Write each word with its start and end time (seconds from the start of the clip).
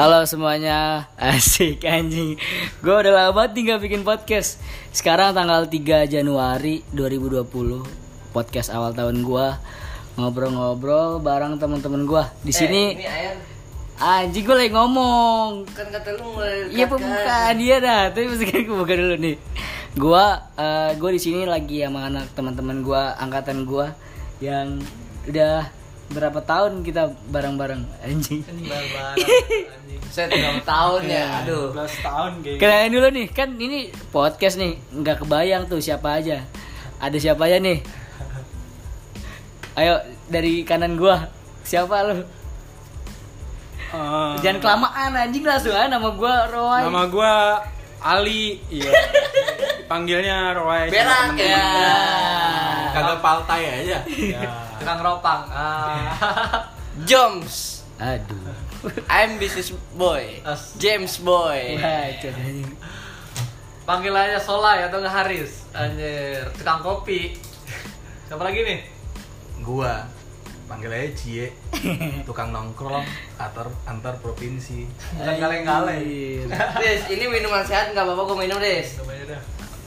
Halo 0.00 0.24
semuanya, 0.24 1.12
asik 1.20 1.84
anjing. 1.84 2.40
Gue 2.80 2.94
udah 3.04 3.12
lama 3.12 3.36
banget 3.36 3.68
gak 3.68 3.84
bikin 3.84 4.00
podcast. 4.00 4.56
Sekarang 4.96 5.36
tanggal 5.36 5.68
3 5.68 6.08
Januari 6.08 6.80
2020 6.96 7.44
Podcast 8.32 8.72
awal 8.72 8.96
tahun 8.96 9.20
gue 9.20 9.46
Ngobrol-ngobrol 10.16 11.20
bareng 11.20 11.60
teman-teman 11.60 12.08
gue 12.08 12.24
Di 12.48 12.52
sini 12.56 12.96
Eh, 12.96 13.04
ini 13.04 13.04
air. 13.04 13.36
Anjing 14.00 14.48
gue 14.48 14.56
lagi 14.56 14.72
ngomong. 14.72 15.68
Kan 15.68 15.92
kata 15.92 16.16
lu 16.16 16.40
Iya 16.72 16.88
pembukaan 16.88 17.60
dia 17.60 17.76
dah 17.84 18.08
Tapi 18.08 18.24
mesti 18.24 18.44
gue 18.48 18.72
buka 18.72 18.96
dulu 18.96 19.20
nih. 19.20 19.36
Gue 20.00 20.24
eh, 20.56 20.90
gue 20.96 21.10
di 21.12 21.20
sini 21.20 21.44
lagi 21.44 21.84
sama 21.84 22.08
anak 22.08 22.32
teman-teman 22.32 22.80
gue 22.80 23.02
Angkatan 23.20 23.68
gue 23.68 23.84
Yang 24.40 24.80
udah 25.28 25.68
berapa 26.10 26.42
tahun 26.42 26.82
kita 26.82 27.06
bareng-bareng 27.30 27.82
Anjing 28.02 28.42
Saya 30.10 30.26
tiga 30.26 30.58
tahun 30.66 31.06
ya, 31.06 31.46
aduh. 31.46 31.70
12 31.70 31.86
tahun 32.02 32.30
kayak 32.42 32.58
Kenalin 32.58 32.90
dulu 32.90 33.08
nih, 33.14 33.26
kan 33.30 33.48
ini 33.54 33.80
podcast 34.10 34.58
nih, 34.58 34.74
nggak 34.90 35.22
kebayang 35.22 35.70
tuh 35.70 35.78
siapa 35.78 36.18
aja. 36.18 36.42
Ada 36.98 37.14
siapa 37.14 37.46
aja 37.46 37.62
nih? 37.62 37.78
Ayo 39.78 40.02
dari 40.26 40.66
kanan 40.66 40.98
gua, 40.98 41.30
siapa 41.62 41.94
lu? 42.10 42.26
Eh, 43.90 44.32
Jangan 44.42 44.58
kelamaan 44.58 45.10
anjing 45.14 45.46
langsung 45.46 45.70
aja 45.70 45.86
nama 45.86 46.10
gua 46.10 46.50
Roy. 46.50 46.82
Nama 46.90 47.02
gua 47.06 47.32
Ali, 48.00 48.60
iya. 48.72 48.92
Panggilnya 49.88 50.56
Roy. 50.56 50.88
Berak 50.88 51.36
ya. 51.36 51.68
Kagak 52.96 53.18
paltai 53.20 53.62
aja. 53.84 53.98
Ya. 54.08 54.40
Tukang 54.80 55.00
ropang. 55.04 55.44
Ah. 55.52 56.12
Joms. 57.08 57.84
Aduh. 58.00 58.56
I'm 59.12 59.36
business 59.36 59.76
boy. 59.92 60.40
James 60.80 61.20
boy. 61.20 61.76
Itu 62.16 62.32
anjing. 62.32 62.72
Panggil 63.90 64.14
aja 64.14 64.38
Solay 64.38 64.86
atau 64.86 65.02
nggak 65.02 65.10
Haris 65.10 65.66
Anjir, 65.74 66.46
tukang 66.54 66.78
kopi 66.78 67.34
Siapa 68.30 68.46
lagi 68.46 68.62
nih? 68.62 68.80
Gua 69.66 70.06
panggil 70.70 70.94
aja 70.94 71.10
Cie. 71.18 71.46
Tukang 72.30 72.54
nongkrong 72.54 73.02
antar 73.34 73.66
antar 73.90 74.14
provinsi. 74.22 74.86
Bukan 75.18 75.34
kaleng-kaleng 75.42 75.98
Anjir. 75.98 76.46
Des, 76.78 77.02
ini 77.10 77.26
minuman 77.26 77.66
sehat 77.66 77.90
nggak 77.90 78.06
apa-apa 78.06 78.22
gue 78.30 78.38
minum 78.46 78.58
Des. 78.62 78.86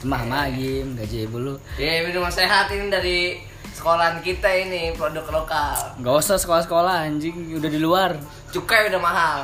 Mah 0.04 0.20
magim, 0.28 0.92
gaji 1.00 1.24
lu. 1.32 1.56
Ya 1.80 2.04
minuman 2.04 2.28
sehat 2.28 2.68
ini 2.68 2.92
dari 2.92 3.40
sekolahan 3.72 4.20
kita 4.20 4.52
ini 4.52 4.92
produk 4.92 5.24
lokal. 5.32 5.96
Gak 6.04 6.14
usah 6.20 6.36
sekolah-sekolah 6.36 7.08
anjing, 7.08 7.56
udah 7.56 7.70
di 7.72 7.80
luar. 7.80 8.20
Cukai 8.52 8.92
udah 8.92 9.00
mahal. 9.00 9.38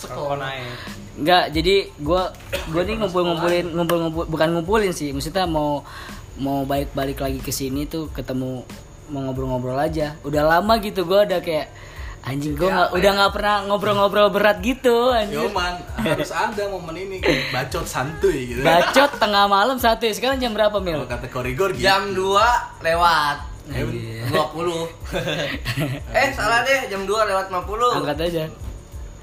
Rokok 0.00 0.40
naik. 0.40 0.72
Enggak, 1.14 1.44
jadi 1.54 1.86
gua 2.02 2.34
gua 2.74 2.82
nih 2.82 2.98
ngumpul-ngumpulin 2.98 3.70
ngumpul-ngumpul 3.70 4.24
bukan 4.26 4.48
ngumpulin 4.58 4.90
sih, 4.90 5.14
maksudnya 5.14 5.46
mau 5.46 5.86
mau 6.34 6.66
balik-balik 6.66 7.22
lagi 7.22 7.38
ke 7.38 7.54
sini 7.54 7.86
tuh 7.86 8.10
ketemu 8.10 8.66
mau 9.14 9.30
ngobrol-ngobrol 9.30 9.78
aja. 9.78 10.18
Udah 10.26 10.42
lama 10.42 10.82
gitu 10.82 11.06
gua 11.06 11.22
udah 11.22 11.38
kayak 11.38 11.70
anjing 12.26 12.58
gua 12.58 12.68
nggak 12.72 12.90
udah 12.98 13.10
nggak 13.14 13.32
pernah 13.36 13.56
ngobrol-ngobrol 13.70 14.28
berat 14.34 14.58
gitu 14.58 15.14
anjing. 15.14 15.46
Yoman 15.46 15.78
harus 16.02 16.34
ada 16.34 16.62
momen 16.66 16.98
ini 16.98 17.22
bacot 17.54 17.86
santuy 17.86 18.50
gitu. 18.50 18.66
Bacot 18.66 19.22
tengah 19.22 19.46
malam 19.46 19.78
satu 19.78 20.10
Sekarang 20.10 20.42
jam 20.42 20.50
berapa, 20.50 20.82
Mil? 20.82 21.06
Kalau 21.06 21.10
kata 21.14 21.26
koridor 21.30 21.70
gitu. 21.78 21.86
Jam 21.86 22.10
2 22.10 22.82
lewat 22.82 23.54
Iya. 23.64 24.28
20. 24.28 24.92
eh, 26.20 26.28
salah 26.36 26.60
deh, 26.68 26.84
jam 26.92 27.08
2 27.08 27.08
lewat 27.08 27.48
50. 27.48 27.96
Angkat 27.96 28.18
aja. 28.28 28.44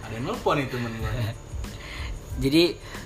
Ada 0.02 0.14
yang 0.17 0.26
nelpon 0.26 0.58
itu 0.58 0.73
temen 0.73 0.94
gua. 0.98 1.11
Jadi 2.42 2.64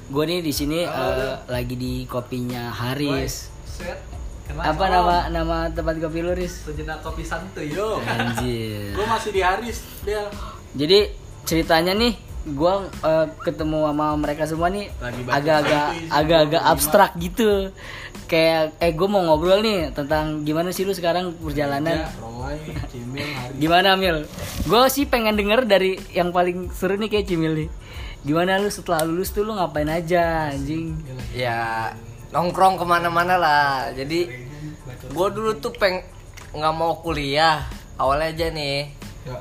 gua 0.08 0.24
nih 0.24 0.40
di 0.40 0.54
sini 0.56 0.88
eh, 0.88 1.36
lagi 1.52 1.76
di 1.76 2.08
kopinya 2.08 2.72
Haris. 2.72 3.52
Set 3.68 4.15
Kenal 4.46 4.64
Apa 4.64 4.84
Om. 4.84 4.92
nama 4.92 5.16
nama 5.28 5.58
tempat 5.68 5.98
kopi 5.98 6.20
lu, 6.22 6.32
Riz? 6.32 6.64
Sejenak 6.64 7.02
kopi 7.02 7.22
santuy 7.22 7.70
Yo, 7.70 7.98
Anjir. 8.00 8.94
gua 8.94 9.06
masih 9.12 9.32
di 9.32 9.42
Haris 9.42 9.82
dia 10.02 10.30
Jadi 10.76 11.00
ceritanya 11.44 11.94
nih, 11.94 12.14
gua 12.52 12.86
eh, 13.02 13.26
ketemu 13.42 13.90
sama 13.90 14.06
mereka 14.16 14.44
semua 14.46 14.70
nih 14.70 14.92
agak-agak 15.26 15.88
agak-agak 16.10 16.64
abstrak 16.64 17.12
gitu. 17.18 17.74
Kayak 18.26 18.74
eh 18.82 18.90
gue 18.90 19.06
mau 19.06 19.22
ngobrol 19.22 19.62
nih 19.62 19.94
tentang 19.94 20.42
gimana 20.42 20.74
sih 20.74 20.82
lu 20.82 20.98
sekarang 20.98 21.38
perjalanan. 21.38 22.10
Ya, 22.10 22.10
Cimil. 22.90 23.22
Gimana 23.56 23.94
Mil? 23.94 24.26
Gue 24.66 24.82
sih 24.90 25.06
pengen 25.06 25.38
denger 25.38 25.70
dari 25.70 26.02
yang 26.10 26.34
paling 26.34 26.74
seru 26.74 26.98
nih 26.98 27.06
kayak 27.06 27.30
Cimil 27.30 27.54
nih. 27.54 27.70
Gimana 28.26 28.58
lu 28.58 28.74
setelah 28.74 29.06
lulus 29.06 29.30
tuh 29.30 29.46
lu 29.46 29.54
ngapain 29.54 29.86
aja 29.86 30.50
anjing? 30.50 30.98
Ya, 31.38 31.94
nongkrong 32.36 32.76
ke 32.76 32.84
mana-mana 32.84 33.40
lah. 33.40 33.96
Jadi, 33.96 34.28
gue 35.08 35.28
dulu 35.32 35.56
tuh 35.64 35.72
peng 35.72 36.04
nggak 36.52 36.76
mau 36.76 37.00
kuliah. 37.00 37.64
Awalnya 37.96 38.28
aja 38.36 38.48
nih. 38.52 38.92
Ya. 39.24 39.40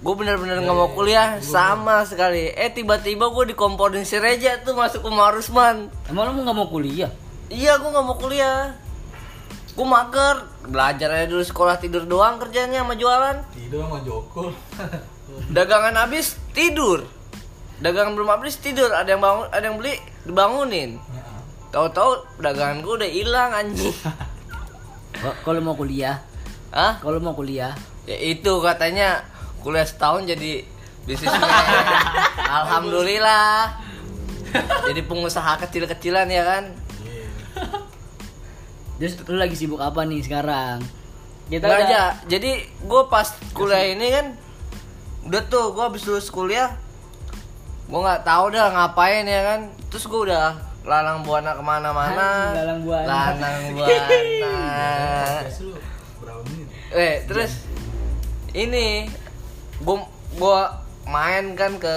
Gue 0.00 0.16
bener-bener 0.16 0.64
nggak 0.64 0.78
mau 0.80 0.88
kuliah 0.96 1.36
sama 1.44 2.00
sekali. 2.08 2.48
Eh 2.56 2.72
tiba-tiba 2.72 3.28
gue 3.28 3.52
dikomporin 3.52 4.08
si 4.08 4.16
Reja 4.16 4.56
tuh 4.64 4.72
masuk 4.72 5.04
ke 5.04 5.10
Marusman. 5.12 5.92
Emang 6.08 6.32
lu 6.32 6.40
nggak 6.40 6.56
mau 6.56 6.68
kuliah? 6.72 7.12
Iya, 7.52 7.76
gue 7.76 7.90
nggak 7.92 8.06
mau 8.08 8.16
kuliah. 8.16 8.72
Gue 9.76 9.86
mager, 9.86 10.48
belajar 10.64 11.08
aja 11.12 11.26
dulu 11.28 11.44
sekolah 11.44 11.76
tidur 11.76 12.08
doang 12.08 12.40
kerjanya 12.40 12.80
sama 12.80 12.96
jualan. 12.96 13.36
Tidur 13.52 13.84
sama 13.84 13.98
Joko. 14.00 14.48
Dagangan 15.56 15.94
habis 16.00 16.40
tidur. 16.56 17.04
Dagangan 17.80 18.16
belum 18.16 18.28
habis 18.32 18.56
tidur. 18.56 18.88
Ada 18.92 19.16
yang 19.16 19.22
bangun, 19.24 19.46
ada 19.52 19.64
yang 19.64 19.76
beli 19.76 19.94
dibangunin. 20.24 21.00
Tahu-tahu 21.70 22.10
dagangan 22.38 22.80
gue 22.80 22.94
udah 22.96 23.06
hilang 23.08 23.50
anjing. 23.52 23.94
Kok- 25.12 25.38
Kalau 25.40 25.60
mau 25.60 25.74
kuliah, 25.74 26.18
Hah? 26.70 26.98
kalau 26.98 27.18
mau 27.18 27.32
kuliah, 27.32 27.74
Ya 28.02 28.16
itu 28.16 28.50
katanya 28.58 29.22
kuliah 29.58 29.84
setahun 29.84 30.26
jadi 30.26 30.66
bisnismen. 31.04 31.38
Alhamdulillah. 32.58 33.76
Jadi 34.84 35.00
pengusaha 35.04 35.60
kecil-kecilan 35.60 36.26
ya 36.26 36.42
kan. 36.42 36.64
terus 38.96 39.16
lu 39.24 39.36
lagi 39.36 39.54
sibuk 39.54 39.78
apa 39.78 40.02
nih 40.02 40.20
sekarang? 40.20 40.82
Kita 41.46 41.64
Nggak 41.64 41.78
udah- 41.78 41.88
aja. 41.88 42.02
Jadi 42.26 42.50
gue 42.80 43.02
pas 43.06 43.24
kuliah 43.52 43.84
ini 43.88 44.06
kan 44.10 44.26
udah 45.22 45.42
tuh 45.46 45.70
gue 45.70 45.82
habis 45.82 46.02
lulus 46.02 46.28
kuliah 46.28 46.74
gue 47.86 47.96
nggak 47.96 48.22
tahu 48.22 48.50
dah 48.50 48.68
ngapain 48.70 49.22
ya 49.22 49.40
kan. 49.46 49.60
Terus 49.86 50.04
gue 50.04 50.20
udah 50.26 50.56
lalang 50.82 51.20
buana 51.20 51.52
ke 51.52 51.62
mana-mana. 51.62 52.28
Lalang 52.52 52.80
buana. 52.82 53.06
Lalang 53.06 53.62
buana. 53.76 54.56
Eh 56.90 57.22
terus 57.24 57.52
ini 58.50 59.06
gue 59.78 59.96
gua 60.34 60.82
main 61.04 61.54
kan 61.54 61.76
ke 61.76 61.96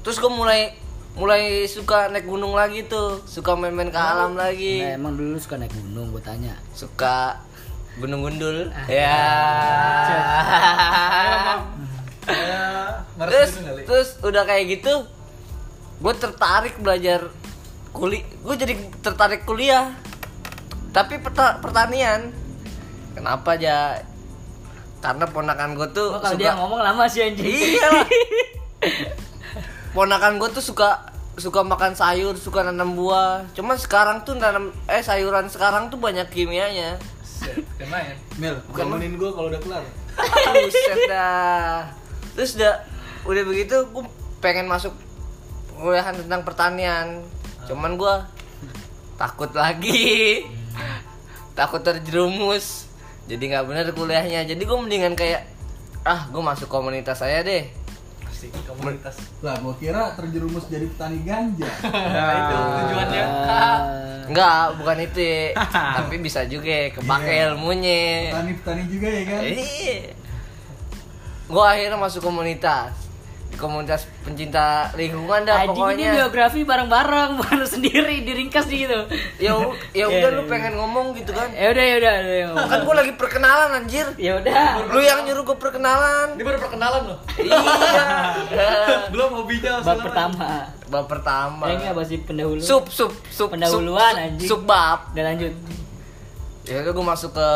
terus 0.00 0.16
gue 0.16 0.28
mulai 0.28 0.72
mulai 1.12 1.66
suka 1.66 2.08
naik 2.08 2.24
gunung 2.24 2.54
lagi 2.54 2.82
tuh 2.82 3.20
suka 3.24 3.52
main-main 3.52 3.88
ke 3.88 3.98
alam 3.98 4.32
lagi 4.32 4.80
Nah, 4.80 4.94
emang 4.94 5.12
dulu 5.12 5.34
lu 5.34 5.38
suka 5.38 5.56
naik 5.56 5.74
gunung, 5.74 6.08
gue 6.10 6.22
tanya. 6.22 6.54
suka 6.70 7.42
gunung 7.98 8.22
gundul 8.22 8.70
Ah. 8.70 8.86
ya 8.86 9.18
terus 13.20 13.50
terus 13.84 14.08
udah 14.22 14.46
kayak 14.46 14.78
gitu 14.78 15.04
gue 15.98 16.14
tertarik 16.16 16.78
belajar 16.78 17.28
kuli 17.90 18.22
gue 18.22 18.54
jadi 18.56 18.74
tertarik 18.98 19.42
kuliah 19.42 19.92
tapi 20.90 21.18
peta- 21.18 21.58
pertanian 21.58 22.30
kenapa 23.12 23.54
aja 23.54 23.98
karena 25.00 25.24
ponakan 25.24 25.74
gue 25.74 25.88
tuh 25.90 26.12
Oh, 26.12 26.20
kalau 26.20 26.36
dia 26.36 26.52
ngomong 26.52 26.78
lama 26.78 27.04
sih 27.06 27.24
anjing. 27.24 27.46
iya 27.46 27.86
lah. 27.88 28.06
ponakan 29.90 30.38
gue 30.38 30.48
tuh 30.50 30.62
suka 30.62 31.10
suka 31.34 31.60
makan 31.62 31.94
sayur 31.94 32.36
suka 32.36 32.62
nanam 32.62 32.92
buah 32.92 33.48
cuman 33.52 33.74
sekarang 33.74 34.22
tuh 34.22 34.36
nanam 34.36 34.70
eh 34.86 35.00
sayuran 35.00 35.48
sekarang 35.48 35.88
tuh 35.88 35.96
banyak 35.96 36.28
kimianya 36.28 37.00
Set, 37.20 37.56
Kena 37.74 37.96
ya 37.98 38.14
Mil, 38.36 38.54
bangunin 38.68 39.16
gua 39.16 39.32
kalau 39.32 39.48
udah 39.48 39.56
kelar. 39.58 39.80
Buset 40.60 41.08
dah. 41.08 41.88
Terus 42.36 42.52
udah 42.52 42.84
udah 43.24 43.42
begitu 43.42 43.72
gue 43.86 44.04
pengen 44.38 44.68
masuk 44.68 44.92
kuliahan 45.72 46.12
tentang 46.14 46.44
pertanian. 46.44 47.24
Cuman 47.70 47.94
gua 47.94 48.26
takut 49.14 49.50
lagi. 49.52 50.42
takut 51.52 51.78
terjerumus. 51.80 52.90
Jadi 53.24 53.42
nggak 53.46 53.64
bener 53.64 53.86
kuliahnya. 53.90 54.42
Jadi 54.42 54.58
gue 54.58 54.74
mendingan 54.76 55.14
kayak 55.14 55.46
ah 56.02 56.26
gue 56.26 56.40
masuk 56.40 56.66
komunitas 56.66 57.14
saya 57.16 57.40
deh. 57.40 57.68
Asik, 58.24 58.48
komunitas 58.64 59.20
Lah, 59.38 59.60
gua 59.60 59.76
kira 59.76 60.16
terjerumus 60.16 60.64
jadi 60.66 60.88
petani 60.88 61.20
ganja. 61.20 61.68
Nah 62.10 62.32
itu 62.34 62.54
tujuannya 62.56 63.24
Ah, 63.44 63.78
Enggak, 64.24 64.62
bukan 64.76 64.98
itu. 65.00 65.30
Tapi 65.68 66.14
bisa 66.18 66.40
juga 66.44 66.90
kepake 66.90 67.28
Iya. 67.28 67.46
ilmunya. 67.50 68.02
Petani-petani 68.30 68.82
juga 68.86 69.08
ya 69.08 69.22
kan? 69.26 69.40
Iya. 69.44 69.98
Gue 71.46 71.64
akhirnya 71.64 71.98
masuk 71.98 72.22
komunitas. 72.24 72.94
Komunitas 73.52 74.06
pencinta 74.20 74.88
lingkungan 74.94 75.42
dah 75.42 75.62
ini 75.62 75.68
pokoknya 75.68 76.08
biografi 76.14 76.62
bareng-bareng 76.62 77.30
bukan 77.38 77.58
sendiri 77.62 78.22
diringkas 78.22 78.64
di 78.64 78.84
gitu. 78.84 78.94
ya 79.36 79.52
ya 79.52 79.54
Iya, 80.00 80.04
udah 80.06 80.20
iya, 80.22 80.28
lu 80.32 80.42
iya. 80.42 80.48
pengen 80.48 80.72
ngomong 80.74 81.12
gitu 81.12 81.30
kan 81.30 81.50
Ya 81.50 81.68
udah 81.68 81.84
ya 81.84 81.94
udah 81.96 82.12
ya 82.14 82.46
udah. 82.48 82.66
kan 82.66 82.78
gua 82.82 82.94
lagi 82.96 83.12
perkenalan 83.14 83.68
anjir 83.74 84.06
Ya 84.16 84.32
udah. 84.34 84.86
lu 84.86 85.00
yang 85.00 85.20
nyuruh 85.22 85.42
gua 85.42 85.56
perkenalan 85.56 86.26
Ini 86.34 86.42
baru 86.42 86.58
perkenalan 86.58 87.02
loh. 87.06 87.18
iya 87.36 88.06
Belum 89.12 89.30
hobinya 89.36 89.80
Bab 89.80 89.98
pertama. 90.00 90.46
bab 90.86 91.06
pertama 91.06 91.64
Eh 91.66 91.76
enggak 91.76 91.94
bahas 91.94 92.10
pendahulu. 92.20 92.60
sup 92.60 92.86
sup 92.88 93.12
sup 93.26 93.50
Pendahuluan, 93.50 94.12
sup, 94.12 94.24
anjing. 94.24 94.48
sup 94.48 94.60
bab 94.62 95.10
Dan 95.10 95.24
lanjut. 95.26 95.52
ya 96.62 96.80
udah 96.80 96.92
gua 96.92 97.06
masuk 97.08 97.32
ke 97.32 97.48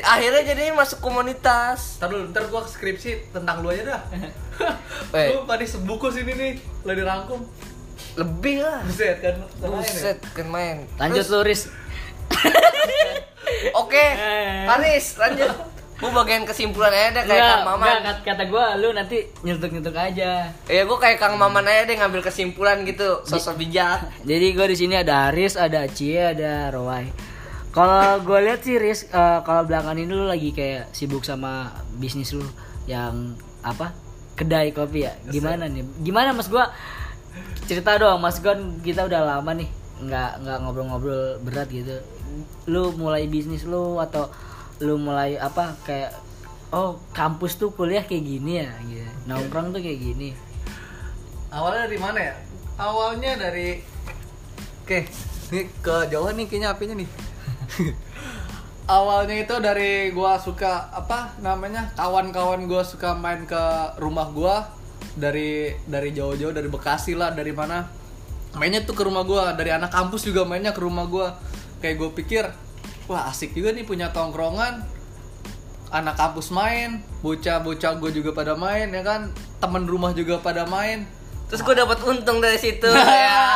akhirnya 0.00 0.42
jadi 0.44 0.68
masuk 0.70 0.98
komunitas 0.98 1.96
Ntar 1.96 2.10
dulu, 2.10 2.24
ntar 2.28 2.42
gua 2.46 2.60
skripsi 2.62 3.30
tentang 3.30 3.62
lu 3.62 3.70
aja 3.70 3.82
dah. 3.88 4.02
Eh. 5.10 5.32
Lu 5.32 5.44
tadi 5.44 5.64
sebuku 5.64 6.06
sini 6.08 6.32
nih, 6.32 6.52
lo 6.82 6.92
dirangkum. 6.92 7.40
lebih 8.14 8.60
lah 8.60 8.82
Buset 8.82 9.22
kan. 9.22 9.34
ya? 9.38 9.66
buset 9.70 10.18
kan 10.34 10.46
main 10.48 10.82
Lanjut 10.98 11.22
Terus, 11.22 11.30
lu 11.30 11.40
Riz. 11.40 11.62
oke 13.78 13.94
Eh. 13.94 14.66
Haris 14.66 15.16
lanjut 15.16 15.50
gua 16.02 16.10
bagian 16.22 16.42
kesimpulan 16.42 16.90
aja 16.90 17.10
deh 17.10 17.24
kayak 17.26 17.42
Kang 17.42 17.66
Maman 17.66 17.86
enggak, 17.98 18.02
kata, 18.02 18.20
kata 18.22 18.42
gua 18.46 18.74
lu 18.74 18.90
nanti 18.90 19.18
nyentuk-nyentuk 19.42 19.94
aja. 19.94 20.46
Ya 20.66 20.82
gue 20.82 20.98
kayak 20.98 21.18
Kang 21.18 21.34
Maman 21.34 21.66
aja 21.66 21.86
deh 21.86 21.98
ngambil 21.98 22.22
kesimpulan 22.22 22.86
gitu, 22.86 23.22
sosok 23.22 23.58
bijak. 23.58 24.06
Jadi 24.22 24.46
gue 24.54 24.66
di 24.70 24.76
sini 24.78 24.94
ada 24.94 25.26
Aris, 25.26 25.58
ada 25.58 25.90
Cie, 25.90 26.22
ada 26.38 26.70
Roy. 26.70 27.10
Kalau 27.70 28.22
gue 28.22 28.38
lihat 28.46 28.62
sih 28.62 28.78
Riz, 28.78 29.06
eh, 29.06 29.38
kalau 29.42 29.66
belakangan 29.66 29.98
ini 29.98 30.10
lu 30.10 30.26
lagi 30.26 30.54
kayak 30.54 30.94
sibuk 30.94 31.26
sama 31.26 31.74
bisnis 31.98 32.30
lu 32.30 32.46
yang 32.86 33.34
apa? 33.62 33.90
Kedai 34.38 34.70
kopi 34.70 35.02
ya. 35.02 35.12
Gimana 35.26 35.66
nih? 35.66 35.82
Gimana 36.06 36.30
Mas 36.30 36.46
gua? 36.46 36.70
Cerita 37.66 37.98
dong, 37.98 38.22
Mas 38.22 38.38
Gon 38.38 38.78
kita 38.80 39.04
udah 39.10 39.26
lama 39.26 39.50
nih 39.58 39.68
nggak 39.98 40.46
nggak 40.46 40.58
ngobrol-ngobrol 40.62 41.42
berat 41.42 41.66
gitu. 41.74 41.98
Lu 42.70 42.94
mulai 42.94 43.26
bisnis 43.26 43.66
lu 43.66 43.98
atau 43.98 44.30
lu 44.78 44.94
mulai 44.94 45.34
apa 45.34 45.74
kayak 45.82 46.14
oh 46.70 47.02
kampus 47.10 47.58
tuh 47.58 47.74
kuliah 47.74 48.06
kayak 48.06 48.24
gini 48.24 48.62
ya 48.62 48.70
gitu. 48.86 49.10
Nongkrong 49.26 49.74
tuh 49.74 49.82
kayak 49.82 49.98
gini. 49.98 50.30
Awalnya 51.50 51.90
dari 51.90 51.98
mana 51.98 52.18
ya? 52.22 52.34
Awalnya 52.78 53.32
dari 53.42 53.68
Oke, 54.88 55.04
nih 55.52 55.68
ke 55.84 55.96
Jawa 56.08 56.32
nih 56.32 56.48
kayaknya 56.48 56.72
apinya 56.72 56.96
nih. 56.96 57.08
Awalnya 58.88 59.44
itu 59.44 59.54
dari 59.60 60.08
gua 60.16 60.40
suka 60.40 60.88
apa 60.88 61.36
namanya? 61.44 61.92
Kawan-kawan 61.92 62.64
gua 62.64 62.80
suka 62.80 63.12
main 63.12 63.44
ke 63.44 63.62
rumah 64.00 64.32
gua 64.32 64.64
dari 65.12 65.76
dari 65.84 66.16
jauh-jauh 66.16 66.56
dari 66.56 66.72
Bekasi 66.72 67.12
lah, 67.12 67.36
dari 67.36 67.52
mana? 67.52 67.84
Mainnya 68.56 68.82
tuh 68.88 68.96
ke 68.96 69.04
rumah 69.04 69.28
gua, 69.28 69.52
dari 69.52 69.76
anak 69.76 69.92
kampus 69.92 70.24
juga 70.24 70.48
mainnya 70.48 70.72
ke 70.72 70.80
rumah 70.80 71.04
gua. 71.04 71.36
Kayak 71.84 71.94
gue 72.00 72.10
pikir, 72.24 72.44
wah 73.06 73.30
asik 73.30 73.54
juga 73.54 73.70
nih 73.70 73.86
punya 73.86 74.10
tongkrongan 74.10 74.98
anak 75.88 76.20
kampus 76.20 76.52
main, 76.52 77.00
bocah-bocah 77.24 77.96
gue 77.96 78.10
juga 78.20 78.30
pada 78.36 78.52
main 78.56 78.92
ya 78.92 79.00
kan, 79.00 79.32
temen 79.60 79.88
rumah 79.88 80.12
juga 80.12 80.40
pada 80.40 80.68
main. 80.68 81.08
Terus 81.48 81.64
gue 81.64 81.74
dapat 81.76 82.04
untung 82.04 82.44
dari 82.44 82.60
situ. 82.60 82.88
ya. 82.92 83.04
ya. 83.08 83.48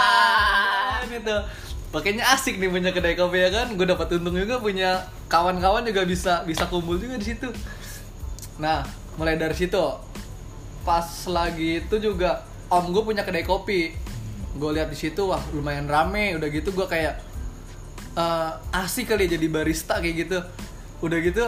gitu. 1.12 1.36
Makanya 1.92 2.32
asik 2.32 2.56
nih 2.56 2.72
punya 2.72 2.88
kedai 2.88 3.12
kopi 3.12 3.44
ya 3.44 3.50
kan, 3.52 3.76
gue 3.76 3.84
dapat 3.84 4.16
untung 4.16 4.32
juga 4.32 4.56
punya 4.56 5.04
kawan-kawan 5.28 5.84
juga 5.84 6.08
bisa 6.08 6.40
bisa 6.48 6.64
kumpul 6.72 6.96
juga 6.96 7.20
di 7.20 7.26
situ. 7.36 7.52
Nah, 8.56 8.80
mulai 9.20 9.36
dari 9.36 9.52
situ, 9.52 9.76
pas 10.88 11.04
lagi 11.28 11.84
itu 11.84 11.96
juga 12.00 12.48
om 12.72 12.88
gue 12.96 13.04
punya 13.04 13.28
kedai 13.28 13.44
kopi, 13.44 13.92
gue 14.56 14.70
lihat 14.72 14.88
di 14.88 14.96
situ 14.96 15.28
wah 15.28 15.44
lumayan 15.52 15.84
rame, 15.84 16.32
udah 16.40 16.48
gitu 16.48 16.72
gue 16.72 16.88
kayak 16.88 17.20
eh, 18.16 18.52
asik 18.72 19.12
kali 19.12 19.28
ya 19.28 19.36
jadi 19.36 19.46
barista 19.52 20.00
kayak 20.00 20.16
gitu. 20.24 20.38
Udah 21.04 21.20
gitu 21.20 21.44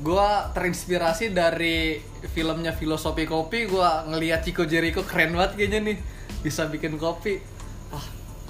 gue 0.00 0.28
terinspirasi 0.56 1.32
dari 1.32 2.04
filmnya 2.36 2.76
filosofi 2.76 3.24
kopi. 3.24 3.64
Gue 3.64 3.88
ngeliat 4.12 4.44
Chico 4.44 4.68
Jericho 4.68 5.08
keren 5.08 5.32
banget 5.32 5.56
kayaknya 5.56 5.80
nih 5.88 5.96
bisa 6.44 6.68
bikin 6.68 7.00
kopi 7.00 7.59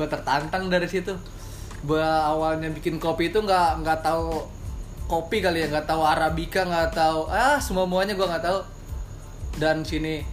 gue 0.00 0.08
tertantang 0.08 0.72
dari 0.72 0.88
situ 0.88 1.12
gue 1.84 2.00
awalnya 2.00 2.72
bikin 2.72 2.96
kopi 2.96 3.28
itu 3.28 3.40
nggak 3.40 3.84
nggak 3.84 4.00
tahu 4.00 4.48
kopi 5.04 5.44
kali 5.44 5.60
ya 5.60 5.68
nggak 5.68 5.84
tahu 5.84 6.00
arabica 6.00 6.64
nggak 6.64 6.96
tahu 6.96 7.28
ah 7.28 7.60
semua 7.60 7.84
muanya 7.84 8.16
gue 8.16 8.24
nggak 8.24 8.40
tahu 8.40 8.60
dan 9.56 9.84
sini 9.84 10.24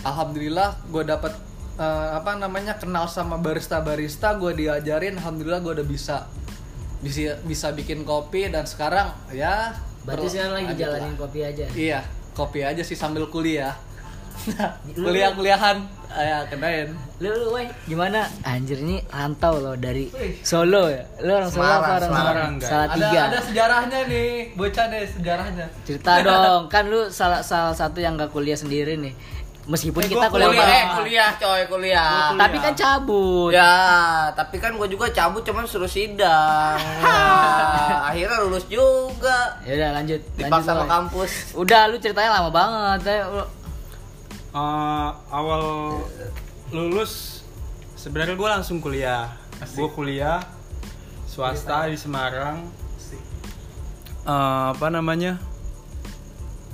alhamdulillah 0.00 0.80
gue 0.88 1.04
dapat 1.04 1.32
eh, 1.76 2.08
apa 2.16 2.40
namanya 2.40 2.80
kenal 2.80 3.04
sama 3.04 3.36
barista 3.36 3.84
barista 3.84 4.32
gue 4.36 4.52
diajarin 4.54 5.20
alhamdulillah 5.20 5.60
gue 5.60 5.72
udah 5.82 5.86
bisa 5.86 6.16
bisa 7.02 7.36
bisa 7.42 7.74
bikin 7.74 8.06
kopi 8.06 8.48
dan 8.48 8.64
sekarang 8.64 9.10
ya 9.28 9.74
Berarti 10.02 10.24
ber- 10.24 10.32
sekarang 10.32 10.52
lagi 10.56 10.74
jalanin 10.78 11.12
lah. 11.14 11.20
kopi 11.20 11.40
aja. 11.42 11.64
iya 11.74 12.00
kopi 12.32 12.60
aja 12.62 12.80
sih 12.80 12.94
sambil 12.94 13.28
kuliah 13.28 13.74
kuliah 14.94 15.30
kuliahan 15.30 15.76
ya 16.12 16.44
kenain 16.44 16.92
Lu, 17.16 17.30
lu 17.30 17.54
weh, 17.54 17.64
gimana? 17.86 18.26
Anjir 18.42 18.76
ini 18.76 18.98
rantau 19.06 19.56
loh 19.56 19.72
dari 19.72 20.10
Solo 20.42 20.90
ya. 20.90 21.06
Lu 21.22 21.30
orang 21.32 21.46
Solo 21.46 21.62
Semarang, 21.62 21.78
apa 21.78 21.90
orang 21.94 22.02
Semarang. 22.02 22.52
Salah 22.58 22.84
ada 22.84 22.94
tiga. 22.98 23.20
ada 23.22 23.38
sejarahnya 23.40 23.98
nih 24.04 24.28
bocah 24.52 24.84
deh 24.88 25.04
sejarahnya 25.06 25.66
Cerita 25.82 26.12
dong, 26.26 26.62
kan 26.66 26.84
lu 26.84 27.06
salah 27.08 27.38
salah 27.40 27.70
satu 27.70 27.96
yang 27.96 28.18
gak 28.18 28.28
kuliah 28.28 28.54
sendiri 28.54 28.98
nih. 28.98 29.14
Meskipun 29.62 30.02
Eh, 30.02 30.10
kita 30.10 30.26
kuliah, 30.26 30.50
Kuliah, 30.50 30.58
eh, 30.58 30.66
bareng. 30.66 30.88
kuliah 30.98 31.30
coy, 31.38 31.60
kuliah. 31.70 32.34
Tapi 32.34 32.56
kan 32.58 32.74
cabut. 32.74 33.54
Ya, 33.54 33.74
tapi 34.34 34.58
kan 34.58 34.74
gue 34.74 34.88
juga 34.90 35.06
cabut 35.08 35.40
cuman 35.40 35.62
suruh 35.62 35.86
sidang. 35.86 36.82
Nah, 36.98 38.02
akhirnya 38.10 38.42
lulus 38.42 38.66
juga. 38.66 39.54
Ya 39.62 39.78
udah 39.78 39.90
lanjut. 39.94 40.18
lanjut 40.18 40.36
Dipaksa 40.36 40.66
sama 40.68 40.82
Roy. 40.82 40.90
kampus. 40.90 41.30
Udah 41.54 41.86
lu 41.86 41.96
ceritanya 41.96 42.42
lama 42.42 42.50
banget. 42.50 43.22
Eh, 44.52 45.10
awal 45.32 45.62
lulus 46.68 47.40
sebenarnya 47.96 48.36
gue 48.36 48.48
langsung 48.52 48.84
kuliah. 48.84 49.32
Gue 49.72 49.88
kuliah 49.96 50.44
swasta 51.24 51.88
di 51.88 51.96
Semarang. 51.96 52.60
Eh, 54.22 54.66
apa 54.76 54.86
namanya? 54.92 55.40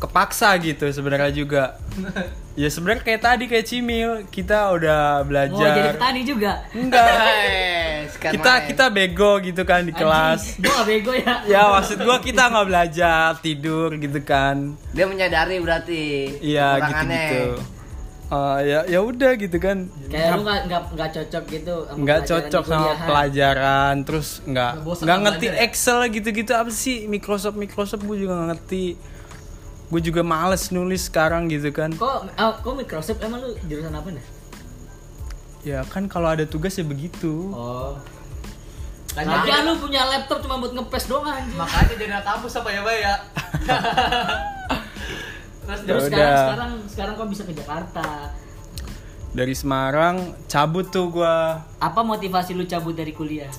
Kepaksa 0.02 0.54
gitu 0.58 0.90
sebenarnya 0.90 1.30
juga 1.30 1.78
ya 2.58 2.66
sebenarnya 2.66 3.00
kayak 3.00 3.22
tadi 3.22 3.44
kayak 3.46 3.62
Cimil 3.64 4.10
kita 4.26 4.74
udah 4.74 5.22
Mau 5.22 5.30
jadi 5.54 5.78
belajar 5.78 5.94
petani 5.94 6.20
juga. 6.22 6.52
enggak 6.72 7.06
Eh, 8.18 8.34
kita 8.34 8.52
main. 8.52 8.66
kita 8.66 8.84
bego 8.88 9.38
gitu 9.38 9.62
kan 9.62 9.80
di 9.80 9.92
kelas 9.92 10.58
Gue 10.58 10.66
gak 10.68 10.84
bego 10.84 11.12
ya. 11.12 11.34
ya 11.52 11.62
maksud 11.70 11.98
gue 11.98 12.16
kita 12.20 12.42
nggak 12.44 12.66
belajar 12.66 13.38
tidur 13.38 13.94
gitu 13.94 14.18
kan 14.20 14.74
dia 14.90 15.04
menyadari 15.04 15.56
berarti. 15.58 16.02
iya 16.40 16.74
gitu 16.76 16.82
kekurangannya. 16.82 17.22
gitu 17.22 17.42
Eh, 18.28 18.58
ya 18.62 18.80
ya 18.86 19.00
udah 19.00 19.32
gitu 19.36 19.56
kan 19.56 19.88
Kayak 20.04 20.36
lu 20.36 20.42
gak, 20.44 20.60
gak, 20.66 20.82
gak 20.92 21.10
cocok 21.14 21.44
gitu 21.48 21.74
sama 21.80 21.96
nggak 21.96 22.20
cocok 22.26 22.64
sama 22.66 22.76
kuliahan. 22.82 23.06
pelajaran 23.06 23.94
terus 24.02 24.28
nggak 24.44 24.72
nggak 24.98 25.18
ngerti 25.22 25.46
belajar 25.46 25.56
ya? 25.56 25.64
Excel 25.64 25.98
gitu-gitu 26.10 26.52
apa 26.52 26.68
sih 26.70 26.96
Microsoft 27.06 27.56
Microsoft 27.56 28.02
gue 28.02 28.16
juga 28.18 28.34
nggak 28.34 28.48
ngerti 28.50 28.84
gue 29.88 30.00
juga 30.02 30.21
males 30.21 30.68
nulis 30.68 31.04
sekarang 31.04 31.47
gitu 31.47 31.68
kan 31.71 31.88
Kok, 31.90 32.18
oh, 32.30 32.52
kok 32.54 32.73
Microsoft 32.75 33.21
emang 33.21 33.40
lu 33.40 33.57
jurusan 33.64 33.90
apa 33.90 34.09
nih? 34.11 34.25
ya 35.61 35.80
kan 35.83 36.07
kalau 36.07 36.28
ada 36.28 36.45
tugas 36.45 36.73
ya 36.73 36.85
begitu 36.85 37.50
Oh. 37.50 37.97
Makanya 39.11 39.35
Tapi 39.35 39.49
jadi- 39.50 39.64
lu 39.64 39.75
punya 39.78 40.02
laptop 40.07 40.38
cuma 40.38 40.54
buat 40.57 40.73
ngepes 40.73 41.04
doang 41.07 41.26
anjing. 41.26 41.57
makanya 41.57 41.87
jadi 41.90 42.04
anak 42.09 42.25
kampus 42.25 42.52
apa 42.54 42.68
ya 42.68 42.80
bay 42.80 42.99
ya 43.00 43.14
Terus, 45.61 45.80
Ya 45.80 45.85
terus 45.87 46.04
sekarang 46.07 46.33
sekarang 46.38 46.71
sekarang 46.87 47.12
kok 47.14 47.28
bisa 47.28 47.42
ke 47.42 47.52
Jakarta? 47.52 48.09
dari 49.28 49.52
Semarang 49.52 50.16
cabut 50.47 50.88
tuh 50.88 51.11
gue 51.11 51.35
Apa 51.78 52.00
motivasi 52.02 52.52
lu 52.52 52.64
cabut 52.64 52.92
dari 52.92 53.12
kuliah? 53.12 53.52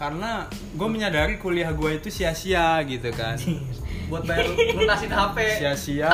Karena 0.00 0.48
gue 0.72 0.88
menyadari 0.88 1.36
kuliah 1.36 1.76
gue 1.76 2.00
itu 2.00 2.08
sia-sia 2.08 2.80
gitu 2.88 3.12
kan. 3.12 3.36
Buat 4.08 4.24
bayar 4.24 4.48
lunasin 4.72 5.12
HP 5.12 5.60
sia-sia. 5.60 6.08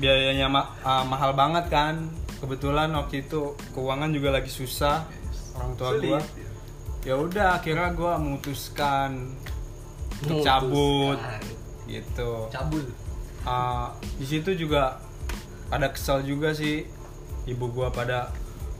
Biayanya 0.00 0.48
ma- 0.48 0.72
ah, 0.80 1.04
mahal 1.04 1.36
banget 1.36 1.68
kan. 1.68 2.08
Kebetulan 2.40 2.88
waktu 2.96 3.28
itu 3.28 3.52
keuangan 3.76 4.08
juga 4.16 4.32
lagi 4.32 4.48
susah 4.48 5.04
orang 5.54 5.72
tua 5.78 5.90
gue 6.02 6.18
ya 7.04 7.14
udah 7.20 7.60
akhirnya 7.60 7.92
gue 7.92 8.12
memutuskan 8.16 9.36
untuk 10.24 10.40
cabut 10.40 11.20
gitu. 11.84 12.48
Cabul. 12.48 12.80
Ah, 13.44 13.92
di 14.16 14.24
situ 14.24 14.56
juga 14.56 15.04
ada 15.68 15.92
kesel 15.92 16.24
juga 16.24 16.56
sih. 16.56 16.88
Ibu 17.44 17.76
gua 17.76 17.92
pada 17.92 18.32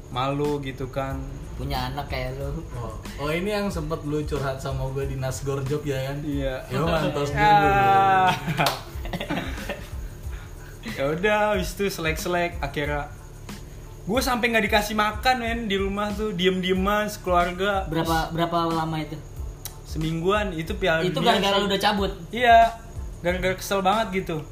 malu 0.08 0.56
gitu 0.64 0.88
kan 0.88 1.20
Punya 1.54 1.86
anak 1.86 2.10
kayak 2.10 2.34
lu. 2.34 2.62
Oh, 2.74 2.98
oh 3.22 3.30
ini 3.30 3.54
yang 3.54 3.70
sempet 3.70 4.02
lu 4.02 4.18
curhat 4.26 4.58
sama 4.58 4.90
gue 4.90 5.06
di 5.06 5.16
Nasgor 5.16 5.62
Job 5.62 5.86
ya 5.86 6.10
kan? 6.10 6.18
iya 6.26 6.66
Ya 6.66 6.78
mantos 6.82 7.30
dulu. 7.34 7.38
Ah. 7.38 8.30
ya 10.94 11.10
udah 11.10 11.38
habis 11.54 11.74
itu 11.74 11.90
selek 11.90 12.18
selek 12.20 12.52
akhirnya 12.62 13.10
gue 14.04 14.20
sampai 14.20 14.52
nggak 14.52 14.64
dikasih 14.68 14.94
makan 14.94 15.36
men 15.40 15.60
di 15.66 15.80
rumah 15.80 16.12
tuh 16.12 16.30
diem 16.36 16.60
dieman 16.60 17.08
sekeluarga 17.08 17.88
berapa 17.88 18.30
berapa 18.30 18.58
lama 18.70 19.00
itu 19.00 19.16
semingguan 19.88 20.52
itu 20.54 20.76
piala 20.76 21.02
itu 21.02 21.18
gara-gara 21.18 21.56
lu 21.58 21.66
udah 21.66 21.80
cabut 21.80 22.12
iya 22.30 22.76
gara-gara 23.24 23.56
kesel 23.56 23.80
banget 23.80 24.22
gitu 24.22 24.44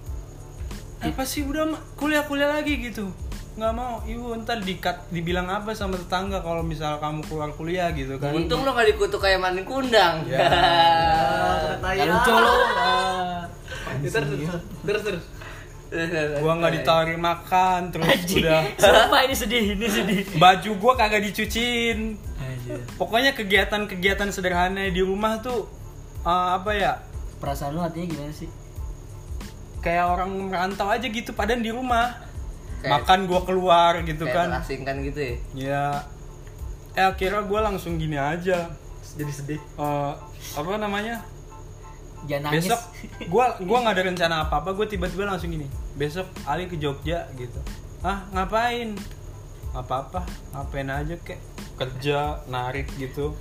apa 0.98 1.22
sih 1.28 1.44
udah 1.44 1.76
kuliah 2.00 2.24
kuliah 2.24 2.48
lagi 2.48 2.80
gitu 2.80 3.12
nggak 3.52 3.72
mau 3.76 4.00
ibu 4.08 4.32
ntar 4.40 4.64
dikat 4.64 5.12
dibilang 5.12 5.44
apa 5.44 5.76
sama 5.76 6.00
tetangga 6.00 6.40
kalau 6.40 6.64
misal 6.64 6.96
kamu 6.96 7.20
keluar 7.28 7.52
kuliah 7.52 7.92
gitu 7.92 8.16
kan 8.16 8.32
Untung 8.32 8.64
lo 8.64 8.72
gak 8.72 8.88
dikutuk 8.88 9.20
kayak 9.20 9.44
manin 9.44 9.68
kundang. 9.68 10.24
Ya. 10.24 10.40
Gak 11.82 12.08
lucu 12.08 12.32
lu 12.32 12.54
ah. 12.80 13.44
terus 14.00 14.28
terus 14.88 15.02
terus 15.04 15.22
gua 16.40 16.56
nggak 16.56 16.72
ditawarin 16.80 17.20
makan 17.20 17.92
terus 17.92 18.08
Anjing. 18.08 18.40
udah 18.48 18.64
Sumpah 18.80 19.20
ini 19.28 19.34
sedih, 19.36 19.64
ini 19.76 19.84
sedih. 19.84 20.24
baju 20.40 20.70
gua 20.80 20.92
kagak 20.96 21.20
dicuciin 21.28 22.16
pokoknya 22.96 23.36
kegiatan-kegiatan 23.36 24.32
sederhana 24.32 24.88
di 24.88 25.04
rumah 25.04 25.44
tuh 25.44 25.68
eh, 26.24 26.48
apa 26.56 26.70
ya 26.72 26.92
Perasaan 27.36 27.74
lu 27.76 27.82
hatinya 27.84 28.06
gimana 28.08 28.32
sih? 28.32 28.48
kayak 29.82 30.06
orang 30.08 30.30
merantau 30.48 30.86
aja 30.88 31.04
gitu 31.04 31.34
padahal 31.34 31.58
di 31.60 31.74
rumah 31.74 32.14
Kayak- 32.82 32.92
makan 32.98 33.18
gua 33.24 33.40
keluar 33.46 33.92
gitu 34.02 34.24
Kayak 34.26 34.36
kan. 34.36 34.46
terasingkan 34.58 34.96
gitu 35.06 35.20
ya. 35.22 35.34
ya 35.54 35.84
eh 36.92 37.06
akhirnya 37.06 37.46
gua 37.46 37.62
langsung 37.62 37.96
gini 37.96 38.18
aja. 38.18 38.68
Jadi 39.12 39.32
sedih. 39.32 39.60
Eh, 39.60 40.12
apa 40.52 40.70
namanya? 40.76 41.22
Jangan 42.22 42.50
nangis. 42.50 42.66
besok 42.66 42.80
gua 43.32 43.54
gua 43.62 43.78
nggak 43.82 43.94
ada 43.94 44.04
rencana 44.04 44.34
apa 44.42 44.62
apa 44.62 44.70
gue 44.72 44.86
tiba-tiba 44.86 45.24
langsung 45.24 45.50
gini. 45.50 45.66
Besok 45.94 46.26
Ali 46.44 46.66
ke 46.66 46.76
Jogja 46.76 47.26
gitu. 47.34 47.58
Ah 48.00 48.26
ngapain? 48.30 48.94
Apa 49.72 50.06
apa 50.06 50.20
ngapain 50.50 50.86
aja 50.86 51.14
kek. 51.18 51.38
Kerja 51.74 52.42
narik 52.46 52.90
gitu. 52.94 53.34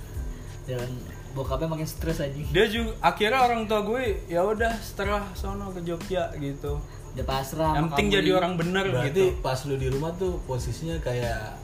Dan 0.66 0.86
bokapnya 1.32 1.64
makin 1.66 1.88
stres 1.88 2.20
aja. 2.20 2.28
dia 2.28 2.66
juga 2.68 2.92
akhirnya 3.00 3.40
orang 3.40 3.64
tua 3.64 3.80
gue 3.82 4.20
ya 4.28 4.44
udah 4.44 4.68
setelah 4.78 5.24
sono 5.32 5.72
ke 5.72 5.80
Jogja 5.80 6.28
gitu 6.36 6.76
Udah 7.12 7.26
pasrah. 7.28 7.72
yang 7.76 7.92
penting 7.92 8.08
jadi 8.08 8.30
orang 8.32 8.56
bener 8.56 8.88
Berarti 8.88 9.12
gitu 9.12 9.24
pas 9.44 9.60
lu 9.68 9.76
di 9.76 9.88
rumah 9.92 10.16
tuh 10.16 10.40
posisinya 10.48 10.96
kayak 11.04 11.60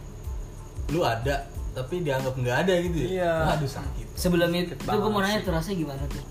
lu 0.93 1.01
ada 1.05 1.49
tapi 1.73 2.05
dianggap 2.05 2.35
nggak 2.35 2.57
ada 2.69 2.75
gitu 2.85 2.97
ya? 3.07 3.09
Iya. 3.09 3.33
Waduh 3.55 3.71
sakit. 3.71 4.07
Sebelum 4.19 4.51
itu, 4.51 4.75
tuh 4.75 4.99
gue 4.99 5.11
mau 5.15 5.23
nanya 5.23 5.41
tuh 5.47 5.55
rasanya 5.55 5.79
gimana 5.79 6.03
tuh? 6.11 6.25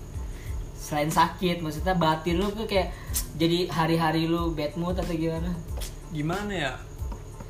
Selain 0.76 1.08
sakit, 1.08 1.64
maksudnya 1.64 1.96
batin 1.96 2.36
lu 2.36 2.52
tuh 2.52 2.68
kayak 2.68 2.92
jadi 3.40 3.66
hari-hari 3.72 4.28
lu 4.28 4.52
bad 4.52 4.76
mood 4.76 4.94
atau 5.00 5.14
gimana? 5.16 5.50
gimana 6.08 6.52
ya 6.52 6.72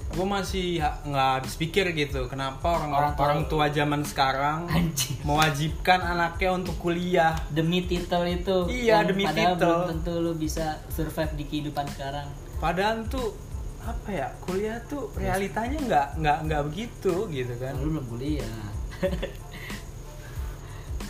gue 0.08 0.24
masih 0.24 0.78
ha- 0.78 0.98
nggak 1.00 1.30
habis 1.36 1.54
pikir 1.54 1.92
gitu 1.92 2.26
kenapa 2.26 2.64
orang 2.74 2.90
Orang 2.90 3.12
orang, 3.14 3.40
tua- 3.44 3.68
zaman 3.68 4.00
sekarang 4.02 4.64
Anjing. 4.66 5.20
mewajibkan 5.22 6.00
anaknya 6.02 6.50
untuk 6.54 6.74
kuliah 6.76 7.36
Demi 7.48 7.84
titel 7.84 8.24
itu. 8.26 8.66
Iya, 8.66 8.98
yang 8.98 9.06
demi 9.06 9.22
padahal 9.22 9.54
titel. 9.54 9.68
belum 9.68 9.82
tentu 9.94 10.12
lu 10.18 10.32
bisa 10.34 10.64
survive 10.88 11.32
di 11.34 11.44
kehidupan 11.44 11.84
sekarang. 11.88 12.24
padahal 12.56 13.04
tuh 13.06 13.36
apa 13.80 14.08
ya 14.10 14.26
kuliah 14.38 14.76
tuh 14.82 15.08
realitanya 15.14 15.78
nggak 15.78 16.06
nggak 16.18 16.38
nggak 16.42 16.62
begitu 16.66 17.14
gitu 17.28 17.54
kan 17.56 17.72
Lu 17.76 17.88
belum 17.90 18.06
kuliah. 18.06 18.58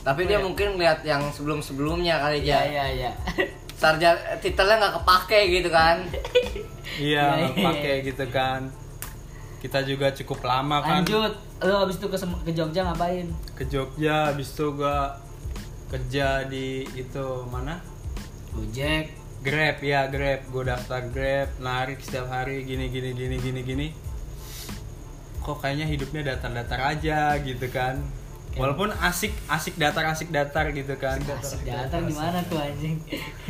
Tapi 0.01 0.25
dia 0.25 0.39
mungkin 0.39 0.77
lihat 0.77 1.03
yang 1.03 1.29
sebelum-sebelumnya 1.29 2.17
kali 2.19 2.41
Iya, 2.41 2.55
ya. 2.55 2.61
iya, 2.65 2.85
iya. 2.91 3.11
Sarjana 3.75 4.19
titelnya 4.39 4.79
nggak 4.79 4.95
kepake 4.97 5.41
gitu 5.53 5.69
kan. 5.71 6.03
iya 6.99 6.99
Iya, 6.99 7.25
nggak 7.31 7.53
iya. 7.53 7.65
pakai 7.65 7.95
gitu 8.03 8.25
kan 8.29 8.61
kita 9.59 9.83
juga 9.83 10.15
cukup 10.15 10.47
lama 10.47 10.79
kan 10.83 11.03
Lanjut. 11.03 11.35
Lu 11.59 11.75
abis 11.83 11.99
itu 11.99 12.07
ke, 12.07 12.19
ke 12.47 12.53
Jogja 12.55 12.87
ngapain? 12.87 13.27
ke 13.59 13.67
Jogja 13.67 14.31
habis 14.31 14.55
itu 14.55 14.67
gua 14.79 15.19
kerja 15.91 16.47
di 16.47 16.87
itu 16.95 17.27
mana? 17.51 17.83
Gojek. 18.55 19.11
Grab 19.43 19.79
ya 19.83 20.07
Grab. 20.07 20.47
Gue 20.51 20.63
daftar 20.67 21.03
Grab 21.11 21.49
narik 21.59 21.99
setiap 21.99 22.31
hari 22.31 22.63
gini 22.63 22.93
gini 22.93 23.11
gini 23.17 23.37
gini 23.41 23.61
gini. 23.65 23.87
Kok 25.43 25.59
kayaknya 25.65 25.87
hidupnya 25.89 26.23
datar-datar 26.35 26.81
aja 26.95 27.35
gitu 27.43 27.67
kan. 27.73 27.99
Walaupun 28.59 28.91
asik 29.01 29.33
asik 29.49 29.79
datar 29.79 30.07
asik 30.11 30.29
datar 30.35 30.71
gitu 30.75 30.95
kan. 30.99 31.19
Asik 31.19 31.65
datar 31.67 32.03
gimana 32.05 32.43
tuh 32.47 32.59
anjing? 32.59 32.99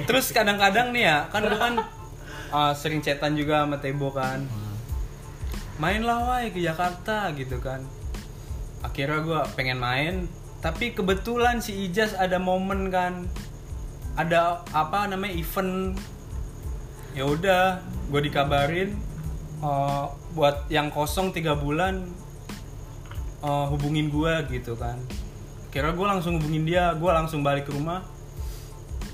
terus 0.07 0.31
kadang-kadang 0.31 0.95
nih 0.95 1.11
ya 1.11 1.19
kan 1.29 1.43
gue 1.43 1.59
kan 1.59 1.75
uh, 2.55 2.73
sering 2.81 3.03
chatan 3.03 3.35
juga 3.35 3.67
sama 3.67 3.83
Tebo 3.83 4.15
kan 4.15 4.47
main 5.79 6.03
lah 6.03 6.27
wai 6.27 6.51
ke 6.51 6.59
Jakarta 6.59 7.31
gitu 7.35 7.59
kan. 7.63 7.87
Akhirnya 8.83 9.23
gue 9.23 9.41
pengen 9.55 9.79
main 9.79 10.15
tapi 10.59 10.91
kebetulan 10.91 11.63
si 11.63 11.87
Ijas 11.87 12.15
ada 12.19 12.39
momen 12.39 12.91
kan. 12.91 13.27
Ada 14.19 14.67
apa 14.75 15.07
namanya 15.07 15.35
event. 15.39 15.95
Ya 17.15 17.25
udah 17.27 17.83
gue 18.11 18.21
dikabarin 18.27 18.99
uh, 19.63 20.11
buat 20.35 20.67
yang 20.71 20.91
kosong 20.91 21.31
tiga 21.31 21.55
bulan 21.55 22.07
uh, 23.43 23.67
hubungin 23.71 24.11
gue 24.11 24.35
gitu 24.51 24.75
kan. 24.75 24.99
Kira 25.71 25.95
gue 25.95 26.07
langsung 26.07 26.43
hubungin 26.43 26.67
dia 26.67 26.95
gue 26.99 27.11
langsung 27.11 27.47
balik 27.47 27.71
ke 27.71 27.73
rumah. 27.75 28.03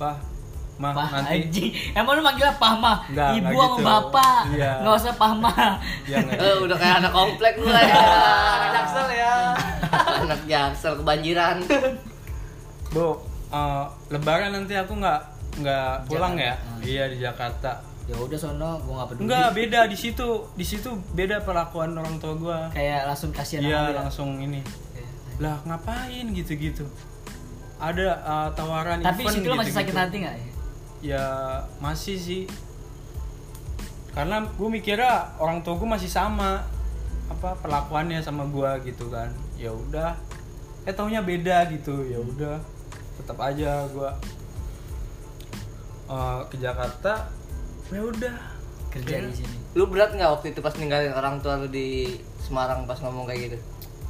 Pak 0.00 0.33
mah 0.74 0.90
Pah 0.90 1.06
nanti 1.08 1.38
anjing. 1.40 1.70
Emang 1.92 2.12
lu 2.14 2.22
manggilnya 2.22 2.54
Pah 2.54 2.74
mah? 2.74 2.96
Nggak, 3.06 3.28
Ibu 3.36 3.46
nggak 3.46 3.62
sama 3.64 3.74
gitu. 3.74 3.84
bapak. 3.84 4.40
Iya. 4.50 4.70
Nggak 4.80 4.94
usah 4.96 5.14
Pah 5.14 5.32
mah. 5.34 5.70
ya 6.04 6.16
nggak 6.18 6.36
Eh, 6.36 6.56
udah 6.60 6.76
kayak 6.76 6.96
anak 6.98 7.12
komplek 7.12 7.52
gue 7.56 7.70
ya. 7.70 7.94
anak 8.52 8.70
jaksel 8.72 9.06
ya 9.10 9.34
anak 10.20 10.40
jaksel 10.44 10.92
kebanjiran. 10.98 11.56
Bu, 12.90 13.18
uh, 13.48 13.84
lebaran 14.08 14.50
nanti 14.52 14.74
aku 14.74 14.94
nggak 14.94 15.20
nggak 15.56 15.90
pulang 16.04 16.34
ya? 16.34 16.54
Jakarta. 16.54 16.82
Iya 16.82 17.04
di 17.06 17.16
Jakarta. 17.18 17.72
Ya 18.04 18.16
udah 18.16 18.36
sono 18.36 18.70
gua 18.82 18.94
nggak 18.96 19.08
peduli. 19.10 19.22
Enggak, 19.24 19.48
beda 19.54 19.80
di 19.86 19.96
situ. 19.96 20.28
Di 20.52 20.62
situ 20.62 20.90
beda 21.10 21.40
perlakuan 21.40 21.94
orang 21.94 22.18
tua 22.18 22.34
gua. 22.34 22.58
Kayak 22.68 23.06
langsung 23.06 23.30
kasihan 23.30 23.62
Iya, 23.62 23.72
sama 23.72 23.88
dia. 23.88 23.96
langsung 23.96 24.28
ini. 24.38 24.60
Iya. 24.92 25.06
Lah, 25.40 25.56
ngapain 25.64 26.26
gitu-gitu? 26.30 26.84
Ada 27.74 28.06
uh, 28.20 28.48
tawaran 28.52 29.00
Tapi 29.00 29.24
event 29.24 29.34
situ 29.34 29.46
lu 29.46 29.56
masih 29.56 29.72
sakit 29.72 29.94
hati 29.94 30.16
nggak? 30.20 30.34
ya? 30.36 30.46
Ya, 31.04 31.60
masih 31.84 32.16
sih. 32.16 32.42
Karena 34.16 34.40
gue 34.46 34.68
mikirnya 34.72 35.36
orang 35.36 35.60
tua 35.60 35.76
gue 35.76 35.84
masih 35.84 36.08
sama 36.08 36.64
apa 37.24 37.56
perlakuannya 37.60 38.24
sama 38.24 38.48
gua 38.48 38.80
gitu 38.80 39.12
kan. 39.12 39.28
Ya 39.60 39.68
udah. 39.72 40.16
Eh 40.88 40.96
taunya 40.96 41.20
beda 41.20 41.68
gitu. 41.68 42.04
Ya 42.08 42.20
udah. 42.20 42.56
Tetap 43.20 43.36
aja 43.40 43.84
gua 43.92 44.16
eh, 46.08 46.40
ke 46.48 46.56
Jakarta. 46.56 47.28
Ya 47.92 48.00
udah. 48.00 48.36
Kerja 48.88 49.28
di 49.28 49.34
sini. 49.44 49.56
Lu 49.76 49.90
berat 49.90 50.16
nggak 50.16 50.30
waktu 50.40 50.56
itu 50.56 50.60
pas 50.64 50.72
ninggalin 50.80 51.12
orang 51.12 51.42
tua 51.44 51.60
lu 51.60 51.68
di 51.68 52.16
Semarang 52.40 52.84
pas 52.88 53.00
ngomong 53.00 53.28
kayak 53.28 53.40
gitu? 53.50 53.58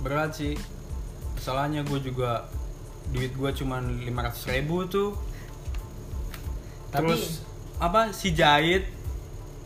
berat 0.05 0.37
sih 0.37 0.53
masalahnya 1.33 1.81
gue 1.89 1.97
juga 2.05 2.45
duit 3.09 3.33
gue 3.33 3.51
cuman 3.65 4.05
500 4.05 4.53
ribu 4.53 4.85
tuh 4.85 5.17
Tapi- 6.95 7.11
terus 7.11 7.43
apa 7.77 8.15
si 8.15 8.31
Jahit 8.31 8.87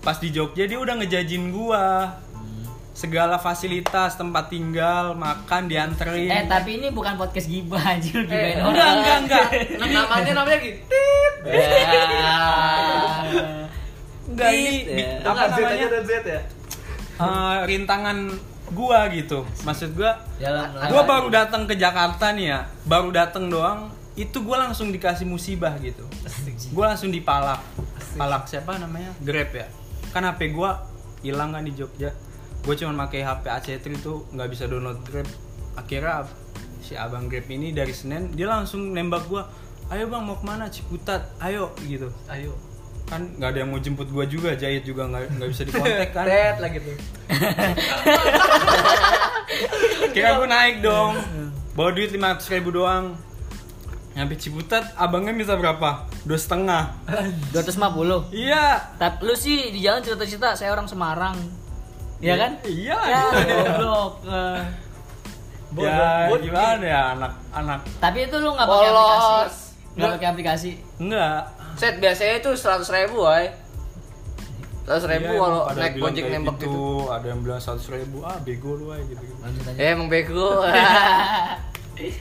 pas 0.00 0.16
di 0.16 0.30
Jogja 0.30 0.64
dia 0.64 0.76
udah 0.76 0.97
ngejajin 0.97 1.52
gua. 1.52 2.16
Segala 2.90 3.38
fasilitas 3.38 4.18
tempat 4.18 4.50
tinggal 4.50 5.14
makan 5.14 5.70
dianterin. 5.70 6.26
Eh 6.26 6.44
tapi 6.44 6.82
ini 6.82 6.90
bukan 6.90 7.14
podcast 7.14 7.47
gibah 7.47 7.78
anjing 7.78 8.11
lu 8.16 8.26
gibahin 8.26 8.58
Eh, 8.58 8.58
orang. 8.58 8.75
enggak 8.75 8.90
enggak 8.90 9.18
enggak. 9.23 9.47
Namanya 9.87 10.32
namanya 10.35 10.58
gitu. 10.58 10.82
enggak. 14.28 14.50
Ini 14.50 14.73
ya. 14.88 15.08
apa 15.25 15.42
namanya? 15.49 15.87
Dan 15.88 16.02
Z 16.02 16.12
ya? 16.25 16.40
Eh, 17.18 17.56
rintangan 17.66 18.16
gua 18.70 18.99
gitu. 19.11 19.42
Maksud 19.62 19.94
gua 19.94 20.18
Jalan 20.38 20.66
gua 20.87 21.02
baru 21.02 21.28
datang 21.30 21.66
ke 21.66 21.75
Jakarta 21.75 22.35
nih 22.35 22.47
ya. 22.50 22.61
Baru 22.82 23.11
datang 23.11 23.47
doang 23.47 23.90
itu 24.18 24.42
gua 24.42 24.66
langsung 24.66 24.90
dikasih 24.90 25.30
musibah 25.30 25.78
gitu. 25.78 26.02
Gua 26.75 26.90
langsung 26.90 27.14
dipalak. 27.14 27.62
Palak 28.18 28.50
siapa 28.50 28.75
namanya? 28.75 29.14
Grab 29.22 29.54
ya. 29.54 29.70
Kan 30.10 30.26
hp 30.26 30.50
gua 30.50 30.82
hilang 31.22 31.54
kan 31.54 31.62
di 31.62 31.70
Jogja. 31.70 32.10
Gua 32.66 32.75
cuma 32.75 33.06
pakai 33.06 33.22
hp 33.22 33.46
AC3 33.46 33.94
itu 33.94 34.26
nggak 34.34 34.48
bisa 34.50 34.66
download 34.66 34.98
grab. 35.06 35.30
Akhirnya 35.78 36.26
si 36.82 36.98
abang 36.98 37.30
grab 37.30 37.46
ini 37.46 37.70
dari 37.70 37.94
Senin 37.94 38.34
dia 38.34 38.50
langsung 38.50 38.90
nembak 38.90 39.30
gua 39.30 39.46
ayo 39.94 40.10
bang 40.10 40.26
mau 40.26 40.34
ke 40.34 40.42
mana? 40.42 40.66
Ciputat. 40.66 41.30
Ayo 41.38 41.70
gitu. 41.87 42.10
Ayo. 42.26 42.58
Kan 43.06 43.38
nggak 43.38 43.54
ada 43.54 43.58
yang 43.62 43.70
mau 43.70 43.78
jemput 43.78 44.10
gua 44.10 44.26
juga 44.26 44.58
jahit 44.58 44.82
juga 44.82 45.06
nggak 45.06 45.38
nggak 45.38 45.48
bisa 45.54 45.62
dikontak 45.62 46.10
kan. 46.10 46.26
Tet 46.28 46.58
lagi 46.58 46.78
tuh 46.82 46.98
kira 50.16 50.40
gue 50.40 50.48
naik 50.48 50.80
dong. 50.82 51.14
Bawa 51.78 51.94
duit 51.94 52.10
500 52.10 52.54
ribu 52.58 52.75
doang 52.75 53.14
nyampe 54.18 54.34
Ciputat 54.34 54.82
abangnya 54.94 55.30
minta 55.30 55.54
berapa 55.54 56.10
dua 56.26 56.34
setengah 56.34 56.90
250 57.54 58.34
iya 58.34 58.82
tapi 58.98 59.22
lu 59.22 59.32
sih 59.32 59.70
di 59.70 59.78
jalan 59.78 60.02
cerita-cerita 60.02 60.52
saya 60.52 60.75
orang 60.75 60.90
Semarang 60.90 61.38
Iya 62.18 62.34
kan? 62.34 62.52
iya 62.66 62.98
Ya, 62.98 63.22
goblok. 63.30 64.12
Eh. 64.26 64.60
ya 65.78 66.26
gimana 66.34 66.82
ya 66.82 67.00
anak 67.14 67.32
anak 67.52 67.78
Tapi 67.96 68.26
itu 68.26 68.37
lu 68.37 68.50
nggak 68.50 68.66
pakai 68.66 68.88
aplikasi? 68.88 69.54
Nggak 69.94 70.10
pakai 70.10 70.28
aplikasi? 70.28 70.70
enggak 70.98 71.40
Set 71.78 71.94
biasanya 72.02 72.42
itu 72.42 72.50
seratus 72.58 72.90
ribu, 72.90 73.22
ay. 73.22 73.54
Seratus 74.82 75.06
ribu 75.06 75.30
Iya, 75.30 75.38
kalau 75.38 75.60
naik 75.70 75.92
bilang 75.94 76.10
ojek 76.10 76.22
kayak 76.25 76.34
nembak 76.34 76.56
gitu. 76.56 76.66
gitu. 76.66 76.82
ada 77.06 77.26
yang 77.28 77.40
bilang 77.40 77.60
seratus 77.62 77.87
ribu 77.87 78.18
ah 78.25 78.37
bego 78.42 78.70
lu 78.75 78.90
aja 78.90 79.04
gitu, 79.04 79.22
gitu. 79.22 79.70
Ya 79.78 79.87
emang 79.94 80.08
bego. 80.10 80.48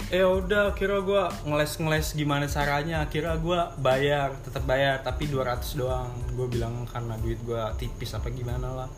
eh 0.10 0.26
udah 0.26 0.74
kira 0.74 0.98
gua 1.06 1.30
ngeles 1.46 1.78
ngeles 1.78 2.08
gimana 2.18 2.50
caranya. 2.50 3.06
Kira 3.06 3.38
gua 3.38 3.72
bayar 3.78 4.34
tetap 4.42 4.66
bayar 4.66 5.06
tapi 5.06 5.30
200 5.30 5.78
doang. 5.78 6.10
Gua 6.34 6.50
bilang 6.50 6.86
karena 6.90 7.14
duit 7.22 7.38
gua 7.46 7.72
tipis 7.78 8.18
apa 8.18 8.34
gimana 8.34 8.74
lah. 8.74 8.90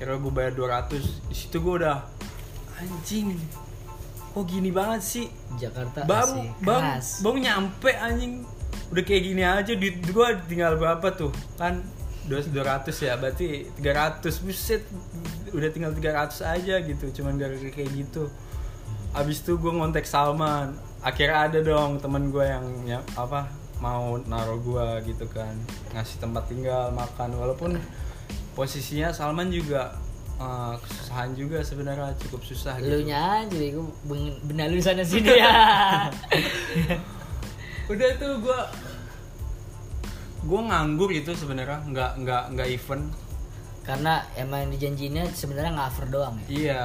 Kira 0.00 0.16
gua 0.16 0.32
bayar 0.32 0.56
200 0.56 1.28
di 1.28 1.36
situ 1.36 1.60
gua 1.60 1.74
udah 1.80 1.98
anjing 2.80 3.36
kok 4.34 4.44
gini 4.50 4.74
banget 4.74 5.02
sih? 5.04 5.26
Jakarta 5.54 6.02
baru 6.02 6.42
Keras. 6.58 7.22
baru 7.22 7.36
nyampe 7.38 7.92
anjing. 7.94 8.42
Udah 8.90 9.04
kayak 9.06 9.22
gini 9.22 9.42
aja 9.44 9.72
duit 9.76 10.02
gua 10.10 10.34
tinggal 10.48 10.74
berapa 10.80 11.06
tuh? 11.14 11.30
Kan 11.60 11.84
dua 12.24 12.64
ratus 12.64 13.04
ya 13.04 13.20
berarti 13.20 13.68
300 13.76 14.24
buset 14.48 14.80
udah 15.52 15.68
tinggal 15.68 15.92
300 15.92 16.40
aja 16.40 16.80
gitu 16.80 17.20
cuman 17.20 17.36
gara-gara 17.36 17.68
kayak 17.68 17.90
gitu 17.92 18.32
abis 19.14 19.42
itu 19.42 19.54
gue 19.56 19.70
ngontek 19.70 20.04
Salman. 20.04 20.74
Akhirnya 21.00 21.46
ada 21.46 21.58
dong 21.60 22.00
temen 22.00 22.28
gue 22.28 22.44
yang 22.44 22.64
ya, 22.84 22.98
apa 23.14 23.46
mau 23.78 24.16
naruh 24.24 24.58
gue 24.58 25.14
gitu 25.14 25.26
kan. 25.30 25.52
Ngasih 25.92 26.18
tempat 26.18 26.48
tinggal 26.48 26.90
makan. 26.90 27.36
Walaupun 27.36 27.76
posisinya 28.54 29.10
Salman 29.10 29.50
juga 29.50 29.94
eh, 30.34 30.74
kesusahan 30.78 31.30
juga 31.34 31.58
sebenarnya 31.60 32.14
cukup 32.18 32.42
susah 32.42 32.74
Lu 32.78 32.98
gitu. 33.02 33.10
nya 33.10 33.44
aja 33.44 33.54
gue 33.54 33.86
benar 34.46 34.66
lu 34.66 34.78
sana 34.78 35.02
sini 35.02 35.30
ya. 35.42 35.52
udah 37.84 38.08
itu 38.16 38.28
gue 38.40 38.60
gue 40.44 40.60
nganggur 40.60 41.10
itu 41.12 41.30
sebenarnya. 41.32 41.84
Nggak 41.84 42.10
nggak 42.24 42.42
nggak 42.56 42.68
event 42.72 43.04
Karena 43.84 44.24
emang 44.34 44.72
dijanjinya 44.72 45.28
sebenarnya 45.28 45.76
cover 45.76 46.06
doang 46.08 46.34
ya. 46.40 46.48
iya 46.48 46.84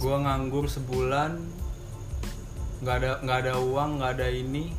gue 0.00 0.16
nganggur 0.16 0.64
sebulan 0.64 1.36
nggak 2.80 2.96
ada 2.96 3.10
nggak 3.20 3.38
ada 3.44 3.52
uang 3.60 4.00
nggak 4.00 4.12
ada 4.16 4.28
ini 4.32 4.72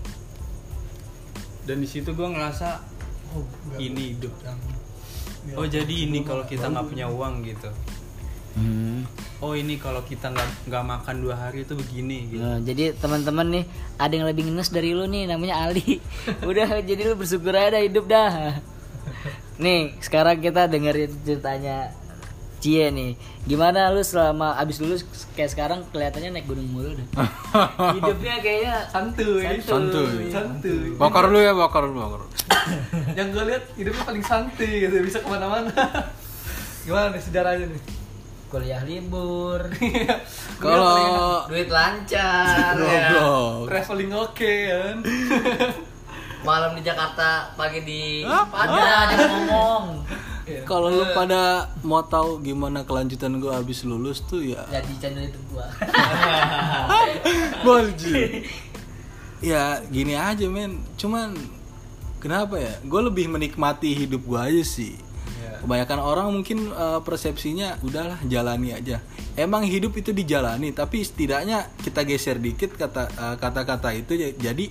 dan 1.70 1.78
di 1.78 1.86
situ 1.86 2.18
gue 2.18 2.25
ngerasa 2.25 2.82
oh 3.38 3.46
ini 3.78 4.18
hidup 4.18 4.34
oh 5.54 5.66
jadi 5.70 6.10
ini 6.10 6.25
kalau 6.25 6.42
kita 6.50 6.66
nggak 6.68 6.88
punya 6.90 7.06
uang 7.08 7.46
gitu 7.46 7.70
Hmm. 8.51 9.08
oh 9.40 9.56
ini 9.56 9.80
kalau 9.80 10.04
kita 10.04 10.28
nggak 10.28 10.68
nggak 10.68 10.84
makan 10.84 11.24
dua 11.24 11.40
hari 11.40 11.63
itu 11.63 11.72
begini 11.72 12.28
gitu 12.36 12.44
Nah, 12.44 12.60
jadi 12.60 12.92
teman-teman 13.00 13.48
nih 13.48 13.63
ada 13.96 14.12
yang 14.12 14.28
lebih 14.28 14.44
ngenes 14.51 14.75
dari 14.75 14.92
lu 14.92 15.08
nih 15.08 15.24
namanya 15.24 15.72
Ali. 15.72 16.04
Udah 16.51 16.84
jadi 16.84 17.08
lu 17.08 17.16
bersyukur 17.16 17.56
aja 17.56 17.80
dah 17.80 17.82
hidup 17.88 18.12
dah. 18.12 18.60
Nih, 19.56 19.96
sekarang 20.04 20.44
kita 20.44 20.68
dengerin 20.68 21.16
ceritanya 21.24 21.96
Cie 22.62 22.88
nih. 22.88 23.18
Gimana 23.41 23.89
lu 23.89 24.00
selama 24.00 24.53
abis 24.53 24.77
lulus 24.77 25.01
kayak 25.34 25.50
sekarang 25.50 25.82
kelihatannya 25.89 26.30
naik 26.32 26.46
gunung 26.46 26.70
mulu 26.70 26.94
deh. 26.94 27.08
Hidupnya 27.98 28.38
kayaknya 28.38 28.86
santuy 28.88 29.41
Santuy. 29.58 30.30
santuy 30.30 30.94
Bakar 30.94 31.27
dulu 31.27 31.41
ya, 31.41 31.51
bakar 31.51 31.84
dulu, 31.84 32.00
bakar. 32.00 32.22
yang 33.18 33.34
gue 33.34 33.44
lihat 33.48 33.63
hidupnya 33.74 34.03
paling 34.03 34.22
santai 34.22 34.86
gitu 34.86 34.93
bisa 35.02 35.19
ke 35.19 35.28
mana-mana 35.28 35.74
gimana 36.86 37.10
nih 37.10 37.21
sejarahnya 37.21 37.65
nih 37.67 37.82
kuliah 38.47 38.84
libur. 38.84 39.63
Kalau 40.63 41.47
Duit 41.47 41.71
lancar. 41.71 42.76
ya. 42.76 43.15
traveling 43.63 44.12
oke 44.12 44.54
kan 44.67 44.97
Malam 46.41 46.74
di 46.74 46.82
Jakarta, 46.82 47.54
pagi 47.54 47.80
di 47.82 48.26
Ada 48.26 48.43
Padang. 48.43 49.08
ada 49.08 49.13
yang 49.15 49.86
ngomong. 50.43 50.65
Kalau 50.65 50.88
lu 50.89 51.06
pada 51.12 51.41
mau 51.82 52.01
tahu 52.01 52.39
gimana 52.39 52.82
kelanjutan 52.82 53.38
gua 53.38 53.58
habis 53.58 53.82
lulus 53.82 54.21
tuh 54.21 54.41
ya 54.41 54.62
Jadi 54.67 54.93
channel 54.97 55.25
itu 55.25 55.39
gua. 55.47 55.65
Bolji. 57.65 58.45
ya 59.41 59.82
gini 59.84 60.13
aja 60.13 60.45
men, 60.45 60.86
cuman 60.95 61.34
kenapa 62.17 62.58
ya? 62.58 62.77
Gue 62.82 63.01
lebih 63.01 63.25
menikmati 63.27 63.93
hidup 63.95 64.21
gue 64.21 64.38
aja 64.38 64.63
sih. 64.63 64.93
Kebanyakan 65.62 65.99
orang 65.99 66.27
mungkin 66.32 66.69
eh, 66.69 66.99
persepsinya 67.01 67.77
udahlah 67.82 68.17
jalani 68.25 68.73
aja. 68.73 68.97
Emang 69.34 69.62
hidup 69.62 69.93
itu 69.93 70.10
dijalani, 70.10 70.73
tapi 70.73 71.01
setidaknya 71.01 71.69
kita 71.77 72.01
geser 72.01 72.38
dikit 72.38 72.73
kata 72.73 73.04
eh, 73.08 73.36
kata-kata 73.38 73.93
itu 73.93 74.13
ya- 74.13 74.34
jadi 74.34 74.69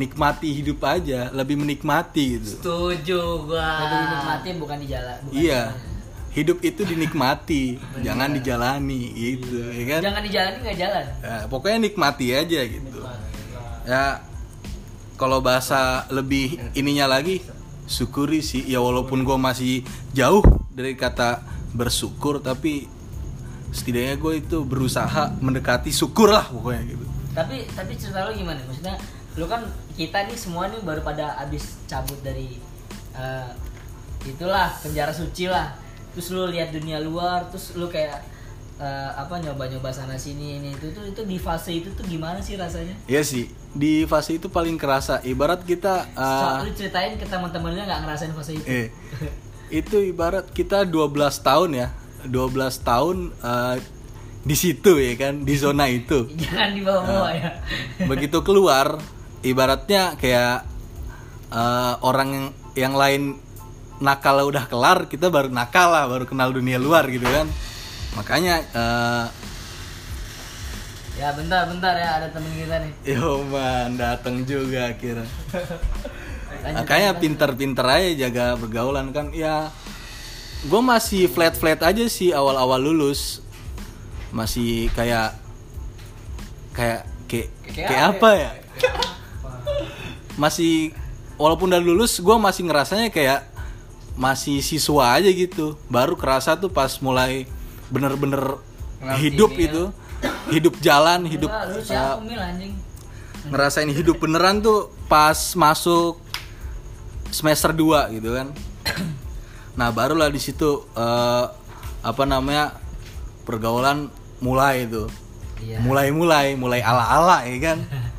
nikmati 0.00 0.48
hidup 0.50 0.80
aja, 0.82 1.28
lebih 1.30 1.54
menikmati 1.54 2.40
gitu. 2.40 2.48
Setuju 2.56 3.20
gua. 3.44 3.68
Lebih 3.84 3.98
menikmati 4.00 4.48
bukan 4.56 4.76
di 4.78 4.86
jalan. 4.88 5.16
bukan 5.22 5.36
Iya. 5.36 5.62
di- 5.68 5.88
Hidup 6.30 6.62
itu 6.62 6.86
dinikmati, 6.86 7.74
jangan 8.06 8.30
dijalani 8.30 9.02
gitu, 9.12 9.66
ya 9.68 9.84
kan? 9.84 10.00
Jangan 10.00 10.22
dijalani 10.22 10.56
nggak 10.62 10.78
jalan. 10.78 11.04
Ya, 11.20 11.36
pokoknya 11.44 11.78
nikmati 11.82 12.26
aja 12.30 12.60
gitu. 12.64 13.00
Ya 13.82 14.22
kalau 15.16 15.42
bahasa 15.42 16.06
lebih 16.08 16.56
ininya 16.72 17.10
lagi 17.10 17.42
syukuri 17.84 18.40
sih 18.40 18.62
ya 18.64 18.78
walaupun 18.78 19.20
gue 19.20 19.34
masih 19.36 19.82
jauh 20.12 20.40
dari 20.70 20.94
kata 20.94 21.42
bersyukur 21.72 22.38
tapi 22.38 22.86
setidaknya 23.68 24.14
gue 24.16 24.32
itu 24.38 24.62
berusaha 24.62 25.34
mendekati 25.36 25.90
syukur 25.90 26.30
lah 26.30 26.46
pokoknya 26.46 26.82
gitu. 26.88 27.04
tapi 27.30 27.66
tapi 27.68 27.92
cerita 27.94 28.26
lu 28.26 28.32
gimana 28.32 28.62
maksudnya 28.62 28.94
lu 29.38 29.46
kan 29.46 29.62
kita 29.94 30.26
nih 30.26 30.34
semua 30.34 30.66
nih 30.66 30.82
baru 30.82 31.06
pada 31.06 31.38
abis 31.38 31.78
cabut 31.86 32.18
dari 32.24 32.58
eh, 33.14 33.50
itulah 34.26 34.74
penjara 34.82 35.14
suci 35.14 35.46
lah. 35.46 35.76
Terus 36.10 36.34
lu 36.34 36.50
lihat 36.50 36.74
dunia 36.74 36.98
luar 36.98 37.46
terus 37.50 37.78
lu 37.78 37.86
kayak 37.86 38.18
eh, 38.80 39.10
apa 39.14 39.38
nyoba-nyoba 39.38 39.92
sana 39.92 40.16
sini 40.18 40.58
ini 40.58 40.74
itu 40.74 40.90
tuh 40.90 41.04
itu 41.06 41.22
di 41.22 41.38
fase 41.38 41.70
itu 41.76 41.92
tuh 41.94 42.02
gimana 42.08 42.42
sih 42.42 42.58
rasanya? 42.58 42.96
Iya 43.06 43.22
sih 43.22 43.46
di 43.70 44.02
fase 44.10 44.40
itu 44.40 44.50
paling 44.50 44.74
kerasa. 44.80 45.22
Ibarat 45.22 45.62
kita 45.62 46.10
eh, 46.10 46.42
so, 46.42 46.66
lu 46.66 46.72
ceritain 46.74 47.14
ke 47.14 47.26
teman-teman 47.28 47.76
lu 47.76 47.80
nggak 47.86 48.00
ngerasain 48.02 48.32
fase 48.34 48.58
itu? 48.58 48.66
Eh 48.66 48.86
itu 49.70 50.10
ibarat 50.10 50.50
kita 50.50 50.82
12 50.82 51.14
tahun 51.46 51.70
ya. 51.78 51.88
12 52.26 52.34
tahun 52.82 53.16
eh, 53.38 53.76
di 54.40 54.56
situ 54.56 54.96
ya 54.96 55.12
kan 55.20 55.44
di 55.44 55.54
zona 55.54 55.86
itu. 55.86 56.26
Jangan 56.42 56.74
dibawa-bawa 56.74 57.30
ya. 57.36 57.50
begitu 58.10 58.40
keluar 58.42 58.98
ibaratnya 59.40 60.16
kayak 60.20 60.64
eh, 61.52 61.94
orang 62.04 62.28
yang, 62.28 62.46
yang 62.76 62.94
lain 62.96 63.22
nakal 64.00 64.48
udah 64.48 64.64
kelar 64.64 65.12
kita 65.12 65.28
baru 65.28 65.52
nakal 65.52 65.92
lah 65.92 66.08
baru 66.08 66.24
kenal 66.24 66.52
dunia 66.52 66.80
luar 66.80 67.08
gitu 67.08 67.24
kan. 67.28 67.48
Makanya 68.16 68.54
eh, 68.64 69.24
ya 71.20 71.36
bentar 71.36 71.68
bentar 71.68 71.94
ya 71.96 72.08
ada 72.20 72.28
temen 72.32 72.52
kita 72.56 72.76
nih. 72.80 72.92
Yo 73.16 73.44
man 73.44 73.96
datang 73.96 74.44
juga 74.44 74.92
kira 74.96 75.24
Lanjut, 76.60 76.82
makanya 76.82 77.16
pinter-pinter 77.16 77.86
aja 77.88 78.28
jaga 78.28 78.44
pergaulan 78.60 79.12
kan. 79.16 79.32
Ya 79.32 79.72
gue 80.60 80.82
masih 80.84 81.24
flat 81.32 81.56
flat 81.56 81.80
aja 81.80 82.04
sih 82.08 82.36
awal-awal 82.36 82.80
lulus. 82.80 83.40
Masih 84.32 84.92
kayak 84.92 85.36
kayak 86.76 87.08
kayak 87.28 87.48
Kayak 87.70 87.86
kayak 87.86 88.04
apa 88.18 88.30
ya 88.34 88.50
masih 90.40 90.96
walaupun 91.36 91.68
udah 91.68 91.82
lulus 91.84 92.16
gue 92.16 92.36
masih 92.40 92.64
ngerasanya 92.64 93.12
kayak 93.12 93.44
masih 94.16 94.64
siswa 94.64 95.12
aja 95.12 95.28
gitu 95.28 95.76
baru 95.92 96.16
kerasa 96.16 96.56
tuh 96.56 96.72
pas 96.72 96.96
mulai 97.04 97.44
bener-bener 97.92 98.56
hidup 99.20 99.52
ya. 99.56 99.68
itu 99.68 99.82
hidup 100.48 100.74
jalan 100.80 101.28
hidup 101.28 101.52
lu 101.52 101.80
uh, 101.92 102.20
ngerasain 103.48 103.88
hidup 103.88 104.20
beneran 104.20 104.60
tuh 104.60 104.92
pas 105.08 105.36
masuk 105.56 106.20
semester 107.30 107.70
2 107.72 108.18
gitu 108.20 108.30
kan. 108.36 108.48
Nah, 109.70 109.88
barulah 109.94 110.28
di 110.28 110.36
situ 110.42 110.84
eh, 110.92 111.44
apa 112.04 112.22
namanya? 112.28 112.76
pergaulan 113.48 114.12
mulai 114.44 114.84
itu. 114.84 115.08
Iya. 115.64 115.80
Mulai-mulai, 115.80 116.52
mulai 116.58 116.84
ala-ala 116.84 117.48
ya 117.48 117.58
kan. 117.64 117.78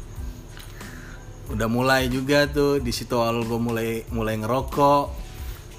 Udah 1.52 1.68
mulai 1.68 2.08
juga 2.08 2.48
tuh 2.48 2.80
di 2.80 2.90
situ 2.90 3.14
awal 3.14 3.44
gue 3.44 3.60
mulai 3.60 3.90
mulai 4.10 4.36
ngerokok. 4.36 5.20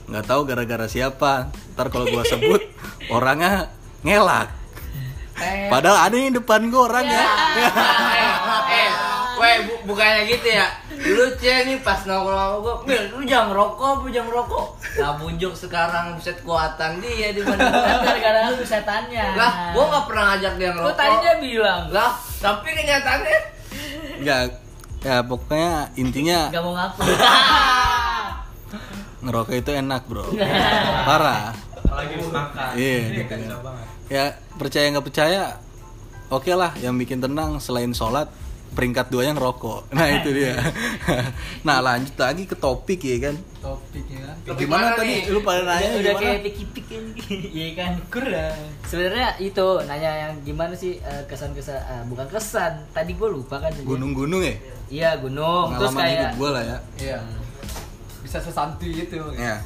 nggak 0.02 0.24
tahu 0.24 0.40
gara-gara 0.44 0.84
siapa. 0.86 1.48
Ntar 1.72 1.88
kalau 1.88 2.04
gua 2.06 2.20
sebut 2.22 2.60
orangnya 3.14 3.70
ngelak. 4.02 4.50
Padahal 5.68 6.06
ada 6.06 6.14
yang 6.14 6.34
depan 6.34 6.68
gue 6.68 6.76
orangnya. 6.76 7.22
eh, 8.68 8.90
Weh, 9.32 9.56
bu 9.64 9.90
bukannya 9.90 10.28
gitu 10.28 10.44
ya. 10.46 10.68
Dulu 10.92 11.34
cewek 11.34 11.62
nih 11.66 11.78
pas 11.80 11.98
nongkrong 12.00 12.62
gua, 12.62 12.74
"Mil, 12.84 13.02
lu 13.10 13.24
jangan 13.24 13.50
rokok, 13.50 14.04
lu 14.04 14.12
jangan 14.12 14.30
rokok." 14.30 14.66
Nah, 14.94 15.16
bunjuk 15.16 15.50
sekarang 15.52 16.14
buset 16.14 16.38
kuatan 16.42 17.00
dia 17.00 17.32
di 17.32 17.42
mana. 17.42 17.64
Gara-gara 18.04 18.52
lu 18.52 18.62
setannya. 18.62 19.34
lah, 19.34 19.72
gua 19.72 19.84
nggak 19.88 20.04
pernah 20.04 20.24
ngajak 20.28 20.52
dia 20.54 20.68
Lu 20.68 20.74
ngerokok. 20.76 20.94
tadi 20.94 21.14
dia 21.18 21.34
bilang 21.40 21.80
Lah, 21.88 22.12
tapi 22.38 22.68
kenyataannya 22.70 23.38
Enggak 24.20 24.42
ya 25.02 25.20
pokoknya 25.20 25.90
intinya 25.94 26.48
Gak 26.48 26.62
mau 26.62 26.72
ngaku. 26.72 27.00
ngerokok 29.22 29.54
itu 29.54 29.70
enak 29.70 30.02
bro 30.04 30.24
parah 31.04 31.52
Apalagi 31.82 32.14
makan. 32.24 32.70
Iya, 32.74 32.98
gitu 33.12 33.34
banget. 33.60 33.86
ya 34.08 34.24
percaya 34.56 34.86
nggak 34.88 35.04
percaya 35.04 35.42
oke 36.26 36.50
lah 36.50 36.72
yang 36.76 36.96
bikin 36.96 37.20
tenang 37.20 37.58
selain 37.58 37.92
sholat 37.92 38.26
peringkat 38.72 39.12
dua 39.12 39.28
yang 39.28 39.36
rokok 39.36 39.92
nah 39.92 40.08
itu 40.08 40.32
dia. 40.32 40.56
Nah 41.68 41.78
lanjut 41.78 42.16
lagi 42.16 42.48
ke 42.48 42.56
topik 42.56 42.98
ya 42.98 43.30
kan? 43.30 43.36
Topiknya 43.60 44.32
Topik 44.42 44.66
gimana 44.66 44.90
mana 44.90 44.98
tadi? 44.98 45.08
nih? 45.08 45.20
lu 45.30 45.40
pada 45.44 45.62
nanya 45.62 45.88
udah, 45.88 46.00
udah 46.00 46.12
gimana? 46.12 46.24
kayak 46.24 46.40
piki-piki 46.42 46.82
kan 46.90 47.04
iya 47.56 47.68
kan 47.76 47.92
kurang. 48.08 48.58
Sebenarnya 48.88 49.28
itu 49.38 49.66
nanya 49.86 50.10
yang 50.26 50.32
gimana 50.42 50.74
sih 50.74 50.98
eh, 50.98 51.22
kesan-kesan 51.28 51.78
eh, 51.78 52.02
bukan 52.08 52.26
kesan. 52.26 52.72
Tadi 52.90 53.12
gue 53.14 53.28
lupa 53.28 53.60
kan 53.60 53.70
jadi- 53.70 53.86
gunung-gunung 53.86 54.42
ya? 54.42 54.54
Iya 54.90 55.10
gunung. 55.20 55.76
Terus 55.76 55.94
kayak 55.94 56.34
gue 56.34 56.48
lah 56.50 56.62
ya. 56.64 56.78
Iya. 56.98 57.18
Bisa 58.24 58.38
sesantuy 58.40 58.90
gitu 58.96 59.20
ya 59.36 59.60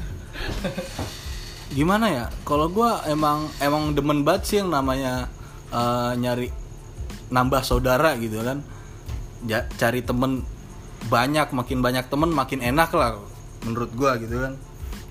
gimana 1.66 2.07
ya? 2.07 2.25
Kalau 2.47 2.71
gua 2.71 3.03
emang 3.11 3.51
emang 3.59 3.90
demen 3.90 4.23
banget 4.23 4.42
sih 4.47 4.57
yang 4.62 4.71
namanya 4.71 5.27
eh, 5.73 6.12
nyari 6.14 6.49
nambah 7.27 7.62
saudara 7.66 8.14
gitu 8.23 8.38
kan 8.38 8.62
Ja- 9.47 9.67
cari 9.79 10.03
temen 10.03 10.43
banyak 11.07 11.55
makin 11.55 11.79
banyak 11.81 12.11
temen 12.11 12.31
makin 12.35 12.61
enak 12.61 12.91
lah 12.93 13.23
menurut 13.63 13.91
gua 13.95 14.19
gitu 14.19 14.43
kan. 14.43 14.55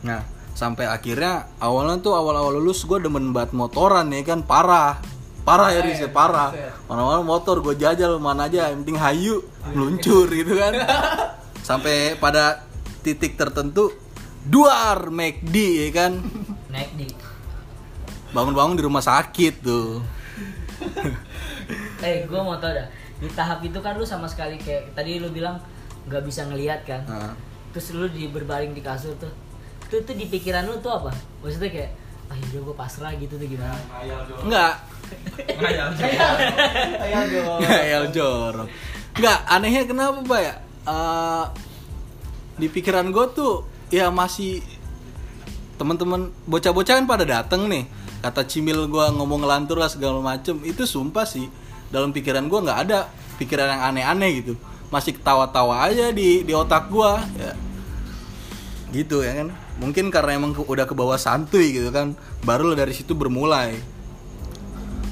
Nah 0.04 0.21
sampai 0.56 0.88
akhirnya 0.88 1.52
awalnya 1.60 2.00
tuh 2.00 2.15
awal-awal 2.15 2.60
lulus 2.60 2.88
gua 2.88 3.00
demen 3.00 3.32
banget 3.36 3.56
motoran 3.56 4.12
ya 4.12 4.21
kan 4.24 4.43
parah. 4.43 5.00
Parah 5.45 5.69
ya 5.69 5.86
Riz 5.86 6.02
ya, 6.02 6.10
parah. 6.10 6.50
mana-mana 6.89 7.21
motor 7.21 7.62
gue 7.62 7.78
jajal 7.78 8.17
mana 8.17 8.50
aja 8.50 8.74
yang 8.74 8.82
penting 8.82 8.98
hayu 8.98 9.45
meluncur 9.78 10.26
gitu 10.34 10.58
kan. 10.58 10.74
Sampai 11.69 12.17
pada 12.17 12.65
titik 13.06 13.38
tertentu 13.38 13.93
duar 14.41 15.13
McD 15.13 15.86
ya 15.86 15.89
kan. 15.93 16.17
Di 16.98 17.06
bangun-bangun 18.34 18.74
di 18.74 18.84
rumah 18.89 19.06
sakit 19.06 19.54
tuh. 19.62 20.02
Eh 22.02 22.26
gue 22.26 22.39
mau 22.41 22.58
tau 22.58 22.74
dah 22.74 22.89
di 23.25 23.31
tahap 23.33 23.65
itu 23.65 23.81
kan 23.81 23.97
lu 23.97 24.05
sama 24.05 24.29
sekali 24.29 24.61
kayak 24.61 24.93
tadi 24.93 25.17
lu 25.17 25.33
bilang 25.33 25.57
nggak 26.05 26.21
bisa 26.21 26.45
ngelihat 26.45 26.85
kan. 26.85 27.01
Nah, 27.09 27.33
terus 27.73 27.97
lu 27.97 28.05
di 28.05 28.29
berbaring 28.29 28.77
di 28.77 28.85
kasur 28.85 29.17
tuh 29.17 29.33
itu 29.89 30.01
tuh 30.01 30.15
di 30.17 30.29
pikiran 30.29 30.69
lu 30.69 30.77
tuh 30.77 30.93
apa? 30.93 31.09
Maksudnya 31.41 31.73
kayak 31.73 31.91
ah 32.25 32.38
yaudah 32.38 32.61
gue 32.61 32.75
pasrah 32.77 33.13
gitu 33.17 33.38
tuh 33.38 33.47
gimana? 33.49 33.77
Enggak 34.45 34.81
Ngayal. 35.45 35.89
Ngayal 37.61 38.03
jorok. 38.09 38.67
Enggak 39.15 39.39
anehnya 39.47 39.81
kenapa 39.85 40.19
pak 40.25 40.41
ya? 40.41 40.55
Eh, 40.85 41.45
di 42.61 42.67
pikiran 42.71 43.09
gue 43.13 43.25
tuh 43.35 43.65
ya 43.93 44.09
masih 44.09 44.65
teman-teman 45.75 46.31
bocah-bocah 46.47 46.93
kan 46.97 47.05
pada 47.05 47.25
dateng 47.25 47.69
nih. 47.69 47.85
Kata 48.25 48.41
cimil 48.49 48.89
gue 48.89 49.05
ngomong 49.13 49.45
ngelantur 49.45 49.77
lah 49.77 49.89
segala 49.89 50.17
macem. 50.19 50.57
Itu 50.65 50.89
sumpah 50.89 51.29
sih 51.29 51.45
dalam 51.95 52.12
pikiran 52.12 52.43
gue 52.51 52.60
nggak 52.60 52.79
ada 52.84 53.08
pikiran 53.39 53.71
yang 53.71 53.81
aneh-aneh 53.95 54.43
gitu. 54.43 54.53
Masih 54.91 55.15
ketawa-tawa 55.15 55.88
aja 55.88 56.12
di 56.12 56.43
di 56.43 56.51
otak 56.51 56.91
gue 56.91 57.12
ya. 57.39 57.53
Gitu 58.91 59.23
ya 59.23 59.31
kan? 59.39 59.47
Mungkin 59.79 60.12
karena 60.12 60.36
emang 60.36 60.51
ke- 60.51 60.67
udah 60.67 60.84
ke 60.84 60.91
bawah 60.91 61.15
santuy 61.15 61.71
gitu 61.71 61.95
kan 61.95 62.19
baru 62.43 62.75
lah 62.75 62.84
dari 62.84 62.91
situ 62.91 63.15
bermulai. 63.15 63.79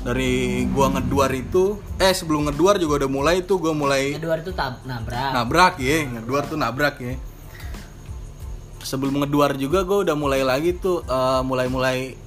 Dari 0.03 0.67
gua 0.67 0.91
ngeduar 0.91 1.31
itu 1.31 1.79
eh 1.95 2.11
sebelum 2.11 2.51
ngeduar 2.51 2.75
juga 2.75 3.07
udah 3.07 3.09
mulai 3.11 3.39
tuh 3.39 3.55
gua 3.55 3.71
mulai 3.71 4.19
kedua 4.19 4.35
itu 4.35 4.51
tab 4.51 4.83
nabrak. 4.83 5.31
Nabrak 5.31 5.73
ya 5.79 6.03
ngeduar 6.11 6.43
tuh 6.43 6.59
nabrak 6.59 6.99
ya 6.99 7.15
sebelum 8.83 9.23
ngeduar 9.23 9.55
juga 9.55 9.87
gue 9.87 10.03
udah 10.03 10.13
mulai 10.13 10.43
lagi 10.43 10.75
tuh 10.75 11.01
eh, 11.07 11.41
mulai-mulai 11.41 12.19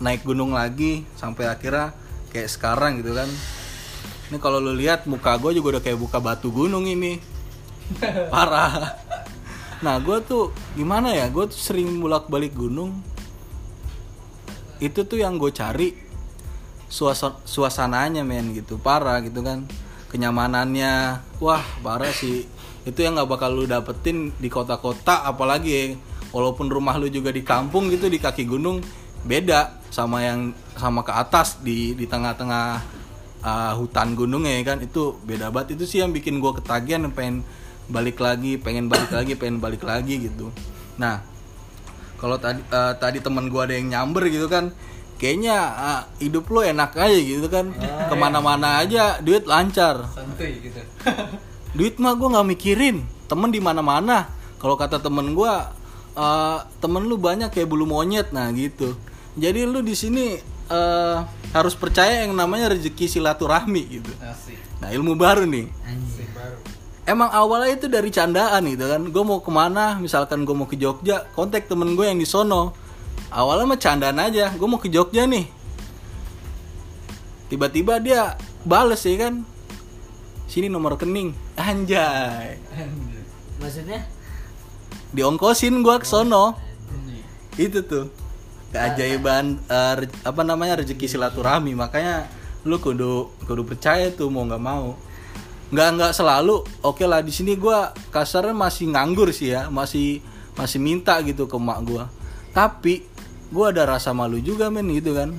naik 0.00 0.24
gunung 0.24 0.56
lagi 0.56 1.04
sampai 1.14 1.46
akhirnya 1.46 1.92
kayak 2.32 2.48
sekarang 2.48 3.04
gitu 3.04 3.12
kan 3.12 3.28
ini 4.30 4.38
kalau 4.38 4.62
lu 4.62 4.78
lihat 4.78 5.10
muka 5.10 5.34
gue 5.42 5.58
juga 5.58 5.76
udah 5.76 5.82
kayak 5.82 5.98
buka 5.98 6.22
batu 6.22 6.54
gunung 6.54 6.86
ini. 6.86 7.18
Parah. 8.32 8.94
Nah 9.82 9.98
gue 9.98 10.22
tuh 10.22 10.54
gimana 10.78 11.10
ya? 11.10 11.26
Gue 11.26 11.50
tuh 11.50 11.58
sering 11.58 11.98
bolak 11.98 12.30
balik 12.30 12.54
gunung. 12.54 13.02
Itu 14.78 15.02
tuh 15.02 15.18
yang 15.18 15.34
gue 15.34 15.50
cari 15.50 15.98
suasana 16.86 17.42
suasananya 17.42 18.22
men 18.22 18.54
gitu. 18.54 18.78
Parah 18.78 19.18
gitu 19.18 19.42
kan. 19.42 19.66
Kenyamanannya. 20.14 21.26
Wah 21.42 21.66
parah 21.82 22.14
sih. 22.14 22.46
Itu 22.86 23.02
yang 23.02 23.18
nggak 23.18 23.34
bakal 23.34 23.50
lu 23.50 23.66
dapetin 23.66 24.30
di 24.38 24.46
kota-kota 24.46 25.26
apalagi 25.26 25.70
ya. 25.74 25.84
walaupun 26.30 26.70
rumah 26.70 26.94
lu 26.94 27.10
juga 27.10 27.34
di 27.34 27.42
kampung 27.42 27.90
gitu 27.90 28.06
di 28.06 28.22
kaki 28.22 28.46
gunung 28.46 28.78
beda 29.26 29.82
sama 29.90 30.22
yang 30.22 30.54
sama 30.78 31.02
ke 31.02 31.10
atas 31.10 31.58
di 31.58 31.98
di 31.98 32.06
tengah-tengah 32.06 32.99
uh, 33.44 33.72
hutan 33.76 34.16
gunung 34.16 34.44
ya 34.44 34.60
kan 34.64 34.80
itu 34.80 35.16
beda 35.24 35.52
banget. 35.52 35.80
Itu 35.80 35.84
sih 35.88 36.00
yang 36.04 36.12
bikin 36.12 36.40
gua 36.40 36.56
ketagihan 36.56 37.04
pengen 37.12 37.44
balik 37.90 38.22
lagi 38.22 38.54
pengen 38.56 38.86
balik 38.86 39.10
lagi 39.10 39.34
pengen 39.34 39.58
balik 39.58 39.82
lagi 39.82 40.30
gitu. 40.30 40.54
Nah 40.96 41.26
kalau 42.16 42.38
tadi 42.38 42.62
eh, 42.62 42.94
tadi 43.00 43.18
teman 43.18 43.50
gua 43.50 43.66
ada 43.66 43.74
yang 43.74 43.90
nyamber 43.90 44.30
gitu 44.30 44.46
kan 44.46 44.70
kayaknya 45.20 45.56
ah, 45.56 46.00
hidup 46.22 46.48
lo 46.48 46.64
enak 46.64 46.96
aja 46.96 47.18
gitu 47.18 47.50
kan. 47.50 47.74
Ke 48.08 48.14
mana-mana 48.14 48.80
aja 48.80 49.18
duit 49.20 49.44
lancar. 49.44 50.06
Santuy 50.14 50.62
gitu. 50.62 50.80
Duit 51.76 52.02
mah 52.02 52.18
gua 52.18 52.38
nggak 52.38 52.48
mikirin 52.56 53.04
temen 53.26 53.50
di 53.50 53.60
mana-mana. 53.62 54.26
Kalau 54.62 54.78
kata 54.78 55.02
temen 55.02 55.34
gua 55.34 55.74
eh, 56.14 56.58
temen 56.78 57.04
lu 57.04 57.18
banyak 57.18 57.50
kayak 57.50 57.68
bulu 57.68 57.84
monyet 57.84 58.30
nah 58.30 58.48
gitu. 58.54 58.94
Jadi 59.34 59.66
lu 59.66 59.82
di 59.82 59.94
sini 59.94 60.38
eh, 60.70 61.16
harus 61.50 61.74
percaya 61.74 62.24
yang 62.24 62.32
namanya 62.32 62.70
rezeki 62.72 63.10
silaturahmi 63.10 63.82
gitu. 64.00 64.12
Asik. 64.22 64.58
Nah 64.78 64.94
ilmu 64.94 65.18
baru 65.18 65.44
nih. 65.44 65.66
Anjir 65.84 66.20
emang 67.10 67.30
awalnya 67.34 67.74
itu 67.74 67.86
dari 67.90 68.10
candaan 68.14 68.62
gitu 68.70 68.86
kan. 68.86 69.02
Gue 69.10 69.24
mau 69.26 69.42
ke 69.42 69.50
mana? 69.50 69.98
Misalkan 69.98 70.46
gue 70.46 70.54
mau 70.54 70.70
ke 70.70 70.78
Jogja 70.78 71.26
kontak 71.34 71.66
temen 71.66 71.98
gue 71.98 72.06
yang 72.06 72.22
di 72.22 72.28
sono. 72.28 72.70
Awalnya 73.34 73.66
mah 73.66 73.80
candaan 73.82 74.18
aja. 74.22 74.54
Gue 74.54 74.68
mau 74.70 74.78
ke 74.78 74.86
Jogja 74.86 75.26
nih. 75.26 75.50
Tiba-tiba 77.50 77.98
dia 77.98 78.38
bales 78.62 79.02
ya 79.02 79.26
kan? 79.26 79.42
Sini 80.46 80.70
nomor 80.70 80.94
rekening. 80.94 81.34
Anjay. 81.58 82.58
Maksudnya? 83.58 84.06
Diongkosin 85.10 85.82
gue 85.82 85.96
ke 85.98 86.06
sono. 86.06 86.54
Itu 87.58 87.82
tuh 87.82 88.19
keajaiban 88.70 89.58
re- 89.68 90.20
apa 90.22 90.42
namanya 90.42 90.80
rezeki 90.82 91.06
silaturahmi. 91.06 91.74
Makanya 91.74 92.26
lu 92.66 92.78
kudu 92.78 93.30
kudu 93.46 93.62
percaya 93.66 94.10
tuh 94.14 94.30
mau 94.30 94.46
nggak 94.46 94.62
mau. 94.62 94.94
Nggak 95.70 95.88
nggak 95.98 96.12
selalu. 96.14 96.62
Oke 96.82 97.06
lah 97.06 97.22
di 97.22 97.30
sini 97.34 97.54
gua 97.54 97.94
kasarnya 98.10 98.54
masih 98.54 98.90
nganggur 98.90 99.30
sih 99.34 99.54
ya. 99.54 99.70
Masih 99.70 100.22
masih 100.58 100.78
minta 100.82 101.18
gitu 101.22 101.46
ke 101.46 101.56
mak 101.58 101.78
gua. 101.86 102.04
Tapi 102.50 103.06
gua 103.50 103.70
ada 103.74 103.86
rasa 103.86 104.10
malu 104.14 104.38
juga 104.42 104.70
men 104.70 104.86
gitu 104.94 105.14
kan. 105.14 105.34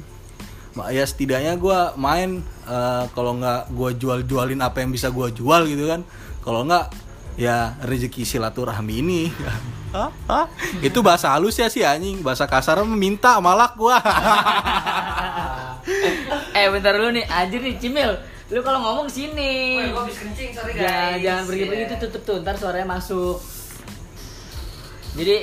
Ma- 0.71 0.87
ya 0.91 1.03
setidaknya 1.03 1.59
gua 1.59 1.95
main 1.99 2.39
eh, 2.67 3.03
kalau 3.11 3.35
nggak 3.39 3.75
gua 3.75 3.91
jual 3.91 4.23
jualin 4.23 4.59
apa 4.63 4.83
yang 4.83 4.91
bisa 4.91 5.11
gua 5.11 5.27
jual 5.31 5.67
gitu 5.67 5.87
kan. 5.87 6.03
Kalau 6.41 6.63
nggak 6.63 7.11
ya 7.39 7.79
rezeki 7.87 8.27
silaturahmi 8.27 8.93
ini 8.99 9.21
Hah? 9.91 10.09
Hah? 10.25 10.45
itu 10.79 10.99
bahasa 11.03 11.35
halus 11.35 11.55
ya 11.55 11.67
sih 11.67 11.83
anjing 11.83 12.19
bahasa 12.23 12.47
kasar 12.47 12.79
minta 12.83 13.35
malak 13.39 13.75
gua 13.75 13.99
eh 16.55 16.65
bentar 16.67 16.95
dulu 16.95 17.11
nih 17.11 17.25
anjir 17.27 17.59
nih 17.59 17.75
Cimil 17.75 18.11
lu 18.51 18.59
kalau 18.61 18.79
ngomong 18.79 19.07
sini 19.07 19.79
gua 19.91 20.03
habis 20.03 20.15
kencing, 20.15 20.51
sorry 20.51 20.71
jangan 20.75 21.11
guys. 21.15 21.23
jangan 21.23 21.43
pergi-pergi 21.47 21.81
Iya. 21.81 21.89
tuh 21.89 21.97
tutup 22.07 22.21
tuh 22.23 22.35
ntar 22.39 22.55
suaranya 22.55 22.87
masuk 22.89 23.37
jadi 25.13 25.35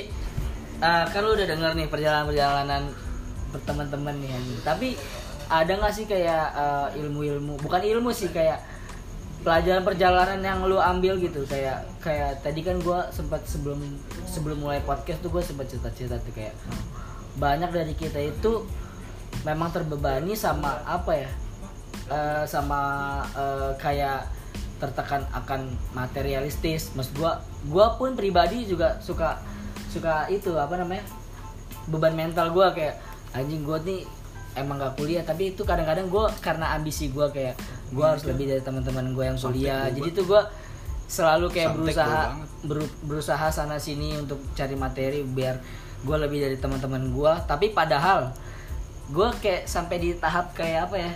eh, 0.79 1.03
kan 1.05 1.19
lu 1.21 1.29
udah 1.33 1.45
denger 1.45 1.71
nih 1.75 1.87
perjalanan-perjalanan 1.87 2.83
teman-teman 3.59 4.13
nih 4.17 4.29
anjing. 4.31 4.59
tapi 4.61 4.87
ada 5.45 5.71
nggak 5.71 5.91
sih 5.91 6.05
kayak 6.05 6.45
eh, 6.53 6.87
ilmu-ilmu 7.01 7.57
bukan 7.59 7.81
ilmu 7.81 8.09
sih 8.09 8.29
kayak 8.29 8.61
pelajaran 9.41 9.83
perjalanan 9.87 10.39
yang 10.43 10.59
lu 10.67 10.77
ambil 10.79 11.15
gitu. 11.19 11.45
Kayak 11.47 11.87
kayak 12.03 12.43
tadi 12.43 12.61
kan 12.63 12.79
gua 12.83 13.07
sempat 13.09 13.43
sebelum 13.47 13.79
sebelum 14.29 14.61
mulai 14.61 14.79
podcast 14.85 15.19
tuh 15.25 15.33
gue 15.33 15.41
sempat 15.41 15.65
cerita-cerita 15.67 16.21
tuh 16.21 16.33
kayak 16.37 16.55
banyak 17.41 17.71
dari 17.71 17.93
kita 17.97 18.19
itu 18.21 18.67
memang 19.47 19.71
terbebani 19.71 20.35
sama 20.35 20.83
apa 20.83 21.11
ya 21.15 21.31
eh, 22.11 22.43
sama 22.45 22.81
eh, 23.33 23.71
kayak 23.79 24.27
tertekan 24.79 25.27
akan 25.35 25.75
materialistis. 25.91 26.95
Maksud 26.95 27.13
gue 27.19 27.31
gue 27.67 27.87
pun 27.99 28.15
pribadi 28.15 28.63
juga 28.63 29.01
suka 29.03 29.39
suka 29.91 30.29
itu 30.31 30.55
apa 30.55 30.79
namanya 30.79 31.03
beban 31.89 32.13
mental 32.13 32.53
gue 32.53 32.67
kayak 32.77 32.95
anjing 33.33 33.65
gue 33.65 33.77
nih 33.83 34.01
emang 34.55 34.79
gak 34.79 34.95
kuliah. 34.95 35.23
Tapi 35.25 35.55
itu 35.55 35.67
kadang-kadang 35.67 36.07
gue 36.07 36.25
karena 36.39 36.75
ambisi 36.77 37.11
gue 37.11 37.27
kayak 37.33 37.59
gue 37.89 38.05
harus 38.05 38.23
lebih 38.25 38.45
dari 38.49 38.61
teman-teman 38.61 39.05
gue 39.11 39.25
yang 39.25 39.37
kuliah. 39.37 39.89
jadi 39.89 40.09
tuh 40.13 40.25
gue 40.29 40.41
selalu 41.09 41.45
kayak 41.49 41.69
Samtek 41.73 41.77
berusaha 41.81 42.19
beru- 42.61 42.95
berusaha 43.01 43.45
sana 43.49 43.81
sini 43.81 44.13
untuk 44.15 44.37
cari 44.53 44.77
materi 44.77 45.25
biar 45.25 45.57
gue 45.99 46.17
lebih 46.21 46.39
dari 46.39 46.57
teman-teman 46.61 47.09
gue 47.11 47.33
tapi 47.49 47.73
padahal 47.73 48.29
gue 49.09 49.27
kayak 49.41 49.65
sampai 49.65 49.97
di 49.97 50.09
tahap 50.21 50.53
kayak 50.53 50.85
apa 50.89 50.97
ya? 51.01 51.13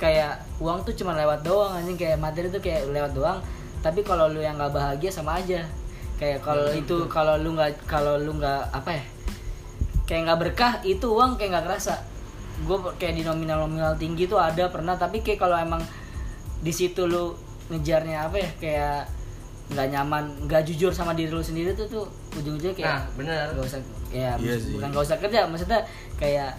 Kayak 0.00 0.32
uang 0.58 0.82
tuh 0.82 0.96
cuma 0.98 1.14
lewat 1.14 1.46
doang 1.46 1.78
anjing. 1.78 1.94
Kayak 1.94 2.18
materi 2.18 2.50
tuh 2.50 2.58
kayak 2.58 2.90
lewat 2.90 3.12
doang. 3.14 3.38
Tapi 3.80 4.02
kalau 4.02 4.26
lu 4.26 4.42
yang 4.42 4.58
nggak 4.58 4.74
bahagia 4.74 5.14
sama 5.14 5.38
aja. 5.38 5.62
Kayak 6.18 6.42
kalau 6.42 6.68
itu 6.74 7.06
kalau 7.06 7.38
lu 7.38 7.54
nggak 7.54 7.86
kalau 7.86 8.18
lu 8.18 8.34
nggak 8.34 8.74
apa 8.74 8.98
ya? 8.98 9.04
Kayak 10.10 10.20
nggak 10.26 10.40
berkah 10.42 10.72
itu 10.82 11.06
uang 11.06 11.38
kayak 11.38 11.54
nggak 11.54 11.66
kerasa 11.70 12.02
gue 12.60 12.76
kayak 12.94 13.14
di 13.14 13.22
nominal 13.22 13.64
nominal 13.64 13.94
tinggi 13.94 14.24
tuh 14.24 14.36
ada 14.36 14.68
pernah. 14.68 14.94
Tapi 14.94 15.20
kayak 15.20 15.38
kalau 15.38 15.56
emang 15.56 15.82
di 16.58 16.70
situ 16.70 17.04
lu 17.04 17.32
ngejarnya 17.68 18.26
apa 18.26 18.36
ya 18.36 18.50
kayak 18.56 18.98
nggak 19.70 19.86
nyaman 19.88 20.24
nggak 20.44 20.66
jujur 20.66 20.90
sama 20.90 21.14
diri 21.14 21.30
lu 21.30 21.38
sendiri 21.40 21.70
tuh 21.72 21.86
tuh 21.86 22.04
ujung-ujungnya 22.34 22.74
kayak 22.74 22.90
Nah, 22.90 23.02
bener. 23.14 23.46
nggak 23.54 23.64
usah 23.64 23.80
ya 24.10 24.34
Iya 24.34 24.58
sih. 24.58 24.74
bukan 24.74 24.88
nggak 24.90 25.04
usah 25.06 25.18
kerja 25.22 25.46
maksudnya 25.46 25.80
kayak 26.18 26.58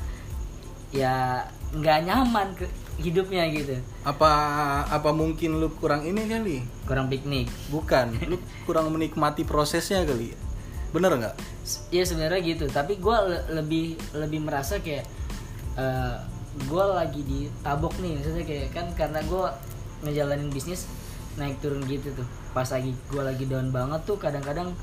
ya 0.90 1.44
nggak 1.72 2.00
nyaman 2.04 2.48
ke 2.56 2.66
hidupnya 3.00 3.48
gitu. 3.50 3.76
Apa 4.04 4.32
apa 4.86 5.10
mungkin 5.12 5.58
lu 5.58 5.68
kurang 5.74 6.04
ini 6.04 6.24
kali? 6.24 6.58
Kurang 6.84 7.08
piknik. 7.08 7.52
Bukan 7.68 8.16
lu 8.26 8.40
kurang 8.64 8.92
menikmati 8.92 9.44
prosesnya 9.44 10.04
kali. 10.04 10.32
Bener 10.92 11.12
nggak? 11.12 11.36
Ya 11.90 12.04
sebenarnya 12.04 12.40
gitu. 12.42 12.66
Tapi 12.68 12.96
gue 12.96 13.18
lebih 13.50 13.86
lebih 14.14 14.40
merasa 14.40 14.80
kayak 14.80 15.04
gue 16.68 16.84
lagi 16.84 17.22
di 17.24 17.40
tabok 17.64 17.96
nih 18.04 18.20
maksudnya 18.20 18.44
kayak 18.44 18.68
kan 18.76 18.88
karena 18.92 19.20
gue 19.24 19.44
ngejalanin 20.04 20.52
bisnis 20.52 20.88
naik 21.40 21.64
turun 21.64 21.80
gitu 21.88 22.12
tuh 22.12 22.28
pas 22.52 22.68
lagi 22.68 22.92
gue 23.08 23.24
lagi 23.24 23.48
down 23.48 23.72
banget 23.72 24.04
tuh 24.04 24.20
kadang-kadang 24.20 24.76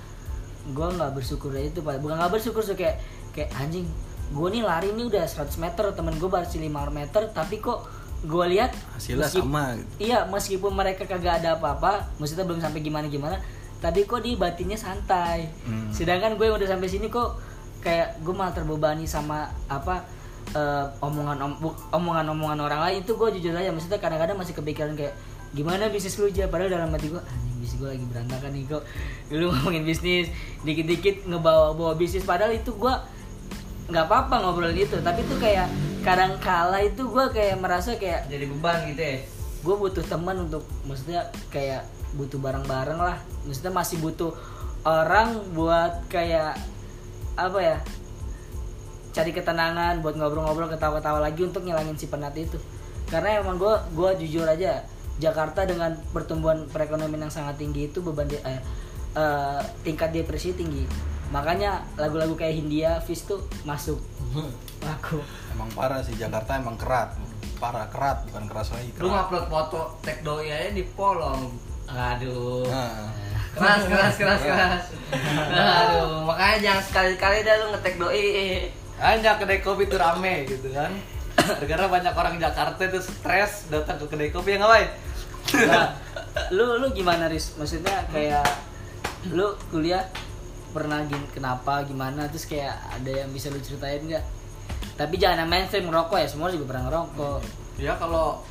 gue 0.68 0.88
nggak 0.88 1.12
bersyukur 1.12 1.52
itu 1.56 1.84
Pak. 1.84 2.00
bukan 2.00 2.16
nggak 2.16 2.32
bersyukur 2.32 2.64
sih 2.64 2.76
kayak 2.76 3.00
kayak 3.36 3.52
anjing 3.60 3.84
gue 4.32 4.48
nih 4.48 4.64
lari 4.64 4.92
nih 4.92 5.08
udah 5.08 5.24
100 5.24 5.60
meter 5.60 5.84
temen 5.92 6.16
gue 6.16 6.28
baru 6.28 6.44
5 6.44 6.68
meter 6.92 7.22
tapi 7.32 7.60
kok 7.60 7.84
gue 8.24 8.44
lihat 8.50 8.72
hasilnya 8.96 9.28
meskip- 9.28 9.44
sama 9.46 9.78
gitu 9.78 10.10
Iya, 10.10 10.18
meskipun 10.26 10.72
mereka 10.74 11.06
kagak 11.06 11.38
ada 11.38 11.54
apa-apa, 11.54 12.18
maksudnya 12.18 12.42
belum 12.42 12.58
sampai 12.58 12.82
gimana-gimana, 12.82 13.38
tapi 13.78 14.10
kok 14.10 14.26
di 14.26 14.34
batinnya 14.34 14.74
santai. 14.74 15.46
Hmm. 15.62 15.94
Sedangkan 15.94 16.34
gue 16.34 16.50
yang 16.50 16.58
udah 16.58 16.66
sampai 16.66 16.90
sini 16.90 17.06
kok 17.06 17.38
kayak 17.78 18.18
gue 18.26 18.34
malah 18.34 18.50
terbebani 18.50 19.06
sama 19.06 19.46
apa 19.70 20.02
eh, 20.52 20.86
omongan 21.00 21.38
om- 21.42 21.76
omongan-omongan 21.90 22.58
orang 22.60 22.80
lain 22.84 22.96
itu 23.02 23.12
gue 23.14 23.28
jujur 23.36 23.52
aja. 23.52 23.68
Maksudnya 23.68 23.98
kadang-kadang 23.98 24.36
masih 24.36 24.54
kepikiran 24.54 24.94
kayak 24.94 25.12
gimana 25.48 25.88
bisnis 25.88 26.20
lu 26.20 26.28
aja 26.28 26.44
padahal 26.44 26.68
dalam 26.68 26.92
hati 26.92 27.08
gue 27.08 27.16
anjing 27.16 27.56
bisnis 27.56 27.80
gue 27.80 27.88
lagi 27.88 28.04
berantakan 28.04 28.50
nih 28.52 28.68
kok 28.68 28.82
lu 29.32 29.48
ngomongin 29.52 29.80
bisnis 29.82 30.28
dikit-dikit 30.60 31.24
ngebawa 31.24 31.72
bawa 31.72 31.92
bisnis. 31.94 32.22
Padahal 32.22 32.52
itu 32.52 32.72
gue 32.72 32.94
nggak 33.88 34.04
apa-apa 34.04 34.34
ngobrol 34.44 34.72
gitu. 34.72 35.00
Tapi 35.00 35.24
tuh 35.24 35.40
kayak 35.40 35.68
kadang 36.04 36.36
kala 36.38 36.80
itu 36.80 37.02
gue 37.04 37.24
kayak 37.32 37.56
merasa 37.58 37.96
kayak 37.96 38.28
Jadi 38.28 38.44
beban 38.46 38.84
gitu 38.88 39.02
ya. 39.02 39.18
gue 39.58 39.74
butuh 39.74 40.04
teman 40.06 40.38
untuk 40.38 40.62
maksudnya 40.86 41.26
kayak 41.48 41.82
butuh 42.14 42.38
bareng-bareng 42.38 42.96
lah. 42.96 43.18
Maksudnya 43.44 43.72
masih 43.74 43.98
butuh 43.98 44.32
orang 44.86 45.34
buat 45.52 46.06
kayak 46.06 46.54
apa 47.34 47.58
ya 47.58 47.76
cari 49.10 49.30
ketenangan 49.30 49.98
buat 49.98 50.14
ngobrol-ngobrol 50.14 50.68
ketawa-ketawa 50.68 51.18
lagi 51.20 51.42
untuk 51.42 51.62
ngilangin 51.62 51.94
si 51.94 52.06
penat 52.06 52.32
itu 52.32 52.56
karena 53.06 53.40
emang 53.40 53.56
gue 53.56 53.74
gue 53.92 54.10
jujur 54.22 54.44
aja 54.44 54.84
Jakarta 55.18 55.64
dengan 55.64 55.96
pertumbuhan 56.08 56.66
perekonomian 56.66 57.26
yang 57.26 57.34
sangat 57.34 57.56
tinggi 57.56 57.88
itu 57.88 57.98
beban 57.98 58.26
de- 58.26 58.38
eh, 58.40 58.60
eh, 59.12 59.60
tingkat 59.82 60.12
depresi 60.12 60.52
tinggi 60.52 60.84
makanya 61.28 61.84
lagu-lagu 61.94 62.32
kayak 62.34 62.54
Hindia 62.54 62.90
Fish 63.00 63.24
tuh 63.24 63.40
masuk 63.62 63.98
aku 64.94 65.18
emang 65.50 65.68
parah 65.72 66.00
sih 66.00 66.14
Jakarta 66.14 66.56
emang 66.56 66.76
kerat 66.76 67.16
parah 67.56 67.88
kerat 67.88 68.22
bukan 68.26 68.44
keras 68.46 68.68
lagi 68.70 68.88
Lu 68.94 69.08
kerat. 69.08 69.26
ngupload 69.26 69.46
foto 69.46 69.80
tag 70.00 70.22
doi 70.22 70.46
aja 70.46 70.70
di 70.70 70.86
polong. 70.86 71.50
Aduh. 71.88 72.62
Nah, 72.68 73.10
Keras, 73.50 73.82
keras, 73.82 74.14
keras, 74.14 74.40
keras. 74.40 74.82
Aduh, 75.50 76.22
makanya 76.22 76.56
jangan 76.62 76.84
sekali-kali 76.84 77.42
dah 77.42 77.54
lu 77.56 77.66
ngetek 77.72 77.94
doi. 77.98 78.22
Hanya 78.98 79.38
kedai 79.38 79.62
kopi 79.62 79.86
itu 79.86 79.96
rame 79.96 80.46
gitu 80.46 80.74
kan 80.74 80.90
gara-gara 81.38 81.86
banyak 81.86 82.14
orang 82.14 82.36
Jakarta 82.42 82.82
itu 82.82 82.98
stres 82.98 83.70
datang 83.70 83.96
ke 84.02 84.06
kedai 84.10 84.30
kopi 84.34 84.58
yang 84.58 84.66
ngapain 84.66 84.90
Nah, 85.48 85.96
lu 86.52 86.76
lu 86.76 86.92
gimana 86.92 87.24
Riz? 87.24 87.56
Maksudnya 87.56 88.04
kayak 88.12 88.44
lu 89.32 89.56
kuliah 89.72 90.04
pernah 90.76 91.00
gin, 91.08 91.24
kenapa 91.32 91.80
gimana 91.88 92.28
terus 92.28 92.44
kayak 92.44 92.76
ada 92.92 93.24
yang 93.24 93.32
bisa 93.32 93.48
lu 93.48 93.56
ceritain 93.56 94.04
nggak? 94.04 94.24
Tapi 95.00 95.14
jangan 95.16 95.46
yang 95.46 95.50
mainstream 95.50 95.88
ngerokok 95.88 96.18
ya, 96.20 96.28
semua 96.28 96.52
juga 96.52 96.74
pernah 96.74 96.90
ngerokok. 96.90 97.40
ya 97.78 97.94
kalau 97.94 98.42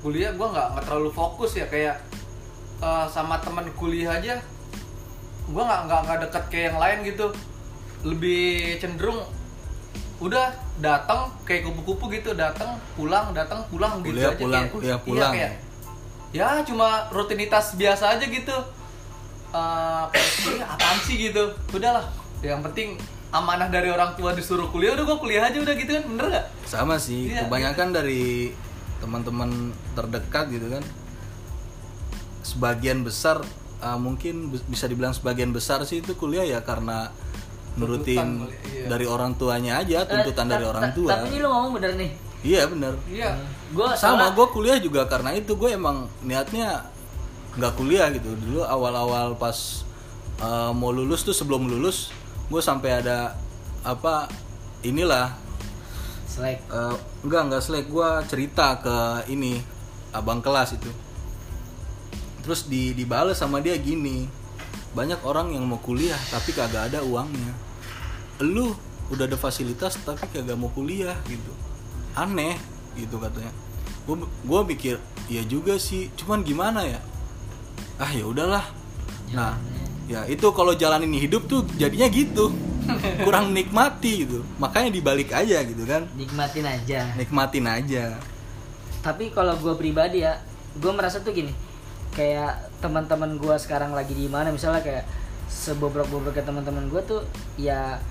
kuliah 0.00 0.32
gua 0.32 0.48
nggak 0.48 0.68
nggak 0.72 0.84
terlalu 0.88 1.10
fokus 1.12 1.60
ya 1.60 1.68
kayak 1.68 2.00
eh, 2.80 3.06
sama 3.12 3.36
teman 3.44 3.68
kuliah 3.76 4.16
aja 4.16 4.40
gua 5.52 5.62
nggak 5.68 5.80
nggak 5.86 6.00
nggak 6.08 6.18
deket 6.26 6.44
kayak 6.48 6.64
yang 6.72 6.78
lain 6.80 6.98
gitu 7.04 7.26
lebih 8.00 8.80
cenderung 8.80 9.20
udah 10.16 10.48
datang 10.80 11.28
kayak 11.44 11.68
kupu-kupu 11.68 12.08
gitu 12.08 12.32
datang 12.32 12.80
pulang 12.96 13.36
datang 13.36 13.60
pulang 13.68 14.00
gitu 14.00 14.16
Kuliah, 14.16 14.32
aja 14.32 14.40
pulang, 14.40 14.64
kayak, 14.64 14.72
kuliah, 14.72 14.88
iya, 14.88 14.96
pulang. 15.04 15.32
kayak, 15.36 15.52
ya 16.32 16.48
cuma 16.64 16.88
rutinitas 17.12 17.76
biasa 17.76 18.16
aja 18.16 18.24
gitu 18.24 18.56
"Ih, 19.52 20.60
apaan 20.64 20.98
sih 21.04 21.16
gitu 21.20 21.52
udahlah 21.72 22.08
yang 22.40 22.60
penting 22.64 22.96
amanah 23.28 23.68
dari 23.68 23.92
orang 23.92 24.16
tua 24.16 24.32
disuruh 24.32 24.68
kuliah 24.72 24.96
udah 24.96 25.04
gua 25.04 25.18
kuliah 25.20 25.42
aja 25.48 25.60
udah 25.60 25.74
gitu 25.76 25.92
kan 26.00 26.04
bener 26.08 26.26
gak? 26.32 26.44
sama 26.64 26.96
sih 26.96 27.32
Iya, 27.32 27.44
kebanyakan 27.48 27.88
dari 27.92 28.52
teman-teman 29.00 29.76
terdekat 29.92 30.48
gitu 30.48 30.72
kan 30.72 30.84
sebagian 32.40 33.04
besar 33.04 33.42
uh, 33.84 33.98
mungkin 33.98 34.48
bisa 34.70 34.88
dibilang 34.88 35.12
sebagian 35.12 35.52
besar 35.52 35.84
sih 35.84 36.00
itu 36.00 36.16
kuliah 36.16 36.46
ya 36.46 36.64
karena 36.64 37.10
nurutin 37.76 38.16
Tuntutan 38.16 38.28
iya. 38.72 38.86
dari 38.88 39.06
orang 39.06 39.32
tuanya 39.36 39.72
aja 39.84 39.98
tuntutan 40.08 40.46
Eh, 40.48 40.50
dari 40.56 40.64
orang 40.64 40.88
tua. 40.96 41.10
Tapi 41.12 41.26
ini 41.32 41.38
lu 41.40 41.48
ngomong 41.52 41.72
bener 41.76 41.92
nih. 41.96 42.10
iya 42.46 42.62
bener. 42.64 42.94
Iya. 43.08 43.30
Gua 43.74 43.92
sama 43.98 44.32
gue 44.32 44.46
kuliah 44.54 44.78
juga 44.80 45.04
karena 45.04 45.34
itu 45.36 45.52
gue 45.58 45.70
emang 45.76 46.08
niatnya 46.24 46.88
nggak 47.60 47.72
kuliah 47.76 48.08
gitu. 48.12 48.32
Dulu 48.32 48.64
awal-awal 48.64 49.36
pas 49.36 49.84
uh, 50.40 50.72
mau 50.72 50.92
lulus 50.92 51.24
tuh 51.26 51.36
sebelum 51.36 51.68
lulus 51.68 52.12
gue 52.48 52.62
sampai 52.62 53.04
ada 53.04 53.36
apa 53.84 54.30
inilah. 54.80 55.36
Slack. 56.26 56.58
Eh, 56.68 56.94
enggak 57.24 57.42
enggak 57.48 57.62
selek 57.64 57.86
gue 57.92 58.08
cerita 58.28 58.80
ke 58.80 58.96
ini 59.32 59.60
abang 60.16 60.40
kelas 60.40 60.76
itu. 60.80 60.88
Terus 62.40 62.70
di 62.70 62.94
dibales 62.94 63.36
sama 63.36 63.58
dia 63.58 63.74
gini 63.76 64.46
banyak 64.96 65.20
orang 65.28 65.52
yang 65.52 65.68
mau 65.68 65.76
kuliah 65.76 66.16
tapi 66.32 66.56
kagak 66.56 66.88
ada 66.88 67.04
uangnya 67.04 67.65
lu 68.42 68.76
udah 69.12 69.24
ada 69.24 69.38
fasilitas 69.38 69.96
tapi 70.02 70.26
kagak 70.32 70.58
mau 70.58 70.72
kuliah 70.72 71.16
gitu. 71.30 71.52
Aneh 72.16 72.58
gitu 72.98 73.16
katanya. 73.20 73.52
Gue 74.04 74.22
gue 74.24 74.60
pikir 74.76 74.94
ya 75.30 75.42
juga 75.46 75.76
sih. 75.76 76.10
Cuman 76.18 76.42
gimana 76.42 76.84
ya? 76.84 77.00
Ah 77.96 78.10
ya 78.12 78.26
udahlah. 78.26 78.66
Nah 79.32 79.56
ya 80.06 80.22
itu 80.30 80.46
kalau 80.54 80.74
jalanin 80.76 81.12
hidup 81.14 81.48
tuh 81.48 81.66
jadinya 81.78 82.06
gitu. 82.10 82.52
Kurang 83.26 83.50
nikmati 83.50 84.26
gitu. 84.26 84.46
Makanya 84.62 84.94
dibalik 84.94 85.34
aja 85.34 85.62
gitu 85.66 85.82
kan. 85.82 86.06
Nikmatin 86.14 86.66
aja. 86.66 87.00
nikmatin 87.18 87.66
aja. 87.66 88.14
Tapi 89.02 89.30
kalau 89.30 89.54
gue 89.58 89.74
pribadi 89.78 90.26
ya, 90.26 90.34
gue 90.78 90.90
merasa 90.90 91.22
tuh 91.22 91.30
gini, 91.30 91.54
kayak 92.10 92.74
teman-teman 92.82 93.38
gue 93.38 93.54
sekarang 93.54 93.94
lagi 93.94 94.18
di 94.18 94.26
mana, 94.26 94.50
misalnya 94.50 94.82
kayak 94.82 95.06
sebobrok-bobroknya 95.46 96.42
teman-teman 96.42 96.90
gue 96.90 97.02
tuh, 97.06 97.22
ya 97.54 98.02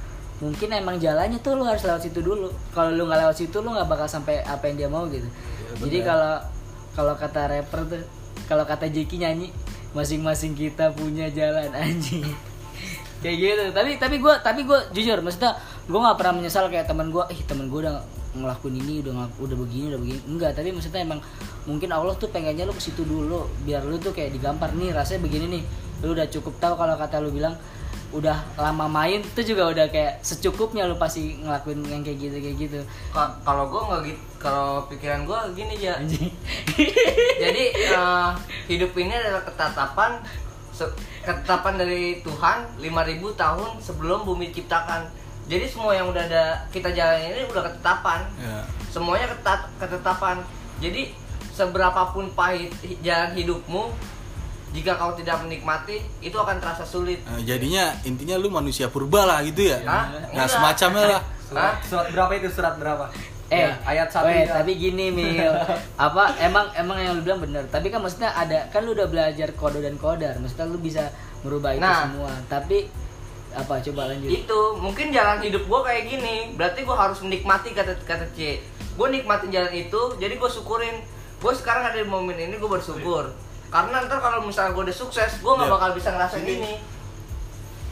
mungkin 0.43 0.67
emang 0.75 0.99
jalannya 0.99 1.39
tuh 1.39 1.55
lu 1.55 1.63
harus 1.63 1.83
lewat 1.83 2.01
situ 2.03 2.19
dulu. 2.19 2.51
Kalau 2.75 2.91
lu 2.91 3.07
nggak 3.07 3.19
lewat 3.27 3.35
situ, 3.35 3.57
lu 3.63 3.71
nggak 3.71 3.87
bakal 3.87 4.07
sampai 4.07 4.43
apa 4.43 4.67
yang 4.67 4.75
dia 4.75 4.89
mau 4.91 5.07
gitu. 5.07 5.27
Jadi 5.79 6.03
kalau 6.03 6.39
kalau 6.95 7.13
kata 7.15 7.51
rapper 7.51 7.81
tuh, 7.87 8.03
kalau 8.47 8.63
kata 8.67 8.87
Jeki 8.87 9.19
nyanyi, 9.19 9.51
masing-masing 9.95 10.55
kita 10.55 10.91
punya 10.95 11.27
jalan 11.31 11.71
anjing. 11.71 12.23
kayak 13.23 13.37
gitu. 13.39 13.63
Tapi 13.71 13.95
tapi 13.99 14.15
gue 14.19 14.33
tapi 14.43 14.61
gue 14.67 14.79
jujur, 14.91 15.19
maksudnya 15.23 15.55
gue 15.87 15.99
nggak 15.99 16.17
pernah 16.19 16.33
menyesal 16.39 16.67
kayak 16.67 16.87
teman 16.87 17.11
gue, 17.11 17.23
ih 17.31 17.41
teman 17.47 17.67
gue 17.71 17.79
udah 17.83 17.99
ngelakuin 18.35 18.75
ini 18.83 18.99
udah 18.99 19.13
ngelak- 19.15 19.39
udah 19.39 19.57
begini 19.63 19.85
udah 19.95 19.99
begini 20.03 20.19
enggak 20.27 20.51
tapi 20.59 20.69
maksudnya 20.75 21.07
emang 21.07 21.23
mungkin 21.63 21.89
Allah 21.95 22.13
tuh 22.19 22.27
pengennya 22.27 22.67
lu 22.67 22.75
ke 22.75 22.83
situ 22.83 23.07
dulu 23.07 23.47
biar 23.63 23.87
lu 23.87 23.95
tuh 23.95 24.11
kayak 24.11 24.35
digampar 24.35 24.75
nih 24.75 24.91
rasanya 24.91 25.23
begini 25.23 25.45
nih 25.59 25.63
lu 26.03 26.11
udah 26.11 26.27
cukup 26.27 26.51
tahu 26.59 26.75
kalau 26.75 26.99
kata 26.99 27.23
lu 27.23 27.31
bilang 27.31 27.55
udah 28.15 28.37
lama 28.55 28.87
main 28.87 29.19
tuh 29.29 29.41
juga 29.41 29.67
udah 29.67 29.85
kayak 29.85 30.19
secukupnya 30.19 30.83
lu 30.83 30.95
pasti 30.95 31.35
ngelakuin 31.37 31.83
yang 31.83 31.99
kayak 31.99 32.17
gitu 32.17 32.35
kayak 32.37 32.57
gitu. 32.57 32.79
Ka- 33.11 33.35
kalau 33.41 33.67
gue 33.67 33.81
nggak 33.81 34.01
gitu 34.05 34.21
kalau 34.37 34.69
pikiran 34.85 35.21
gue 35.23 35.39
gini 35.53 35.73
aja 35.79 35.99
jadi 37.41 37.63
eh, 37.73 38.29
hidup 38.67 38.91
ini 38.93 39.11
adalah 39.11 39.41
ketetapan 39.41 40.11
ketetapan 41.21 41.73
dari 41.75 42.19
Tuhan 42.19 42.57
5000 42.77 42.91
tahun 43.35 43.69
sebelum 43.79 44.23
bumi 44.23 44.51
diciptakan. 44.51 45.07
Jadi 45.45 45.65
semua 45.65 45.93
yang 45.93 46.07
udah 46.07 46.19
ada 46.21 46.43
kita 46.67 46.89
jalanin 46.89 47.31
ini 47.33 47.43
udah 47.47 47.63
ketetapan. 47.65 48.21
Ya. 48.37 48.59
semuanya 48.87 49.27
ketat 49.29 49.71
ketetapan. 49.77 50.39
Jadi 50.77 51.11
seberapapun 51.49 52.27
pahit 52.29 52.71
hi- 52.81 52.99
jalan 53.01 53.31
hidupmu 53.33 53.91
jika 54.75 54.91
kau 54.93 55.15
tidak 55.15 55.39
menikmati 55.39 55.97
itu 56.19 56.35
akan 56.35 56.59
terasa 56.59 56.83
sulit 56.83 57.23
Nah, 57.23 57.39
jadinya 57.39 57.95
intinya 58.03 58.35
lu 58.35 58.49
manusia 58.49 58.85
purba 58.85 59.23
lah 59.23 59.39
gitu 59.41 59.65
ya. 59.65 59.79
Hah? 59.81 60.11
Nah, 60.11 60.27
Enggak. 60.35 60.49
semacamnya 60.51 61.03
lah. 61.09 61.21
Hah? 61.49 61.73
Surat 61.81 62.07
berapa 62.09 62.31
itu 62.35 62.49
surat 62.51 62.75
berapa? 62.75 63.07
Eh, 63.45 63.61
Ya, 63.61 63.77
ayat 63.85 64.09
satu 64.09 64.25
weh, 64.27 64.41
ya. 64.41 64.57
tapi 64.57 64.73
gini 64.73 65.09
Mil, 65.09 65.53
apa 65.95 66.33
emang 66.39 66.65
emang 66.73 66.97
yang 66.97 67.13
lu 67.13 67.21
bilang 67.21 67.39
bener. 67.39 67.61
Tapi 67.65 67.87
kan 67.87 68.01
maksudnya 68.01 68.29
ada 68.29 68.67
kan 68.67 68.81
lu 68.81 68.91
udah 68.91 69.05
belajar 69.05 69.53
kode 69.53 69.79
dan 69.79 69.95
kodar, 69.95 70.33
maksudnya 70.35 70.65
lu 70.65 70.77
bisa 70.77 71.13
merubah 71.39 71.71
itu 71.71 71.79
Nah. 71.79 72.03
semua. 72.03 72.33
Tapi 72.45 72.89
apa 73.53 73.79
coba 73.79 74.11
lanjut? 74.11 74.27
itu 74.27 74.59
mungkin 74.75 75.07
jalan 75.09 75.39
hidup 75.39 75.63
gue 75.63 75.79
kayak 75.81 76.03
gini 76.05 76.35
berarti 76.51 76.83
gue 76.83 76.91
harus 76.93 77.23
menikmati 77.23 77.71
kata 77.71 77.95
kata 78.03 78.27
C 78.35 78.59
gue 78.91 79.07
nikmatin 79.07 79.47
jalan 79.47 79.71
itu 79.71 80.01
jadi 80.19 80.35
gue 80.35 80.49
syukurin 80.49 80.99
gue 81.37 81.53
sekarang 81.55 81.87
ada 81.87 81.95
di 81.95 82.03
momen 82.03 82.35
ini 82.35 82.51
gue 82.53 82.67
bersyukur 82.67 83.31
karena 83.67 83.97
ntar 84.01 84.17
kalau 84.17 84.41
misalnya 84.41 84.71
gue 84.71 84.83
udah 84.85 84.97
sukses 84.97 85.31
gue 85.35 85.51
nggak 85.51 85.65
Iya. 85.65 85.73
bakal 85.73 85.89
bisa 85.91 86.09
ngerasain 86.09 86.43
ini 86.43 86.73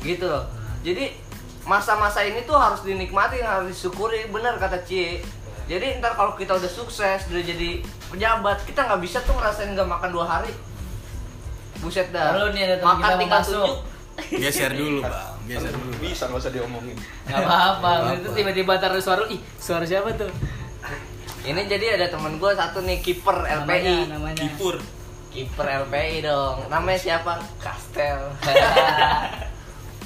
gitu 0.02 0.26
loh 0.26 0.46
jadi 0.82 1.16
masa-masa 1.64 2.20
ini 2.22 2.44
tuh 2.44 2.56
harus 2.56 2.82
dinikmati 2.82 3.40
harus 3.40 3.72
disyukuri 3.72 4.28
bener 4.28 4.56
kata 4.56 4.82
C 4.82 5.20
jadi 5.64 5.98
ntar 5.98 6.14
kalau 6.14 6.34
kita 6.34 6.54
udah 6.54 6.68
sukses 6.68 7.24
udah 7.26 7.40
jadi 7.42 7.80
pejabat 8.08 8.64
kita 8.64 8.84
nggak 8.84 9.00
bisa 9.00 9.22
tuh 9.22 9.34
ngerasain 9.34 9.72
nggak 9.72 9.88
makan 9.88 10.10
dua 10.10 10.26
hari 10.30 10.52
buset 11.80 12.10
dah 12.10 12.32
Lalu 12.34 12.48
nih 12.54 12.64
ada 12.66 12.76
makan 12.82 13.10
tinggal 13.18 13.40
masuk. 13.40 13.54
tunjuk 13.56 13.78
Geser 14.14 14.70
dulu, 14.70 15.02
Bang. 15.02 15.34
Geser 15.50 15.74
dulu. 15.74 15.90
Bisa 15.98 16.30
nggak 16.30 16.38
usah 16.38 16.54
diomongin. 16.54 16.94
Gak 17.26 17.34
apa-apa, 17.40 17.90
Nggak 18.06 18.16
itu 18.16 18.30
tiba-tiba 18.32 18.74
taruh 18.78 19.02
suara, 19.02 19.26
ih 19.26 19.42
suara 19.58 19.82
siapa 19.82 20.14
tuh? 20.14 20.30
Ini 21.42 21.58
jadi 21.66 21.98
ada 21.98 22.08
temen 22.08 22.38
gue 22.38 22.52
satu 22.54 22.80
nih 22.80 23.02
kiper 23.02 23.34
Namanya, 23.36 23.66
LPI. 23.66 23.96
namanya. 24.08 24.38
Kipur. 24.38 24.78
Kiper 25.34 25.66
LPI 25.90 26.22
dong. 26.22 26.70
Namanya 26.70 27.00
siapa? 27.02 27.42
Kastel. 27.58 28.22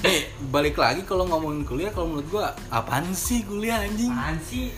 Nih, 0.00 0.24
balik 0.54 0.80
lagi 0.80 1.04
kalau 1.04 1.28
ngomongin 1.28 1.68
kuliah 1.68 1.92
kalau 1.92 2.08
menurut 2.08 2.28
gua 2.32 2.46
apaan 2.72 3.12
sih 3.12 3.44
kuliah 3.44 3.84
anjing? 3.84 4.08
Apaan 4.08 4.40
sih? 4.40 4.72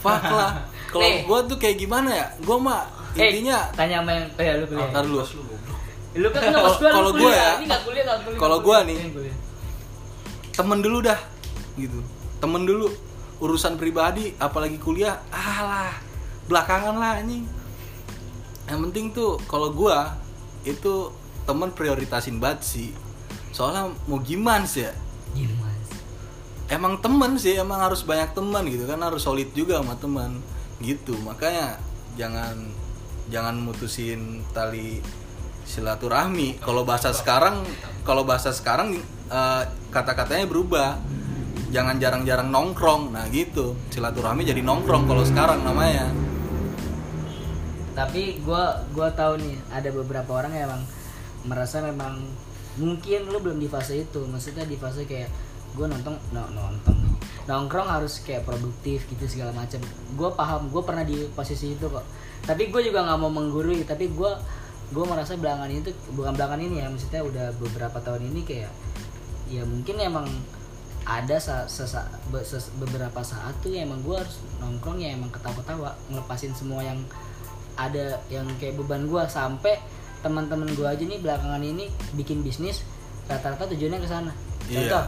Fuck 0.00 0.24
lah. 0.26 0.64
Kalau 0.88 1.04
Nih. 1.04 1.28
gua 1.28 1.44
tuh 1.44 1.60
kayak 1.60 1.76
gimana 1.76 2.08
ya? 2.08 2.26
Gua 2.40 2.56
mah 2.56 2.82
Eh, 3.12 3.28
intinya 3.28 3.68
tanya 3.76 4.00
sama 4.00 4.10
yang, 4.16 4.28
eh 4.40 4.56
lu 4.56 4.64
kuliah. 4.64 4.88
Ntar 4.88 5.04
dulu. 5.04 5.20
Lu 6.16 6.28
kan 6.32 6.40
nggak 6.40 6.64
pas 6.64 6.76
Kalau 6.80 7.12
lu 7.12 7.20
gua 7.20 7.30
ya, 7.30 7.50
ini 7.60 7.64
nggak 7.68 7.82
kuliah, 7.84 8.04
nggak 8.08 8.18
kuliah. 8.24 8.40
kalau 8.40 8.58
gua 8.64 8.78
nih, 8.88 8.98
temen 10.52 10.78
dulu 10.84 10.98
dah 11.00 11.20
gitu 11.76 11.98
temen 12.38 12.68
dulu 12.68 12.92
urusan 13.40 13.80
pribadi 13.80 14.36
apalagi 14.36 14.76
kuliah 14.76 15.16
alah 15.32 15.96
belakangan 16.44 16.94
lah 17.00 17.16
anjing 17.18 17.48
yang 18.70 18.80
penting 18.88 19.10
tuh 19.10 19.38
kalau 19.50 19.74
gua 19.74 20.18
itu 20.62 21.10
temen 21.48 21.70
prioritasin 21.74 22.38
banget 22.38 22.62
sih. 22.62 22.90
Soalnya 23.50 23.90
mau 24.06 24.22
gimana 24.22 24.64
sih 24.64 24.86
ya? 24.86 24.94
Gimana? 25.34 25.72
emang 26.72 26.96
temen 27.04 27.36
sih 27.36 27.60
emang 27.60 27.84
harus 27.84 28.00
banyak 28.00 28.32
teman 28.32 28.64
gitu 28.64 28.88
kan 28.88 28.96
harus 29.04 29.20
solid 29.20 29.52
juga 29.52 29.84
sama 29.84 29.92
teman 30.00 30.40
gitu 30.80 31.12
makanya 31.20 31.76
jangan 32.16 32.56
jangan 33.28 33.60
mutusin 33.60 34.40
tali 34.56 35.04
silaturahmi. 35.62 36.58
Kalau 36.58 36.82
bahasa 36.82 37.14
sekarang 37.14 37.62
kalau 38.02 38.26
bahasa 38.26 38.50
sekarang 38.50 38.98
eh, 39.30 39.62
kata-katanya 39.92 40.46
berubah. 40.48 40.98
Jangan 41.72 41.96
jarang-jarang 41.96 42.52
nongkrong. 42.52 43.16
Nah 43.16 43.24
gitu. 43.32 43.72
Silaturahmi 43.88 44.44
jadi 44.44 44.60
nongkrong 44.60 45.08
kalau 45.08 45.24
sekarang 45.24 45.64
namanya 45.64 46.12
tapi 47.92 48.40
gua 48.44 48.80
gua 48.96 49.12
tahu 49.12 49.40
nih 49.40 49.56
ada 49.72 49.88
beberapa 49.92 50.30
orang 50.40 50.52
yang 50.56 50.68
emang 50.72 50.82
merasa 51.46 51.82
memang 51.82 52.22
mungkin 52.80 53.28
lu 53.28 53.38
belum 53.42 53.58
di 53.60 53.68
fase 53.68 54.00
itu. 54.00 54.24
Maksudnya 54.24 54.64
di 54.64 54.76
fase 54.80 55.04
kayak 55.04 55.28
gue 55.72 55.86
nonton 55.88 56.16
no, 56.32 56.44
nonton. 56.52 56.96
Nongkrong 57.48 57.88
harus 57.90 58.22
kayak 58.22 58.46
produktif 58.46 59.08
gitu 59.10 59.24
segala 59.26 59.50
macam 59.56 59.82
gue 60.14 60.30
paham 60.36 60.70
gue 60.70 60.82
pernah 60.84 61.04
di 61.04 61.26
posisi 61.32 61.74
itu 61.74 61.88
kok. 61.88 62.04
Tapi 62.46 62.70
gue 62.72 62.80
juga 62.86 63.04
nggak 63.04 63.18
mau 63.18 63.32
menggurui. 63.32 63.84
Tapi 63.84 64.08
gue 64.12 64.32
gue 64.92 65.04
merasa 65.08 65.34
belakangan 65.40 65.72
itu 65.72 65.90
bukan 66.12 66.36
belakangan 66.36 66.68
ini 66.68 66.84
ya 66.84 66.86
maksudnya 66.92 67.24
udah 67.24 67.46
beberapa 67.56 67.96
tahun 68.04 68.28
ini 68.28 68.40
kayak 68.44 68.72
ya 69.48 69.64
mungkin 69.64 69.96
emang 70.00 70.28
ada 71.02 71.40
sa- 71.40 71.66
sesa- 71.66 72.12
be- 72.30 72.44
ses- 72.44 72.70
beberapa 72.78 73.24
saat 73.24 73.56
tuh 73.64 73.72
ya 73.74 73.82
emang 73.88 74.04
gue 74.04 74.14
harus 74.14 74.38
nongkrong 74.62 75.02
ya 75.02 75.16
emang 75.16 75.32
ketawa-ketawa 75.34 75.96
ngelepasin 76.12 76.54
semua 76.54 76.84
yang 76.84 77.00
ada 77.74 78.04
yang 78.28 78.46
kayak 78.56 78.76
beban 78.76 79.04
gue 79.04 79.22
sampai 79.24 79.80
teman-teman 80.18 80.68
gue 80.70 80.84
aja 80.84 81.00
nih 81.00 81.18
belakangan 81.18 81.60
ini 81.60 81.86
bikin 82.12 82.40
bisnis 82.40 82.84
rata-rata 83.24 83.66
tujuannya 83.66 83.98
ke 83.98 84.06
sana 84.06 84.32
Iya, 84.64 84.86
contoh 84.86 85.04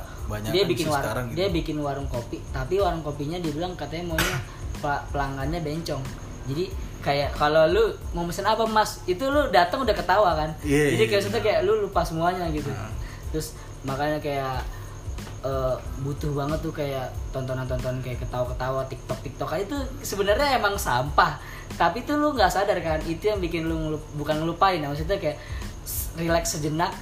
dia 0.47 0.63
kan 0.63 0.69
bikin 0.69 0.87
warung 0.89 1.27
gitu. 1.27 1.37
dia 1.37 1.49
bikin 1.49 1.77
warung 1.79 2.09
kopi 2.09 2.43
tapi 2.51 2.75
warung 2.77 3.01
kopinya 3.01 3.39
dia 3.39 3.53
bilang 3.53 3.73
katanya 3.75 4.11
maunya 4.11 4.37
pel- 4.77 5.05
pelanggannya 5.09 5.61
bencong 5.61 6.03
jadi 6.45 6.65
kayak 6.99 7.31
kalau 7.33 7.65
lu 7.65 7.85
mau 8.11 8.25
pesen 8.25 8.43
apa 8.43 8.65
mas 8.65 8.99
itu 9.05 9.23
lu 9.23 9.47
datang 9.49 9.81
udah 9.81 9.93
ketawa 9.93 10.35
kan 10.35 10.51
Iya, 10.61 10.91
jadi 10.91 10.97
iya, 10.97 10.99
kayak 10.99 11.11
iya. 11.13 11.17
maksudnya 11.21 11.43
kayak 11.43 11.61
lu 11.63 11.73
lupa 11.83 12.01
semuanya 12.03 12.45
gitu 12.51 12.67
Nah. 12.67 12.91
terus 13.31 13.55
makanya 13.83 14.19
kayak 14.19 14.65
eh, 15.45 15.77
butuh 16.01 16.33
banget 16.33 16.59
tuh 16.65 16.73
kayak 16.73 17.13
tontonan-tontonan 17.31 18.01
kayak 18.01 18.25
ketawa-ketawa 18.25 18.89
TikTok 18.89 19.21
TikTok. 19.21 19.49
Aja 19.53 19.65
tuh 19.69 19.83
sebenarnya 20.01 20.57
emang 20.57 20.81
sampah. 20.81 21.37
Tapi 21.77 22.03
tuh 22.09 22.17
lu 22.17 22.33
nggak 22.33 22.51
sadar 22.51 22.81
kan 22.81 23.01
itu 23.05 23.29
yang 23.29 23.39
bikin 23.39 23.69
lu 23.69 23.77
ngelup- 23.77 24.11
bukan 24.17 24.41
ngelupain 24.41 24.81
ya 24.81 24.89
maksudnya 24.89 25.21
kayak 25.21 25.37
relax 26.15 26.57
sejenak 26.57 26.95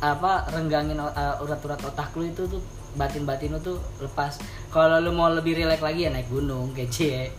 apa 0.00 0.48
renggangin 0.48 0.96
uh, 0.96 1.36
urat-urat 1.44 1.76
otak 1.84 2.08
lu 2.16 2.24
itu 2.24 2.48
tuh 2.48 2.62
batin-batin 2.96 3.54
lu 3.54 3.60
tuh 3.62 3.78
lepas. 4.02 4.40
Kalau 4.74 4.98
lu 4.98 5.14
mau 5.14 5.30
lebih 5.30 5.54
relax 5.54 5.78
lagi 5.78 6.08
ya 6.08 6.10
naik 6.10 6.26
gunung 6.26 6.74
cie. 6.94 7.30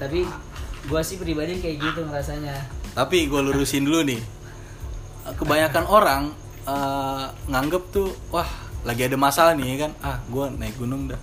Tapi 0.00 0.26
gua 0.90 1.00
sih 1.04 1.20
pribadi 1.20 1.62
kayak 1.62 1.76
gitu 1.78 2.00
ngerasanya. 2.02 2.82
Tapi 2.92 3.24
gue 3.24 3.40
lurusin 3.40 3.88
dulu 3.88 4.04
nih. 4.04 4.20
Kebanyakan 5.38 5.84
orang 5.86 6.22
eh, 6.66 7.24
nganggep 7.48 7.82
tuh, 7.88 8.10
wah 8.28 8.48
lagi 8.82 9.06
ada 9.06 9.14
masalah 9.14 9.52
nih 9.54 9.66
ya 9.74 9.76
kan, 9.86 9.92
ah 10.02 10.18
gue 10.26 10.44
naik 10.58 10.76
gunung 10.78 11.06
dah. 11.06 11.20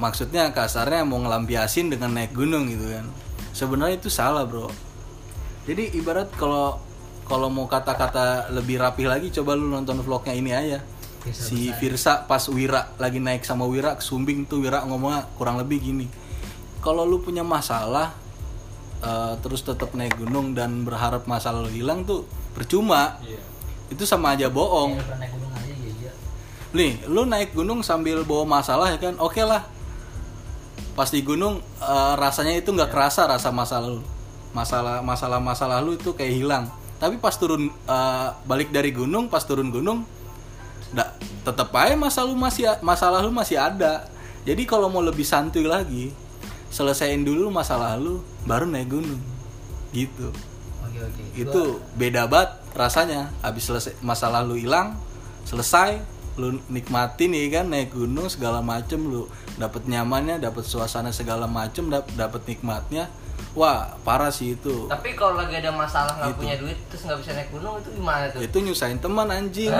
Maksudnya 0.00 0.50
kasarnya 0.50 1.04
mau 1.04 1.20
ngelampiasin 1.20 1.92
dengan 1.92 2.16
naik 2.16 2.32
gunung 2.32 2.66
gitu 2.66 2.88
kan. 2.88 3.06
Sebenarnya 3.52 4.00
itu 4.00 4.08
salah 4.08 4.48
bro. 4.48 4.72
Jadi 5.68 5.94
ibarat 5.94 6.32
kalau 6.34 6.80
kalau 7.28 7.48
mau 7.52 7.70
kata-kata 7.70 8.50
lebih 8.50 8.82
rapi 8.82 9.06
lagi, 9.06 9.30
coba 9.30 9.54
lu 9.54 9.70
nonton 9.70 10.02
vlognya 10.02 10.34
ini 10.34 10.52
aja. 10.52 10.80
si 11.22 11.70
Virsa 11.78 12.26
pas 12.26 12.42
Wira 12.50 12.98
lagi 12.98 13.22
naik 13.22 13.46
sama 13.46 13.62
Wira 13.62 13.94
ke 13.94 14.02
Sumbing 14.02 14.42
tuh 14.42 14.58
Wira 14.58 14.82
ngomongnya 14.82 15.30
kurang 15.38 15.54
lebih 15.54 15.78
gini. 15.78 16.10
Kalau 16.82 17.06
lu 17.06 17.22
punya 17.22 17.46
masalah, 17.46 18.10
eh, 19.06 19.34
terus 19.38 19.62
tetap 19.62 19.94
naik 19.94 20.18
gunung 20.18 20.50
dan 20.50 20.82
berharap 20.82 21.30
masalah 21.30 21.62
lu 21.62 21.70
hilang 21.70 22.02
tuh 22.02 22.26
percuma 22.58 23.22
itu 23.92 24.04
sama 24.08 24.32
aja 24.32 24.48
bohong 24.48 24.96
Kayak 24.96 25.41
nih 26.72 27.04
lu 27.08 27.28
naik 27.28 27.52
gunung 27.52 27.84
sambil 27.84 28.24
bawa 28.24 28.60
masalah 28.60 28.92
ya 28.92 28.98
kan? 28.98 29.14
Oke 29.20 29.44
lah. 29.44 29.64
Pas 30.96 31.08
di 31.08 31.20
gunung 31.24 31.60
eh, 31.80 32.14
rasanya 32.16 32.56
itu 32.56 32.72
nggak 32.72 32.92
kerasa 32.92 33.28
rasa 33.28 33.52
masalah 33.52 33.96
lu 33.96 34.04
masalah 34.52 35.00
masalah 35.00 35.40
masalah 35.40 35.78
lu 35.84 35.96
itu 35.96 36.12
kayak 36.16 36.32
hilang. 36.32 36.64
Tapi 36.96 37.20
pas 37.20 37.36
turun 37.36 37.68
eh, 37.68 38.28
balik 38.48 38.72
dari 38.72 38.92
gunung 38.92 39.28
pas 39.28 39.44
turun 39.44 39.68
gunung 39.68 40.04
nggak 40.92 41.08
tetap 41.48 41.72
aja 41.72 41.96
masalah 41.96 42.28
lu 42.28 42.36
masih 42.36 42.64
masalah 42.80 43.20
lu 43.24 43.32
masih 43.32 43.60
ada. 43.60 44.08
Jadi 44.42 44.66
kalau 44.66 44.88
mau 44.88 45.04
lebih 45.04 45.24
santuy 45.24 45.68
lagi 45.68 46.10
selesaiin 46.72 47.22
dulu 47.22 47.52
masalah 47.52 48.00
lu 48.00 48.24
baru 48.48 48.64
naik 48.64 48.88
gunung. 48.92 49.20
Gitu. 49.92 50.32
Oke 50.88 50.98
oke. 51.04 51.22
Itu 51.36 51.62
beda 52.00 52.24
banget 52.28 52.56
rasanya. 52.72 53.28
Habis 53.44 53.68
selesai 53.68 53.92
masalah 54.00 54.40
lu 54.40 54.56
hilang 54.56 54.96
selesai 55.46 55.98
lu 56.34 56.48
nikmatin 56.66 57.30
nih 57.30 57.46
kan 57.50 57.66
naik 57.66 57.90
gunung 57.90 58.26
segala 58.26 58.60
macem 58.60 59.00
lu 59.02 59.28
dapet 59.54 59.84
nyamannya 59.84 60.38
dapet 60.38 60.62
suasana 60.62 61.10
segala 61.10 61.44
macem 61.46 61.86
dap- 61.86 62.08
dapet 62.12 62.40
nikmatnya 62.46 63.12
wah 63.52 63.92
parah 64.00 64.28
sih 64.28 64.54
itu 64.54 64.88
Tapi 64.88 65.12
kalau 65.12 65.36
lagi 65.36 65.52
ada 65.54 65.68
masalah 65.70 66.08
nggak 66.14 66.28
Gitu. 66.30 66.38
punya 66.38 66.56
duit 66.56 66.78
terus 66.88 67.02
nggak 67.04 67.18
bisa 67.20 67.30
naik 67.32 67.48
gunung 67.50 67.74
itu 67.76 67.88
gimana 67.92 68.24
tuh? 68.26 68.40
itu 68.40 68.56
nyusahin 68.58 68.96
teman 68.96 69.28
anjing 69.28 69.68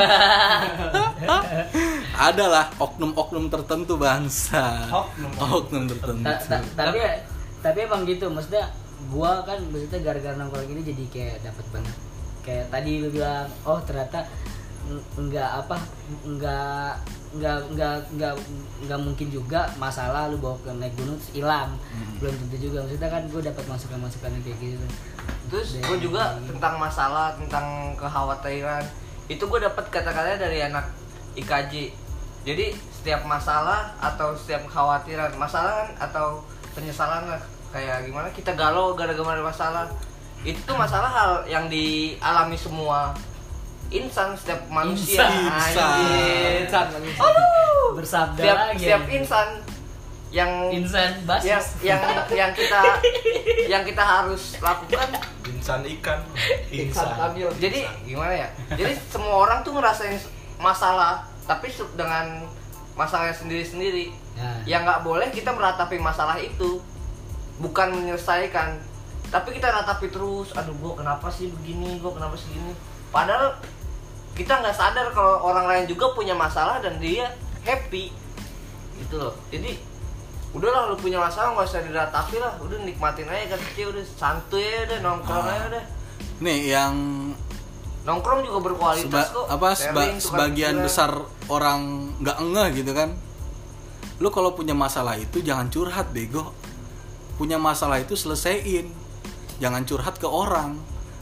adalah 2.20 2.68
oknum-oknum 2.76 3.48
tertentu 3.48 3.96
bangsa 3.96 4.88
Oknum. 4.88 5.30
oknum 5.38 5.84
tertentu 5.86 6.22
Ta- 6.22 6.40
ta- 6.42 6.68
tapi 6.76 6.98
tapi 7.58 7.78
emang 7.80 8.04
gitu 8.04 8.28
maksudnya 8.28 8.68
gua 9.08 9.40
kan 9.42 9.56
maksudnya 9.64 10.00
gara-gara 10.02 10.36
nongkrong 10.36 10.68
ini 10.68 10.82
jadi 10.84 11.04
kayak 11.08 11.36
dapat 11.42 11.66
banget 11.72 11.96
kayak 12.42 12.64
tadi 12.68 12.92
lu 12.98 13.08
bilang 13.08 13.46
oh 13.62 13.78
ternyata 13.80 14.26
nggak 15.16 15.50
apa 15.64 15.76
nggak 16.26 16.90
nggak 17.32 17.58
nggak 17.72 17.96
nggak 18.12 18.34
nggak 18.84 19.00
mungkin 19.00 19.28
juga 19.32 19.64
masalah 19.80 20.28
lu 20.28 20.36
bawa 20.36 20.58
ke 20.60 20.70
naik 20.76 20.92
gunung 21.00 21.16
hilang. 21.32 21.72
Belum 22.20 22.34
tentu 22.36 22.56
juga. 22.68 22.84
Maksudnya 22.84 23.08
kan 23.08 23.22
gue 23.24 23.42
dapat 23.42 23.64
masukan-masukan 23.64 24.30
yang 24.36 24.44
kayak 24.44 24.58
gitu 24.60 24.86
Terus 25.48 25.68
gue 25.80 25.98
juga 26.00 26.36
tentang 26.44 26.76
masalah 26.76 27.32
tentang 27.36 27.96
kekhawatiran 27.96 28.84
itu 29.30 29.40
gue 29.48 29.60
dapat 29.64 29.84
kata-katanya 29.88 30.38
dari 30.44 30.58
anak 30.60 30.84
IKJ. 31.40 31.94
Jadi 32.42 32.74
setiap 32.92 33.24
masalah 33.24 33.96
atau 34.02 34.36
setiap 34.36 34.66
kekhawatiran 34.68 35.32
masalah 35.40 35.86
kan 35.86 35.88
atau 36.10 36.44
penyesalan 36.76 37.32
lah. 37.32 37.42
Kayak 37.72 38.04
gimana 38.04 38.28
kita 38.28 38.52
galau 38.52 38.92
gara-gara 38.92 39.40
masalah. 39.40 39.88
Itu 40.44 40.74
masalah 40.76 41.08
hal 41.08 41.32
yang 41.48 41.70
dialami 41.72 42.58
semua 42.58 43.14
insan 43.92 44.32
setiap 44.34 44.60
manusia. 44.72 45.28
Insan. 45.28 46.00
Insan, 46.64 46.86
manusia. 46.96 47.20
bersabda 47.92 48.40
setiap 48.40 48.56
lagi. 48.56 48.80
setiap 48.80 49.02
insan 49.12 49.48
yang 50.32 50.50
insan 50.72 51.12
basis. 51.28 51.76
yang 51.84 52.00
yang 52.00 52.00
yang 52.32 52.50
kita 52.56 52.80
yang 53.68 53.82
kita 53.84 54.00
harus 54.00 54.56
lakukan. 54.64 55.08
Insan 55.44 55.84
ikan. 56.00 56.24
Insan. 56.72 57.12
Kamil. 57.12 57.52
jadi 57.60 57.84
gimana 58.08 58.32
ya? 58.32 58.48
Jadi 58.72 58.96
semua 59.12 59.44
orang 59.44 59.60
tuh 59.60 59.76
ngerasain 59.76 60.16
masalah 60.56 61.28
tapi 61.44 61.68
dengan 61.94 62.48
masalahnya 62.96 63.36
sendiri-sendiri. 63.36 64.24
Nah. 64.32 64.64
yang 64.64 64.88
nggak 64.88 65.04
boleh 65.04 65.28
kita 65.28 65.52
meratapi 65.52 66.00
masalah 66.00 66.40
itu. 66.40 66.80
Bukan 67.60 67.92
menyelesaikan. 67.92 68.80
Tapi 69.28 69.48
kita 69.60 69.68
ratapi 69.68 70.08
terus. 70.08 70.56
Aduh 70.56 70.72
gua 70.80 70.96
kenapa 70.96 71.28
sih 71.28 71.52
begini? 71.52 72.00
Gua 72.00 72.16
kenapa 72.16 72.32
sih 72.40 72.48
gini 72.56 72.72
padahal 73.12 73.54
kita 74.32 74.64
nggak 74.64 74.72
sadar 74.72 75.12
kalau 75.12 75.44
orang 75.44 75.68
lain 75.68 75.84
juga 75.84 76.10
punya 76.16 76.32
masalah 76.32 76.80
dan 76.80 76.96
dia 76.96 77.28
happy. 77.62 78.08
Gitu 78.96 79.14
loh. 79.20 79.36
Jadi 79.52 79.76
udahlah 80.56 80.88
lu 80.88 80.96
punya 80.96 81.20
masalah 81.20 81.52
nggak 81.52 81.68
usah 81.68 81.84
diratapi 81.84 82.36
lah. 82.40 82.56
Udah 82.64 82.80
nikmatin 82.80 83.28
aja 83.28 83.54
kan 83.54 83.60
kecil 83.72 83.92
udah 83.92 84.04
santuy 84.04 84.64
aja 84.64 84.88
udah 84.88 84.98
nongkrong 85.04 85.46
aja 85.46 85.64
udah 85.68 85.84
nih 86.42 86.74
yang 86.74 86.94
nongkrong 88.02 88.42
juga 88.42 88.58
berkualitas 88.66 89.06
seba- 89.06 89.30
kok. 89.30 89.46
apa 89.46 89.68
seba- 89.78 90.18
sebagian 90.18 90.82
besar 90.82 91.10
orang 91.46 92.10
nggak 92.18 92.38
ngeh 92.40 92.68
gitu 92.82 92.92
kan. 92.96 93.14
Lu 94.18 94.32
kalau 94.34 94.56
punya 94.56 94.74
masalah 94.74 95.14
itu 95.20 95.38
jangan 95.38 95.70
curhat 95.70 96.10
bego. 96.10 96.50
Punya 97.38 97.58
masalah 97.62 98.02
itu 98.02 98.16
selesaiin 98.18 98.90
jangan 99.62 99.86
curhat 99.86 100.18
ke 100.18 100.26
orang 100.26 100.78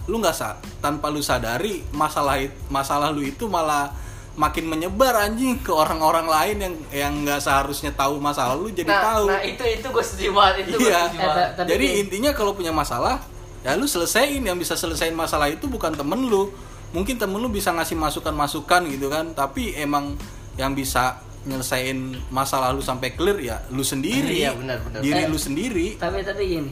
lu 0.07 0.17
nggak 0.17 0.33
sa 0.33 0.49
tanpa 0.79 1.09
lu 1.09 1.21
sadari 1.21 1.85
masalah 1.91 2.39
masalah 2.67 3.09
lu 3.09 3.21
itu 3.21 3.45
malah 3.45 3.93
makin 4.33 4.65
menyebar 4.65 5.13
anjing 5.21 5.59
ke 5.59 5.69
orang-orang 5.69 6.25
lain 6.25 6.57
yang 6.59 6.75
yang 6.91 7.13
nggak 7.21 7.39
seharusnya 7.39 7.93
tahu 7.93 8.17
masalah 8.17 8.55
lu 8.55 8.71
jadi 8.71 8.89
nah, 8.89 9.03
tahu 9.13 9.27
nah 9.29 9.43
itu 9.43 9.61
itu 9.61 9.85
gue 9.85 10.01
setuju 10.01 10.31
banget 10.33 10.55
itu 10.65 10.77
gue 10.77 10.87
Iya. 10.87 11.03
setuju 11.05 11.19
Eh, 11.21 11.49
tapi 11.53 11.69
jadi 11.69 11.85
gini. 11.85 12.01
intinya 12.01 12.31
kalau 12.33 12.53
punya 12.53 12.71
masalah 12.71 13.21
ya 13.61 13.75
lu 13.75 13.85
selesaiin 13.85 14.41
yang 14.41 14.57
bisa 14.57 14.73
selesaiin 14.73 15.13
masalah 15.13 15.47
itu 15.47 15.67
bukan 15.67 15.93
temen 15.93 16.25
lu 16.25 16.49
mungkin 16.91 17.15
temen 17.15 17.37
lu 17.37 17.49
bisa 17.49 17.71
ngasih 17.71 17.95
masukan-masukan 17.95 18.89
gitu 18.89 19.07
kan 19.07 19.31
tapi 19.31 19.77
emang 19.77 20.17
yang 20.57 20.73
bisa 20.73 21.21
nyelesain 21.43 21.97
masalah 22.29 22.71
lu 22.71 22.81
sampai 22.81 23.13
clear 23.13 23.37
ya 23.37 23.57
lu 23.69 23.81
sendiri 23.83 24.41
Iya, 24.41 24.53
benar, 24.55 24.79
benar. 24.81 25.01
diri 25.01 25.21
Eh, 25.21 25.29
lu 25.29 25.37
sendiri 25.37 25.87
tapi 25.97 26.21
tapi 26.21 26.43
gini 26.47 26.71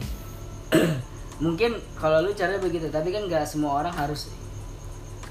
mungkin 1.39 1.79
kalau 1.95 2.19
lu 2.19 2.35
caranya 2.35 2.59
begitu 2.59 2.91
tapi 2.91 3.15
kan 3.15 3.23
nggak 3.25 3.47
semua 3.47 3.79
orang 3.79 3.95
harus 3.95 4.27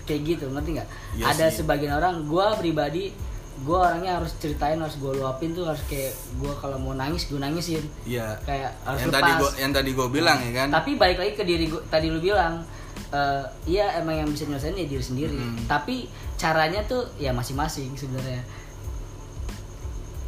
kayak 0.08 0.20
gitu 0.24 0.44
ngerti 0.48 0.80
nggak? 0.80 0.88
Iya 1.20 1.24
ada 1.28 1.46
sebagian 1.52 1.92
orang 2.00 2.24
gua 2.24 2.56
pribadi 2.56 3.12
gua 3.60 3.92
orangnya 3.92 4.16
harus 4.16 4.32
ceritain 4.40 4.80
harus 4.80 4.96
gue 4.96 5.12
luapin 5.18 5.52
tuh 5.52 5.68
harus 5.68 5.82
kayak 5.90 6.16
gua 6.40 6.56
kalau 6.56 6.80
mau 6.80 6.96
nangis 6.96 7.28
gue 7.28 7.36
nangisin. 7.36 7.84
Iya. 8.08 8.40
kayak 8.48 8.72
harus 8.88 9.04
yang 9.04 9.12
lepas. 9.12 9.20
tadi 9.20 9.30
gua 9.36 9.50
yang 9.60 9.72
tadi 9.76 9.90
gua 9.92 10.08
bilang 10.08 10.38
ya 10.40 10.52
kan? 10.64 10.68
Tapi 10.72 10.90
balik 10.96 11.18
lagi 11.20 11.32
ke 11.36 11.44
diri 11.44 11.68
gua 11.68 11.84
tadi 11.92 12.08
lu 12.08 12.24
bilang 12.24 12.64
eh, 13.12 13.44
iya 13.68 14.00
emang 14.00 14.24
yang 14.24 14.28
bisa 14.32 14.48
nyelesain 14.48 14.72
ya 14.72 14.88
diri 14.88 15.04
sendiri. 15.04 15.36
Hmm. 15.36 15.60
tapi 15.68 16.08
caranya 16.40 16.80
tuh 16.88 17.04
ya 17.20 17.36
masing-masing 17.36 17.92
sebenarnya. 17.98 18.40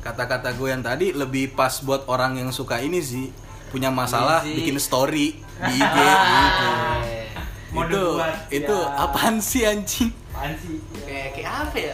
Kata-kata 0.00 0.56
gue 0.56 0.68
yang 0.68 0.80
tadi 0.84 1.12
lebih 1.12 1.52
pas 1.56 1.80
buat 1.84 2.08
orang 2.08 2.40
yang 2.40 2.50
suka 2.52 2.80
ini 2.80 3.00
sih 3.04 3.28
punya 3.70 3.88
masalah 3.92 4.42
Easy. 4.42 4.58
bikin 4.58 4.76
story 4.82 5.38
di 5.68 5.72
IG 5.76 5.96
gitu 5.96 6.68
Mode 7.70 7.86
itu 7.86 8.02
buat, 8.02 8.34
itu 8.50 8.76
ya. 8.82 8.98
apaan 8.98 9.36
sih 9.38 9.62
anjing? 9.62 10.10
Apaan 10.34 10.58
sih? 10.58 10.82
kayak 11.06 11.28
kayak 11.38 11.50
apa 11.54 11.76
ya? 11.78 11.92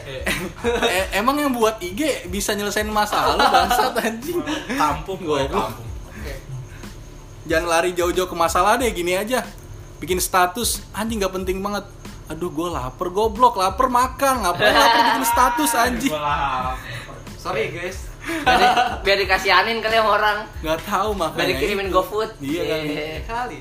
Eh, 0.88 1.04
emang 1.20 1.36
yang 1.36 1.52
buat 1.52 1.76
IG 1.84 2.32
bisa 2.32 2.56
nyelesain 2.56 2.88
masalah 2.88 3.36
lu 3.36 3.44
bangsat 3.44 3.92
anjing? 4.00 4.40
Kampung 4.72 5.20
gue, 5.20 5.40
kampung. 5.52 5.84
jangan 7.44 7.66
lari 7.68 7.92
jauh-jauh 7.92 8.24
ke 8.24 8.32
masalah 8.32 8.80
deh 8.80 8.88
gini 8.88 9.20
aja. 9.20 9.44
Bikin 10.00 10.16
status 10.16 10.80
anjing 10.96 11.20
nggak 11.20 11.44
penting 11.44 11.60
banget. 11.60 11.84
Aduh 12.32 12.48
gue 12.48 12.68
lapar 12.72 13.12
goblok. 13.12 13.60
Lapar 13.60 13.92
makan 13.92 14.48
ngapain 14.48 14.72
lapar 14.72 15.00
bikin 15.12 15.26
status 15.28 15.70
anjing? 15.76 16.12
Sorry 17.36 17.68
guys. 17.68 18.05
Biar, 18.26 18.58
di- 18.58 18.74
biar 19.02 19.18
dikasihanin 19.22 19.78
kali 19.78 19.94
sama 19.94 20.10
orang. 20.12 20.38
Nggak 20.60 20.80
tahu 20.82 21.08
biar 21.10 21.20
makanya 21.22 21.46
dikirimin 21.54 21.86
itu. 21.86 21.94
GoFood. 21.94 22.30
Iya 22.38 22.62
kan? 22.62 22.80
Eh, 22.84 23.18
Kali. 23.22 23.58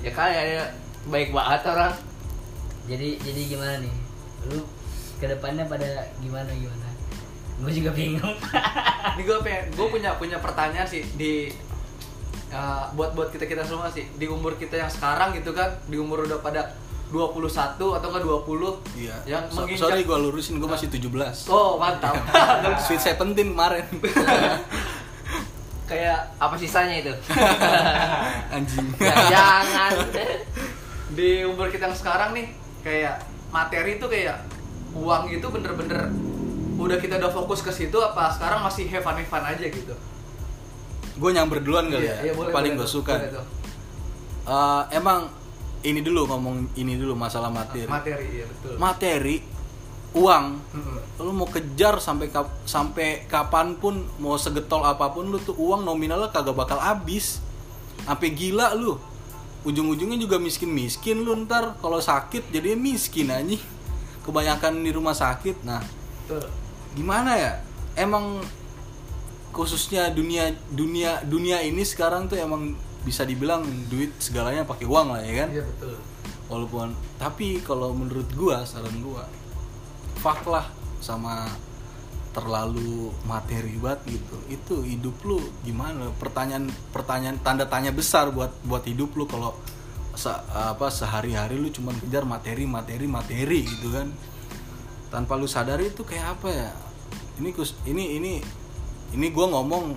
ya 0.00 0.10
kali 0.12 0.32
ya 0.34 0.64
baik 1.06 1.30
banget 1.30 1.60
orang. 1.66 1.92
Jadi 2.86 3.08
jadi 3.18 3.40
gimana 3.46 3.74
nih? 3.82 3.94
Lu 4.48 4.62
ke 5.16 5.26
depannya 5.26 5.64
pada 5.66 5.88
gimana 6.18 6.50
gimana? 6.50 6.86
Gue 7.56 7.72
juga 7.72 7.90
bingung. 7.90 8.36
Ini 9.16 9.22
gue 9.22 9.38
pengen, 9.40 9.64
gue 9.72 9.86
punya 9.88 10.12
punya 10.14 10.36
pertanyaan 10.38 10.84
sih. 10.84 11.02
Di 11.16 11.48
uh, 12.52 12.92
buat 12.92 13.16
buat 13.16 13.32
kita 13.32 13.44
kita 13.44 13.64
semua 13.64 13.88
sih. 13.88 14.04
Di 14.14 14.28
umur 14.28 14.54
kita 14.54 14.76
yang 14.76 14.92
sekarang 14.92 15.32
gitu 15.32 15.50
kan 15.50 15.72
di 15.88 15.96
umur 15.96 16.28
udah 16.28 16.38
pada 16.38 16.76
21 17.06 17.78
atau 17.78 18.08
ke 18.10 18.18
20 18.18 18.98
iya. 18.98 19.14
yang 19.24 19.46
So- 19.46 19.62
menginjak 19.62 19.86
sorry 19.86 20.02
gue 20.02 20.18
lurusin 20.18 20.58
gue 20.58 20.66
masih 20.66 20.90
17 20.90 21.46
Oh 21.46 21.78
mantap. 21.78 22.18
Sweet 22.86 22.98
Seventeen 22.98 23.54
kemarin. 23.54 23.86
Kayak 25.90 26.34
apa 26.42 26.58
sisanya 26.58 26.98
itu? 26.98 27.14
Anjing. 28.54 28.90
Ya, 28.98 29.14
jangan. 29.30 29.92
Di 31.14 31.46
umur 31.46 31.70
kita 31.70 31.86
yang 31.86 31.94
sekarang 31.94 32.34
nih 32.34 32.50
kayak 32.82 33.22
materi 33.54 34.02
itu 34.02 34.06
kayak 34.10 34.42
uang 34.98 35.30
itu 35.30 35.46
bener-bener 35.46 36.10
udah 36.76 36.98
kita 36.98 37.22
udah 37.22 37.30
fokus 37.30 37.62
ke 37.62 37.70
situ 37.70 37.96
apa 38.02 38.34
sekarang 38.34 38.66
masih 38.66 38.90
have 38.90 39.06
fun 39.06 39.14
have 39.14 39.30
fun 39.30 39.46
aja 39.46 39.62
gitu? 39.62 39.94
Gue 41.16 41.30
nyamber 41.30 41.62
duluan 41.62 41.86
kali 41.86 42.10
ya. 42.10 42.18
Iya, 42.18 42.32
boleh, 42.34 42.50
paling 42.50 42.74
gue 42.74 42.88
suka. 42.90 43.14
Boleh 43.14 43.30
tuh. 43.30 43.46
Eh, 44.46 44.82
emang 44.98 45.30
ini 45.86 46.02
dulu 46.02 46.26
ngomong 46.26 46.74
ini 46.74 46.98
dulu 46.98 47.14
masalah 47.14 47.46
materi. 47.48 47.86
Materi 47.86 48.42
ya 48.42 48.44
betul. 48.50 48.74
Materi 48.76 49.36
uang. 50.16 50.46
Mm-mm. 50.74 50.98
lu 51.22 51.32
mau 51.32 51.48
kejar 51.48 51.96
sampai 52.02 52.28
kap- 52.28 52.64
sampai 52.66 53.24
kapan 53.24 53.78
pun 53.78 54.02
mau 54.18 54.34
segetol 54.36 54.84
apa 54.84 55.12
pun 55.14 55.30
lu 55.30 55.38
tuh 55.38 55.54
uang 55.56 55.86
nominalnya 55.86 56.34
kagak 56.34 56.58
bakal 56.58 56.82
habis. 56.82 57.38
Sampai 58.02 58.34
gila 58.34 58.74
lu. 58.74 58.98
Ujung-ujungnya 59.66 60.18
juga 60.18 60.36
miskin-miskin 60.42 61.22
lu 61.22 61.34
ntar. 61.46 61.78
Kalau 61.78 62.02
sakit 62.02 62.50
jadi 62.50 62.74
miskin 62.74 63.30
aja 63.30 63.56
kebanyakan 64.26 64.82
di 64.82 64.90
rumah 64.90 65.14
sakit 65.14 65.62
nah. 65.62 65.78
Betul. 66.26 66.50
gimana 66.98 67.38
ya? 67.38 67.52
Emang 67.94 68.42
khususnya 69.54 70.10
dunia 70.12 70.52
dunia 70.68 71.22
dunia 71.24 71.62
ini 71.64 71.80
sekarang 71.80 72.28
tuh 72.28 72.36
emang 72.36 72.76
bisa 73.06 73.22
dibilang 73.22 73.62
duit 73.86 74.10
segalanya 74.18 74.66
pakai 74.66 74.82
uang 74.82 75.14
lah 75.14 75.22
ya 75.22 75.46
kan? 75.46 75.48
Iya 75.54 75.62
betul. 75.62 75.94
Walaupun 76.50 76.90
tapi 77.22 77.62
kalau 77.62 77.94
menurut 77.94 78.26
gua 78.34 78.66
saran 78.66 78.98
gua 78.98 79.22
fuck 80.18 80.42
lah 80.50 80.66
sama 80.98 81.46
terlalu 82.34 83.14
materi 83.24 83.78
banget 83.78 84.18
gitu. 84.18 84.36
Itu 84.50 84.74
hidup 84.82 85.22
lu 85.22 85.38
gimana? 85.62 86.10
Pertanyaan 86.18 86.66
pertanyaan 86.90 87.38
tanda 87.40 87.70
tanya 87.70 87.94
besar 87.94 88.34
buat 88.34 88.50
buat 88.66 88.82
hidup 88.82 89.14
lu 89.14 89.30
kalau 89.30 89.54
se- 90.18 90.44
apa 90.52 90.90
sehari-hari 90.90 91.56
lu 91.56 91.70
cuman 91.70 91.94
kejar 92.02 92.26
materi 92.26 92.66
materi 92.66 93.06
materi 93.06 93.62
gitu 93.62 93.94
kan. 93.94 94.10
Tanpa 95.14 95.38
lu 95.38 95.46
sadari 95.46 95.94
itu 95.94 96.02
kayak 96.02 96.42
apa 96.42 96.48
ya? 96.50 96.70
Ini 97.38 97.54
kus 97.54 97.78
ini 97.86 98.18
ini 98.18 98.32
ini 99.14 99.26
gue 99.30 99.46
ngomong 99.46 99.94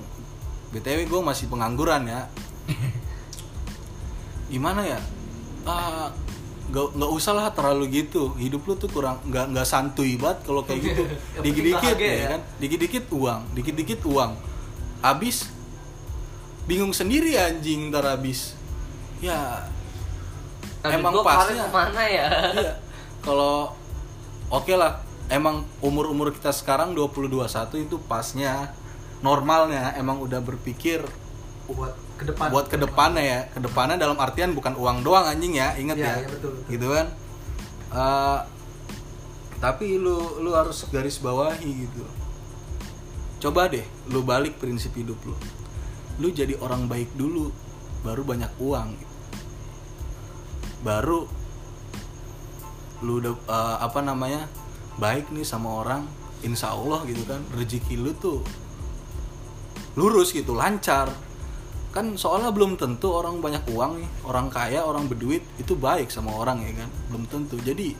btw 0.69 1.09
gue 1.09 1.21
masih 1.25 1.49
pengangguran 1.49 2.05
ya 2.05 2.29
gimana 4.53 4.81
ya? 4.85 4.99
Ah, 5.67 6.09
nggak 6.69 6.97
nggak 6.97 7.11
usah 7.13 7.33
lah 7.33 7.47
terlalu 7.53 8.05
gitu. 8.05 8.33
Hidup 8.37 8.65
lu 8.69 8.73
tuh 8.77 8.89
kurang 8.89 9.21
nggak 9.25 9.53
nggak 9.53 9.67
santuy 9.67 10.17
banget 10.17 10.45
kalau 10.45 10.61
kayak 10.65 10.81
gitu. 10.85 11.03
Dikit 11.45 11.63
dikit 11.65 11.95
ya 11.97 12.13
ya. 12.13 12.27
kan? 12.37 12.41
Dikit 12.61 12.79
dikit 12.81 13.05
uang 13.13 13.41
dikit 13.57 13.75
dikit 13.77 14.01
uang. 14.05 14.31
Habis 15.01 15.49
bingung 16.69 16.93
sendiri 16.93 17.37
anjing 17.37 17.89
ntar 17.89 18.05
habis. 18.05 18.53
Ya 19.19 19.67
Tapi 20.79 20.95
emang 20.95 21.11
pasnya 21.25 21.67
ke 21.67 21.71
mana 21.75 22.03
ya? 22.07 22.27
iya 22.55 22.73
kalau 23.19 23.73
oke 24.49 24.73
lah. 24.73 25.03
Emang 25.29 25.61
umur 25.85 26.09
umur 26.09 26.33
kita 26.33 26.49
sekarang 26.49 26.97
2021 26.97 27.85
itu 27.85 28.01
pasnya 28.09 28.73
normalnya. 29.21 29.93
Emang 29.93 30.17
udah 30.25 30.41
berpikir 30.41 31.05
buat 31.69 31.93
ke 32.19 32.27
depan. 32.27 32.51
Buat 32.51 32.67
ke 32.67 32.75
depannya 32.75 33.23
ya. 33.23 33.39
Ke 33.47 33.63
depannya 33.63 33.95
dalam 33.95 34.19
artian 34.19 34.51
bukan 34.51 34.75
uang 34.75 35.01
doang 35.01 35.23
anjing 35.23 35.55
ya. 35.55 35.71
Inget 35.79 35.97
Iya, 35.97 36.05
ya. 36.05 36.13
iya, 36.19 36.27
betul, 36.27 36.51
betul. 36.59 36.71
gitu 36.75 36.87
kan? 36.91 37.07
Eh, 37.89 38.39
tapi 39.59 39.85
lu 39.95 40.43
lu 40.43 40.51
harus 40.51 40.83
garis 40.91 41.23
bawahi 41.23 41.87
gitu. 41.87 42.03
Coba 43.39 43.71
deh 43.71 43.87
lu 44.11 44.19
balik 44.21 44.59
prinsip 44.59 44.91
hidup 44.99 45.15
lu. 45.23 45.35
Lu 46.19 46.27
jadi 46.29 46.59
orang 46.59 46.91
baik 46.91 47.15
dulu 47.15 47.55
baru 48.03 48.27
banyak 48.27 48.51
uang. 48.59 48.89
Gitu. 48.95 49.07
baru 50.79 51.27
lu 53.03 53.19
udah 53.19 53.35
eh, 53.35 53.77
apa 53.83 53.99
namanya 53.99 54.47
baik 54.95 55.27
nih 55.31 55.43
sama 55.43 55.83
orang 55.83 56.07
insya 56.39 56.71
Allah 56.71 57.03
gitu 57.03 57.27
kan 57.27 57.43
rezeki 57.51 57.99
lu 57.99 58.15
tuh 58.15 58.39
lurus 59.99 60.31
gitu 60.31 60.55
lancar 60.55 61.11
kan 61.89 62.13
soalnya 62.13 62.53
belum 62.53 62.77
tentu 62.77 63.09
orang 63.09 63.39
banyak 63.39 63.65
uang 63.67 63.97
nih. 63.97 64.09
Orang 64.23 64.47
kaya 64.47 64.81
orang 64.81 65.05
berduit 65.05 65.41
itu 65.57 65.73
baik 65.73 66.09
sama 66.09 66.29
orang 66.31 66.61
ya 66.61 66.73
kan? 66.77 66.89
Belum 67.09 67.23
tentu. 67.25 67.57
Jadi 67.57 67.97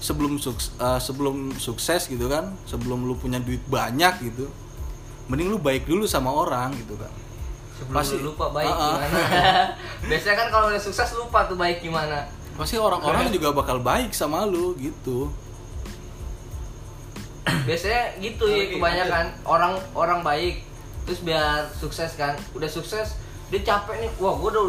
sebelum 0.00 0.40
sukses 0.40 0.72
sebelum 0.98 1.52
sukses 1.54 2.08
gitu 2.08 2.24
kan 2.24 2.56
sebelum 2.64 3.04
lu 3.04 3.12
punya 3.14 3.36
duit 3.36 3.60
banyak 3.68 4.16
gitu 4.24 4.48
mending 5.28 5.52
lu 5.52 5.60
baik 5.60 5.84
dulu 5.84 6.08
sama 6.08 6.32
orang 6.32 6.72
gitu 6.74 6.96
kan. 6.96 7.12
Sebelum 7.76 7.96
Pasti- 8.00 8.16
lu 8.18 8.32
lupa 8.32 8.48
baik 8.50 8.66
Ah, 8.66 8.76
ah. 8.76 8.88
gimana. 8.96 9.20
Biasanya 10.08 10.36
kan 10.36 10.48
kalau 10.48 10.66
udah 10.68 10.80
sukses 10.80 11.08
lupa 11.14 11.44
tuh 11.44 11.56
baik 11.56 11.80
gimana. 11.80 12.24
pasti 12.56 12.76
orang-orang 12.76 13.28
juga 13.36 13.52
bakal 13.52 13.80
baik 13.80 14.12
sama 14.12 14.44
lu 14.44 14.72
gitu. 14.76 15.28
Biasanya 17.64 18.20
gitu 18.20 18.44
ya 18.46 18.68
kebanyakan. 18.68 19.26
orang 19.44 19.72
orang 19.92 20.20
baik 20.20 20.60
terus 21.04 21.20
biar 21.20 21.68
sukses 21.72 22.14
kan. 22.14 22.34
Udah 22.52 22.68
sukses 22.68 23.16
dia 23.48 23.60
capek 23.60 24.00
nih. 24.00 24.10
Wah, 24.18 24.34
gua 24.34 24.50
udah 24.50 24.66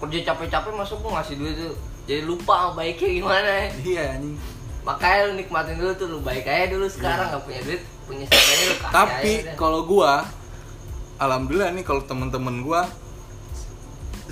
kerja 0.00 0.32
capek-capek 0.32 0.72
masuk 0.72 1.00
gua 1.00 1.20
ngasih 1.20 1.36
duit 1.36 1.54
tuh. 1.54 1.74
Jadi 2.04 2.24
lupa 2.24 2.72
baiknya 2.72 3.08
gimana. 3.22 3.52
iya 3.80 4.18
anjing 4.18 4.34
Makanya 4.80 5.28
lu 5.28 5.32
nikmatin 5.36 5.76
dulu 5.76 5.92
tuh 5.92 6.08
lu 6.08 6.18
baik 6.24 6.48
aja 6.48 6.72
dulu 6.72 6.88
sekarang 6.88 7.28
nggak 7.28 7.44
punya 7.44 7.60
duit, 7.68 7.82
punya 8.08 8.24
siapanya 8.24 8.64
lu 8.64 8.74
kasih 8.80 8.90
tapi 8.90 9.32
kalau 9.54 9.80
gua 9.84 10.24
alhamdulillah 11.20 11.70
nih 11.76 11.84
kalau 11.84 12.00
temen-temen 12.00 12.64
gua 12.64 12.88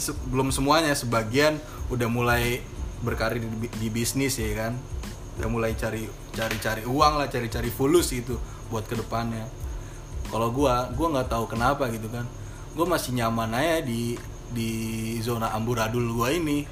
se- 0.00 0.16
belum 0.32 0.48
semuanya 0.48 0.96
sebagian 0.96 1.60
udah 1.92 2.08
mulai 2.08 2.64
berkarir 3.04 3.44
di, 3.44 3.68
di 3.68 3.88
bisnis 3.92 4.40
ya 4.40 4.48
kan 4.56 4.72
udah 5.38 5.48
mulai 5.52 5.76
cari 5.76 6.08
cari 6.32 6.56
cari 6.58 6.82
uang 6.88 7.20
lah 7.20 7.28
cari 7.28 7.46
cari 7.46 7.68
fulus 7.70 8.10
gitu 8.10 8.40
buat 8.72 8.88
ke 8.88 8.96
depannya 8.96 9.44
kalau 10.28 10.52
gua 10.52 10.88
gua 10.94 11.18
nggak 11.18 11.28
tahu 11.28 11.44
kenapa 11.48 11.88
gitu 11.92 12.08
kan. 12.12 12.24
Gua 12.76 12.86
masih 12.86 13.16
nyaman 13.16 13.52
aja 13.56 13.82
di 13.82 14.14
di 14.52 14.70
zona 15.20 15.50
amburadul 15.52 16.04
gua 16.14 16.32
ini. 16.32 16.64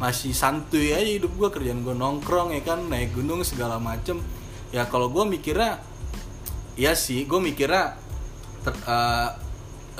Masih 0.00 0.34
santuy 0.34 0.90
aja 0.90 1.06
hidup 1.06 1.36
gua 1.38 1.48
kerjaan 1.52 1.84
gua 1.86 1.94
nongkrong 1.94 2.56
ya 2.56 2.62
kan 2.64 2.88
naik 2.88 3.14
gunung 3.14 3.44
segala 3.46 3.78
macem. 3.78 4.18
Ya 4.72 4.88
kalau 4.88 5.12
gua 5.12 5.28
mikirnya 5.28 5.92
Iya 6.72 6.96
sih, 6.96 7.28
gue 7.28 7.36
mikirnya 7.36 8.00
ter, 8.64 8.72
eh, 8.72 9.28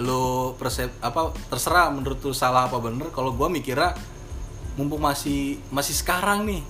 lu 0.01 0.57
persep 0.57 0.89
apa 1.05 1.37
terserah 1.53 1.93
menurut 1.93 2.17
lu 2.25 2.33
salah 2.33 2.65
apa 2.65 2.81
bener. 2.81 3.13
Kalau 3.13 3.37
gue 3.37 3.49
mikirnya 3.53 3.93
mumpung 4.81 5.05
masih 5.05 5.61
masih 5.69 5.93
sekarang 5.93 6.49
nih, 6.49 6.65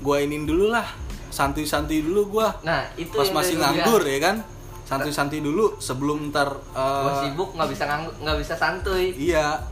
gue 0.00 0.16
inin 0.16 0.48
dulu 0.48 0.72
lah, 0.72 0.88
santuy-santuy 1.28 2.00
dulu 2.00 2.40
gue. 2.40 2.48
Nah, 2.64 2.88
itu 2.96 3.12
pas 3.12 3.28
masih 3.36 3.60
nganggur 3.60 4.00
ya 4.00 4.18
kan, 4.32 4.36
santuy-santuy 4.84 5.40
dulu 5.40 5.76
sebelum 5.76 6.28
ntar. 6.28 6.48
eh, 6.70 7.02
Gua 7.02 7.12
sibuk 7.20 7.50
nggak 7.52 7.68
bisa 7.68 7.84
nggak 8.20 8.36
bisa 8.38 8.54
santuy. 8.54 9.16
Iya. 9.16 9.64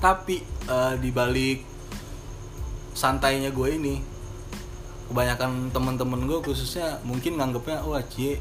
Tapi 0.00 0.40
eh, 0.66 0.94
di 0.98 1.10
balik 1.10 1.60
santainya 2.92 3.48
gue 3.48 3.68
ini, 3.72 3.94
kebanyakan 5.08 5.72
temen-temen 5.72 6.24
gue 6.24 6.38
khususnya 6.42 7.00
mungkin 7.04 7.36
nganggepnya 7.36 7.84
wah 7.84 8.00
cie 8.04 8.36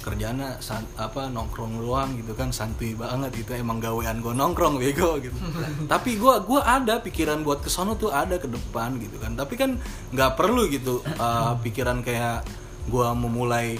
kerjanya 0.00 0.56
san- 0.58 0.88
apa 0.96 1.28
nongkrong 1.28 1.76
doang 1.76 2.16
gitu 2.16 2.32
kan 2.32 2.48
santuy 2.48 2.96
banget 2.96 3.36
itu 3.36 3.52
emang 3.52 3.76
gawean 3.78 4.24
gue 4.24 4.32
nongkrong 4.32 4.80
bego 4.80 5.20
gitu 5.20 5.36
tapi 5.92 6.16
gue 6.16 6.34
gua 6.48 6.64
ada 6.64 7.04
pikiran 7.04 7.44
buat 7.44 7.60
kesono 7.60 8.00
tuh 8.00 8.08
ada 8.08 8.40
ke 8.40 8.48
depan 8.48 8.96
gitu 8.96 9.20
kan 9.20 9.36
tapi 9.36 9.60
kan 9.60 9.76
nggak 10.08 10.40
perlu 10.40 10.72
gitu 10.72 11.04
eh, 11.04 11.52
pikiran 11.60 12.00
kayak 12.00 12.48
gue 12.88 13.08
memulai 13.12 13.76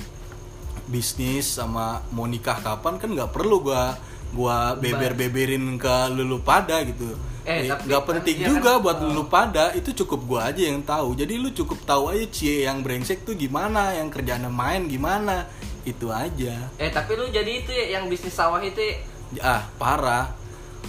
bisnis 0.91 1.47
sama 1.47 2.03
mau 2.11 2.27
nikah 2.27 2.59
kapan 2.59 2.99
kan 2.99 3.09
nggak 3.15 3.31
perlu 3.31 3.63
gua 3.63 3.95
gua 4.35 4.75
beber 4.75 5.15
beberin 5.15 5.79
ke 5.79 5.95
lulu 6.11 6.43
pada 6.43 6.83
gitu. 6.83 7.15
Eh, 7.47 7.65
Eh, 7.65 7.73
tapi 7.73 7.89
nggak 7.89 8.03
kan 8.05 8.09
penting 8.15 8.37
dia 8.37 8.47
juga 8.53 8.71
kan, 8.77 8.83
buat 8.85 8.99
lulu 9.01 9.25
pada 9.31 9.65
itu 9.73 9.91
cukup 10.05 10.21
gua 10.27 10.41
aja 10.51 10.63
yang 10.67 10.83
tahu. 10.83 11.15
Jadi 11.17 11.35
lu 11.39 11.49
cukup 11.55 11.79
tahu 11.87 12.11
aja 12.13 12.27
cie 12.29 12.67
yang 12.67 12.83
brengsek 12.83 13.23
tuh 13.23 13.39
gimana 13.39 13.95
yang 13.97 14.11
kerjaan 14.11 14.45
main 14.51 14.91
gimana 14.91 15.47
itu 15.87 16.11
aja. 16.13 16.69
Eh 16.77 16.91
tapi 16.93 17.17
lu 17.17 17.31
jadi 17.31 17.65
itu 17.65 17.71
ya 17.73 17.99
yang 17.99 18.11
bisnis 18.11 18.37
sawah 18.37 18.61
itu 18.61 18.79
ya. 18.83 18.99
ah 19.41 19.63
parah 19.79 20.40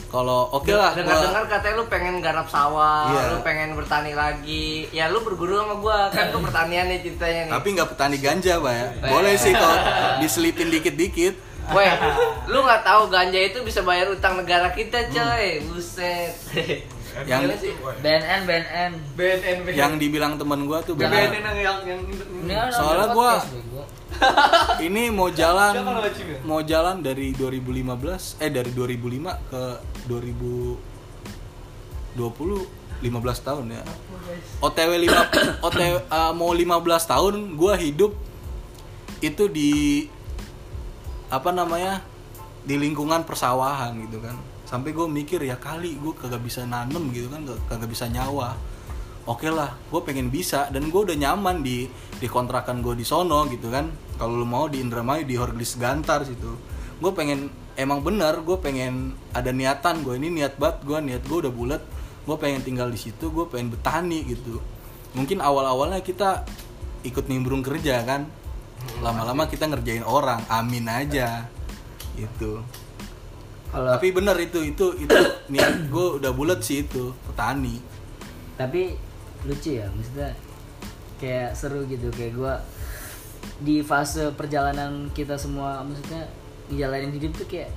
kalau 0.08 0.52
oke 0.52 0.68
lah 0.68 0.92
dengar 0.92 1.14
gua- 1.14 1.24
dengar 1.26 1.44
katanya 1.48 1.76
lu 1.78 1.86
pengen 1.88 2.16
garap 2.20 2.48
sawah, 2.48 3.08
Iya. 3.08 3.24
lu 3.30 3.38
pengen 3.42 3.70
bertani 3.74 4.12
lagi. 4.12 4.92
Ya 4.92 5.08
lu 5.08 5.20
berguru 5.22 5.56
sama 5.58 5.76
gua 5.78 5.98
kan 6.08 6.30
gua 6.30 6.42
pertanian 6.44 6.86
nih 6.86 7.00
ceritanya 7.02 7.42
nih. 7.46 7.52
tapi 7.54 7.68
nggak 7.72 7.89
petani 7.89 8.18
ganja 8.18 8.54
pak 8.58 8.74
ya 8.74 8.88
boleh 9.06 9.34
sih 9.36 9.52
kalau 9.52 9.78
diselipin 10.20 10.68
dikit-dikit 10.70 11.36
Weh, 11.72 11.88
lu 12.48 12.60
nggak 12.60 12.84
tahu 12.84 13.08
ganja 13.08 13.39
itu 13.39 13.62
bisa 13.62 13.80
bayar 13.82 14.10
utang 14.10 14.36
negara 14.36 14.74
kita 14.74 15.08
coy, 15.08 15.62
buset. 15.64 16.34
Yang-? 17.22 17.60
BNN 18.02 18.42
BNN 18.44 18.92
BNN 19.14 19.58
yang 19.70 19.94
dibilang 19.96 20.36
temen 20.36 20.64
gua 20.64 20.80
tuh 20.82 20.96
BNN 20.96 21.12
benar. 21.30 21.56
yang 21.56 21.78
yang, 21.86 22.68
Soalnya 22.72 23.12
gua-. 23.12 23.44
Ini 24.86 25.09
mau 25.09 25.30
jalan 25.30 25.74
mau 26.45 26.61
jalan 26.61 27.01
dari 27.01 27.34
2015 27.34 28.41
eh 28.41 28.49
dari 28.49 28.72
2005 28.72 29.49
ke 29.49 29.63
2020 30.07 32.82
15 33.01 33.17
tahun 33.41 33.65
ya. 33.74 33.82
OTW 34.61 34.91
5 35.09 35.65
OTW 35.65 35.95
uh, 36.05 36.34
mau 36.38 36.53
15 36.53 36.69
tahun 37.09 37.57
gua 37.57 37.74
hidup 37.74 38.13
itu 39.26 39.49
di 39.49 40.05
apa 41.34 41.49
namanya 41.49 42.05
di 42.61 42.78
lingkungan 42.78 43.26
persawahan 43.26 43.97
gitu 44.05 44.22
kan. 44.22 44.38
Sampai 44.69 44.93
gue 44.95 45.03
mikir 45.03 45.43
ya 45.43 45.59
kali 45.59 45.99
gue 45.99 46.13
kagak 46.15 46.45
bisa 46.45 46.63
nanem 46.63 47.11
gitu 47.11 47.28
kan 47.28 47.43
kag- 47.43 47.63
kagak 47.74 47.89
bisa 47.89 48.05
nyawa. 48.05 48.53
Oke 49.26 49.49
lah 49.49 49.74
gue 49.89 50.01
pengen 50.05 50.30
bisa 50.30 50.69
dan 50.69 50.93
gue 50.93 51.01
udah 51.01 51.17
nyaman 51.17 51.65
di 51.65 51.89
di 52.22 52.28
kontrakan 52.30 52.86
gue 52.86 52.93
di 52.93 53.05
sono 53.05 53.49
gitu 53.49 53.74
kan 53.74 53.89
kalau 54.22 54.38
lu 54.38 54.45
mau 54.45 54.69
di 54.69 54.78
Indramayu 54.78 55.26
di 55.26 55.34
Horglis 55.34 55.82
Gantar 55.82 56.22
situ. 56.22 56.53
Gue 57.01 57.09
pengen 57.17 57.49
emang 57.74 58.05
bener 58.05 58.45
gue 58.45 58.53
pengen 58.61 59.17
ada 59.34 59.49
niatan 59.49 60.05
gue 60.05 60.13
ini 60.13 60.30
niat 60.30 60.61
banget 60.61 60.86
gue 60.86 60.97
niat 61.01 61.26
gue 61.26 61.38
udah 61.41 61.49
bulat. 61.49 61.82
Gue 62.30 62.38
pengen 62.38 62.61
tinggal 62.61 62.93
di 62.93 63.01
situ 63.01 63.34
gue 63.34 63.49
pengen 63.49 63.74
betani 63.74 64.22
gitu. 64.30 64.61
Mungkin 65.17 65.41
awal 65.41 65.65
awalnya 65.65 66.05
kita 66.05 66.45
ikut 67.01 67.26
nimbrung 67.26 67.65
kerja 67.65 68.05
kan. 68.05 68.30
Lama-lama 69.01 69.49
kita 69.49 69.65
ngerjain 69.65 70.05
orang 70.05 70.45
amin 70.53 70.86
aja 70.86 71.49
gitu. 72.13 72.61
Kalau 73.74 73.89
tapi 73.89 74.13
bener 74.13 74.38
itu 74.38 74.61
itu 74.61 75.01
itu 75.01 75.17
niat 75.49 75.89
gue 75.89 76.22
udah 76.22 76.30
bulat 76.30 76.61
sih 76.61 76.86
itu 76.86 77.09
petani. 77.26 77.82
Tapi 78.53 78.93
lucu 79.49 79.82
ya 79.82 79.89
maksudnya 79.89 80.38
kayak 81.17 81.57
seru 81.57 81.89
gitu. 81.89 82.13
Kayak 82.13 82.38
gua 82.38 82.53
di 83.62 83.86
fase 83.86 84.34
perjalanan 84.34 85.14
kita 85.14 85.38
semua 85.38 85.86
maksudnya 85.86 86.26
ngejalanin 86.74 87.14
hidup 87.14 87.38
tuh 87.38 87.45
kayak 87.45 87.70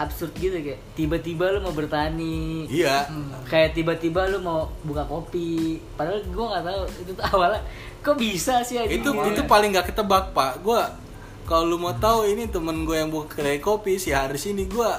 absurd 0.00 0.32
gitu 0.36 0.56
kayak 0.58 0.80
tiba-tiba 0.96 1.52
lu 1.52 1.60
mau 1.64 1.74
bertani. 1.74 2.66
Iya. 2.68 3.08
Kayak 3.46 3.76
tiba-tiba 3.76 4.28
lu 4.28 4.40
mau 4.40 4.72
buka 4.82 5.04
kopi. 5.04 5.78
Padahal 5.94 6.24
gue 6.24 6.46
nggak 6.48 6.64
tahu 6.64 6.80
itu 7.06 7.12
tuh 7.12 7.24
awalnya 7.28 7.60
kok 8.02 8.16
bisa 8.18 8.64
sih 8.66 8.80
anjing? 8.80 8.98
itu 9.04 9.08
Gitu. 9.12 9.28
itu 9.36 9.42
paling 9.46 9.70
nggak 9.72 9.92
ketebak 9.92 10.32
pak. 10.32 10.64
Gue 10.64 10.80
kalau 11.46 11.68
lu 11.68 11.76
mau 11.78 11.94
tahu 11.96 12.28
ini 12.28 12.48
temen 12.48 12.88
gue 12.88 12.96
yang 12.96 13.12
buka 13.12 13.40
kedai 13.40 13.60
kopi 13.60 14.00
si 14.00 14.10
Haris 14.10 14.48
ini 14.48 14.66
gue 14.66 14.90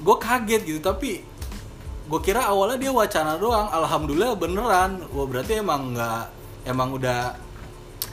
gue 0.00 0.16
kaget 0.20 0.62
gitu. 0.64 0.80
Tapi 0.80 1.24
gue 2.06 2.20
kira 2.20 2.46
awalnya 2.46 2.78
dia 2.78 2.92
wacana 2.92 3.40
doang. 3.40 3.68
Alhamdulillah 3.72 4.36
beneran. 4.38 5.02
Wah 5.10 5.26
berarti 5.26 5.58
emang 5.58 5.96
nggak 5.96 6.24
emang 6.68 6.94
udah 6.94 7.34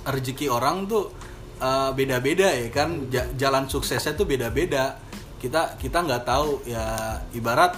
rezeki 0.10 0.48
orang 0.50 0.88
tuh 0.90 1.19
eh, 1.60 1.89
beda-beda 1.93 2.47
ya 2.47 2.68
kan. 2.72 3.12
Ja- 3.12 3.30
jalan 3.36 3.68
suksesnya 3.68 4.16
tuh 4.16 4.26
beda-beda. 4.26 4.97
Kita 5.39 5.76
kita 5.76 6.03
nggak 6.03 6.24
tahu 6.28 6.64
ya 6.68 7.16
ibarat 7.32 7.76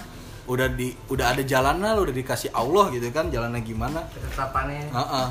udah 0.50 0.66
di 0.74 0.90
udah 1.06 1.30
ada 1.30 1.42
jalannya 1.46 1.94
udah 1.94 2.10
dikasih 2.10 2.50
Allah 2.50 2.90
gitu 2.90 3.06
kan 3.14 3.30
jalannya 3.30 3.62
gimana. 3.62 4.02
Ketetapannya. 4.10 4.90
Heeh. 4.90 5.28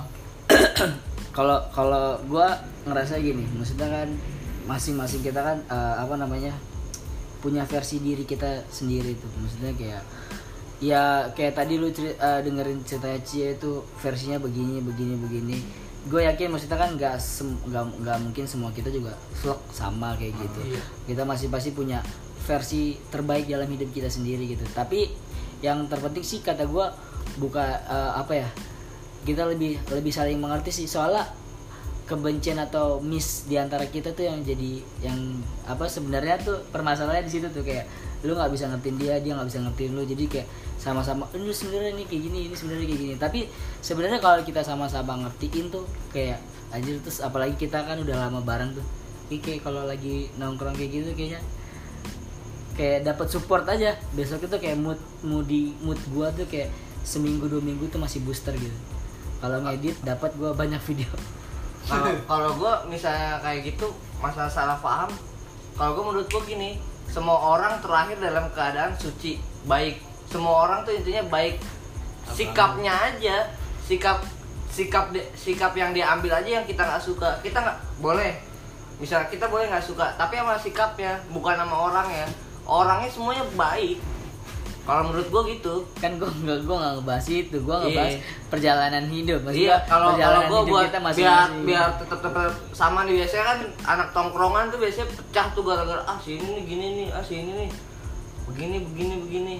kalau 1.37 1.59
kalau 1.71 2.19
gue 2.27 2.47
ngerasa 2.87 3.19
gini 3.19 3.43
maksudnya 3.55 3.87
kan 3.87 4.07
masing-masing 4.67 5.19
kita 5.23 5.39
kan 5.43 5.57
eh, 5.67 5.95
apa 5.99 6.15
namanya 6.15 6.55
punya 7.43 7.67
versi 7.67 7.99
diri 7.99 8.23
kita 8.23 8.63
sendiri 8.71 9.19
tuh. 9.19 9.27
Maksudnya 9.35 9.75
kayak 9.75 10.03
ya 10.81 11.27
kayak 11.35 11.53
tadi 11.59 11.75
lu 11.75 11.91
ceri- 11.91 12.15
eh, 12.15 12.39
dengerin 12.41 12.79
cerita 12.87 13.11
Cia 13.27 13.53
itu 13.53 13.83
versinya 13.99 14.39
begini 14.39 14.79
begini 14.79 15.15
begini 15.19 15.57
gue 16.01 16.21
yakin 16.25 16.49
maksudnya 16.49 16.81
kan 16.81 16.97
nggak 16.97 17.15
nggak 17.69 17.83
nggak 18.01 18.17
mungkin 18.25 18.45
semua 18.49 18.73
kita 18.73 18.89
juga 18.89 19.13
vlog 19.43 19.61
sama 19.69 20.17
kayak 20.17 20.33
gitu. 20.33 20.81
Kita 21.05 21.21
masih 21.27 21.53
pasti 21.53 21.69
punya 21.77 22.01
versi 22.41 22.97
terbaik 23.13 23.45
dalam 23.45 23.69
hidup 23.69 23.93
kita 23.93 24.09
sendiri 24.09 24.49
gitu. 24.49 24.65
Tapi 24.73 25.05
yang 25.61 25.85
terpenting 25.85 26.25
sih 26.25 26.41
kata 26.41 26.65
gue 26.65 26.85
buka 27.37 27.65
eh, 27.85 28.11
apa 28.17 28.33
ya 28.33 28.49
kita 29.21 29.45
lebih 29.45 29.77
lebih 29.93 30.09
saling 30.09 30.41
mengerti 30.41 30.73
sih. 30.73 30.87
Soalnya 30.89 31.29
kebencian 32.09 32.57
atau 32.57 32.97
miss 32.97 33.45
di 33.45 33.55
antara 33.61 33.85
kita 33.85 34.11
tuh 34.17 34.25
yang 34.25 34.41
jadi 34.41 34.81
yang 35.05 35.37
apa 35.69 35.85
sebenarnya 35.85 36.41
tuh 36.41 36.57
permasalahannya 36.73 37.29
di 37.29 37.33
situ 37.37 37.45
tuh. 37.53 37.61
Kayak 37.61 37.85
lu 38.25 38.33
nggak 38.33 38.49
bisa 38.49 38.65
ngertiin 38.73 38.97
dia 38.97 39.21
dia 39.21 39.37
nggak 39.37 39.47
bisa 39.53 39.61
ngertiin 39.61 39.91
lu. 39.93 40.01
Jadi 40.01 40.23
kayak 40.25 40.47
sama-sama 40.81 41.29
ini 41.37 41.53
sebenarnya 41.53 41.93
ini 41.93 42.03
kayak 42.09 42.21
gini 42.25 42.37
ini 42.49 42.55
sebenarnya 42.57 42.85
kayak 42.89 43.01
gini. 43.05 43.15
Tapi 43.21 43.39
sebenarnya 43.85 44.17
kalau 44.17 44.41
kita 44.41 44.65
sama-sama 44.65 45.13
ngertiin 45.21 45.69
tuh 45.69 45.85
kayak 46.09 46.41
anjir 46.73 46.97
terus 47.05 47.21
apalagi 47.21 47.53
kita 47.53 47.85
kan 47.85 48.01
udah 48.01 48.17
lama 48.17 48.41
bareng 48.41 48.73
tuh. 48.73 48.85
Ini 49.29 49.37
kayak 49.37 49.61
kalau 49.61 49.85
lagi 49.85 50.33
nongkrong 50.41 50.73
kayak 50.73 50.89
gitu 50.89 51.09
kayaknya 51.13 51.41
kayak 52.73 53.05
dapat 53.05 53.29
support 53.29 53.69
aja. 53.69 53.93
Besok 54.17 54.49
itu 54.49 54.57
kayak 54.57 54.81
mood 54.81 54.97
moodi 55.21 55.77
mood 55.85 56.01
gua 56.09 56.33
tuh 56.33 56.49
kayak 56.49 56.73
seminggu 57.05 57.45
dua 57.45 57.61
minggu 57.61 57.85
tuh 57.93 58.01
masih 58.01 58.25
booster 58.25 58.57
gitu. 58.57 58.73
Kalau 59.37 59.61
ngedit 59.61 60.01
dapat 60.01 60.33
gua 60.33 60.57
banyak 60.57 60.81
video. 60.81 61.09
Kalau 61.89 62.13
kalau 62.29 62.49
gue 62.61 62.93
misalnya 62.93 63.41
kayak 63.41 63.73
gitu 63.73 63.89
masalah 64.21 64.45
salah 64.45 64.77
paham 64.77 65.09
kalau 65.73 65.97
gue 65.97 66.03
menurut 66.13 66.29
gue 66.29 66.41
gini 66.45 66.77
semua 67.09 67.33
orang 67.57 67.81
terlahir 67.81 68.21
dalam 68.21 68.53
keadaan 68.53 68.93
suci 68.93 69.41
baik 69.65 70.10
semua 70.31 70.65
orang 70.65 70.79
tuh 70.81 70.93
intinya 70.93 71.21
baik 71.27 71.59
sikapnya 72.27 72.93
aja. 73.09 73.37
Sikap 73.81 74.23
sikap 74.67 75.11
di- 75.11 75.27
sikap 75.33 75.75
yang 75.75 75.91
diambil 75.91 76.31
aja 76.33 76.49
yang 76.53 76.65
kita 76.65 76.79
nggak 76.81 77.01
suka. 77.01 77.27
Kita 77.39 77.59
nggak 77.59 77.77
boleh. 77.99 78.31
Misalnya 78.97 79.27
kita 79.27 79.45
boleh 79.45 79.67
nggak 79.67 79.83
suka 79.83 80.13
tapi 80.15 80.37
sama 80.37 80.55
sikapnya 80.55 81.11
bukan 81.29 81.53
sama 81.53 81.75
orang 81.89 82.07
ya. 82.07 82.25
Orangnya 82.63 83.09
semuanya 83.09 83.43
baik. 83.51 83.99
Kalau 84.81 85.05
menurut 85.05 85.27
gue 85.27 85.41
gitu. 85.51 85.73
Kan 85.95 86.15
gua 86.15 86.31
nggak 86.31 86.59
gua 86.63 86.75
nggak 86.79 86.93
ngebahas 86.95 87.25
itu. 87.27 87.57
Gua 87.59 87.75
ngebahas 87.81 88.13
Iya. 88.13 88.21
perjalanan 88.47 89.05
hidup. 89.07 89.39
Maksudnya 89.43 89.67
Iya, 89.67 89.77
kalau 89.83 89.91
kalau 89.91 90.09
perjalanan 90.15 90.41
gue 90.41 90.57
hidup 90.57 90.71
buat 90.71 90.83
kita 90.83 90.91
biar 90.91 91.05
masing-masing. 91.05 91.61
biar 91.65 91.87
tetap 91.99 92.19
tetap 92.23 92.53
sama 92.71 92.99
nih. 93.03 93.13
Biasanya 93.19 93.45
kan 93.45 93.59
anak 93.85 94.07
tongkrongan 94.11 94.63
tuh 94.69 94.79
biasanya 94.79 95.07
pecah 95.11 95.47
tuh 95.51 95.63
gara-gara 95.63 96.01
ah 96.03 96.17
si 96.17 96.29
ini 96.33 96.47
nih 96.47 96.63
gini 96.65 96.85
nih 96.95 97.07
ah 97.11 97.21
si 97.21 97.33
ini 97.35 97.51
nih. 97.59 97.69
Begini 98.43 98.77
begini 98.83 99.15
begini 99.19 99.55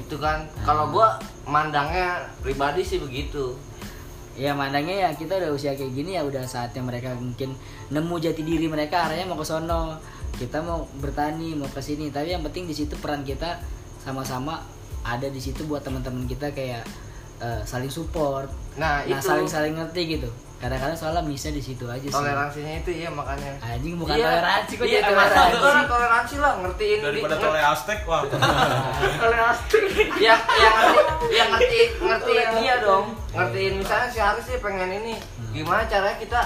gitu 0.00 0.16
kan 0.16 0.48
kalau 0.64 0.88
gua 0.88 1.20
mandangnya 1.44 2.24
pribadi 2.40 2.80
sih 2.80 2.96
begitu. 2.96 3.54
Ya 4.40 4.56
mandangnya 4.56 5.08
ya 5.08 5.10
kita 5.12 5.36
udah 5.36 5.52
usia 5.52 5.76
kayak 5.76 5.92
gini 5.92 6.16
ya 6.16 6.24
udah 6.24 6.40
saatnya 6.48 6.80
mereka 6.80 7.12
mungkin 7.12 7.52
nemu 7.92 8.14
jati 8.16 8.40
diri 8.40 8.66
mereka 8.72 9.04
arahnya 9.04 9.28
mau 9.28 9.36
ke 9.36 9.44
sono. 9.44 10.00
Kita 10.40 10.64
mau 10.64 10.88
bertani 10.96 11.52
mau 11.58 11.68
ke 11.68 11.84
sini. 11.84 12.08
Tapi 12.08 12.32
yang 12.32 12.40
penting 12.46 12.64
di 12.64 12.72
situ 12.72 12.96
peran 12.96 13.20
kita 13.20 13.60
sama-sama 14.00 14.64
ada 15.04 15.28
di 15.28 15.40
situ 15.42 15.68
buat 15.68 15.84
teman-teman 15.84 16.24
kita 16.24 16.56
kayak 16.56 16.82
eh, 17.44 17.60
saling 17.68 17.92
support. 17.92 18.48
Nah, 18.80 19.04
nah 19.04 19.18
itu. 19.20 19.20
saling 19.20 19.48
saling 19.48 19.76
ngerti 19.76 20.16
gitu 20.16 20.30
kadang-kadang 20.60 20.92
soalnya 20.92 21.24
misalnya 21.24 21.56
di 21.56 21.64
situ 21.64 21.88
aja 21.88 22.04
sih. 22.04 22.12
Toleransinya 22.12 22.72
itu 22.78 22.90
ya 22.94 23.08
makanya. 23.08 23.56
Anjing 23.58 23.96
bukan 23.96 24.12
Iya, 24.12 24.28
toleransi 24.28 24.72
kok 24.76 24.84
iya, 24.84 25.00
toleransi. 25.00 25.56
toleransi 25.56 25.88
toleransi 25.88 26.34
lah 26.36 26.52
ngertiin 26.60 26.98
Daripada 27.00 27.34
di- 27.34 27.42
tole 27.42 27.60
Aztek, 27.64 28.00
wah. 28.04 28.22
ya 30.20 30.36
yang 30.60 30.76
ngerti 30.76 31.00
yang 31.32 31.48
ngerti 31.50 31.78
ngertiin 31.98 32.48
dia 32.60 32.74
dong. 32.80 33.06
Ngertiin 33.32 33.74
misalnya 33.78 34.08
si 34.08 34.18
Haris 34.18 34.44
sih 34.44 34.60
pengen 34.60 34.90
ini 34.94 35.14
gimana 35.50 35.88
caranya 35.88 36.16
kita 36.16 36.40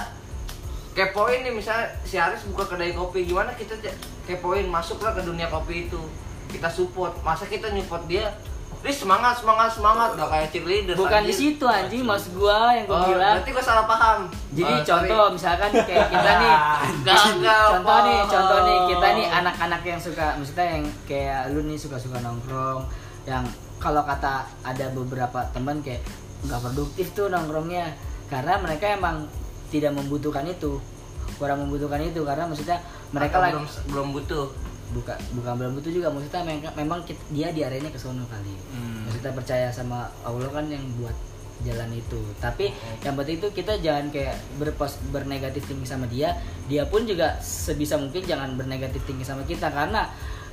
kepoin 0.93 1.43
nih 1.43 1.51
misalnya 1.51 1.91
si 2.01 2.15
Haris 2.15 2.47
buka 2.47 2.71
kedai 2.71 2.95
kopi 2.95 3.27
gimana 3.27 3.51
kita 3.51 3.75
kepoin 4.23 4.65
masuklah 4.65 5.11
ke 5.11 5.21
dunia 5.21 5.47
kopi 5.47 5.85
itu. 5.85 5.99
Kita 6.47 6.69
support 6.69 7.19
masa 7.19 7.43
kita 7.45 7.67
nyupport 7.67 8.07
dia 8.07 8.31
Riz 8.85 9.01
semangat 9.01 9.41
semangat 9.41 9.73
semangat. 9.73 10.13
Udah 10.13 10.29
kayak 10.29 10.47
cheerleader 10.53 10.93
bukan 10.93 11.25
di 11.25 11.33
situ 11.33 11.65
anjing 11.65 12.05
maksud 12.05 12.37
gua 12.37 12.69
yang 12.69 12.85
gua 12.85 13.01
oh, 13.01 13.05
bilang. 13.09 13.41
berarti 13.41 13.49
gua 13.49 13.65
salah 13.65 13.85
paham. 13.89 14.29
Jadi 14.53 14.73
Oh, 14.77 14.81
contoh 14.85 15.25
misalkan 15.33 15.69
kayak 15.73 16.05
kita 16.13 16.31
nih 16.37 16.53
enggak, 17.01 17.17
contoh 17.73 17.97
nih 18.05 18.19
contoh 18.29 18.59
nih 18.61 18.77
kita 18.93 19.07
nih 19.17 19.27
anak-anak 19.41 19.81
yang 19.81 19.97
suka 19.97 20.37
maksudnya 20.37 20.65
yang 20.77 20.83
kayak 21.09 21.41
lu 21.49 21.65
nih 21.65 21.77
suka-suka 21.81 22.21
nongkrong 22.21 22.85
yang 23.25 23.41
kalau 23.81 24.05
kata 24.05 24.45
ada 24.61 24.85
beberapa 24.93 25.49
teman 25.49 25.81
kayak 25.81 26.05
nggak 26.45 26.61
produktif 26.61 27.09
tuh 27.17 27.33
nongkrongnya 27.33 27.89
karena 28.29 28.61
mereka 28.61 28.93
emang 28.93 29.25
tidak 29.73 29.97
membutuhkan 29.97 30.45
itu. 30.45 30.77
Kurang 31.41 31.65
membutuhkan 31.65 32.05
itu 32.05 32.21
karena 32.21 32.45
maksudnya 32.45 32.77
mereka 33.09 33.41
Atau 33.41 33.43
lagi 33.49 33.53
belum 33.57 33.65
belum 33.89 34.07
butuh 34.13 34.45
bukan 34.91 35.17
bukan 35.33 35.53
belum 35.55 35.71
butuh 35.73 35.91
juga. 35.91 36.07
Maksudnya 36.09 36.41
memang, 36.43 36.73
memang 36.75 36.99
kit- 37.01 37.25
dia 37.29 37.49
di 37.49 37.61
arenanya 37.61 37.89
ke 37.89 37.97
sono 37.97 38.25
kali. 38.25 38.53
Maksudnya 39.03 39.31
percaya 39.31 39.67
sama 39.69 40.05
Allah 40.21 40.49
kan 40.49 40.65
yang 40.65 40.83
buat 40.95 41.15
jalan 41.57 41.89
itu. 41.91 42.19
Tapi 42.37 42.69
yang 42.99 43.15
penting 43.15 43.39
itu 43.39 43.47
kita 43.49 43.79
jangan 43.79 44.09
kayak 44.09 44.35
berpos 44.55 44.99
bernegatif 45.07 45.63
tinggi 45.63 45.87
sama 45.87 46.05
dia. 46.05 46.35
Dia 46.65 46.85
pun 46.85 47.03
juga 47.03 47.39
sebisa 47.39 47.95
mungkin 47.95 48.21
jangan 48.21 48.53
bernegatif 48.53 49.01
tinggi 49.03 49.23
sama 49.23 49.41
kita. 49.41 49.69
Karena 49.69 50.05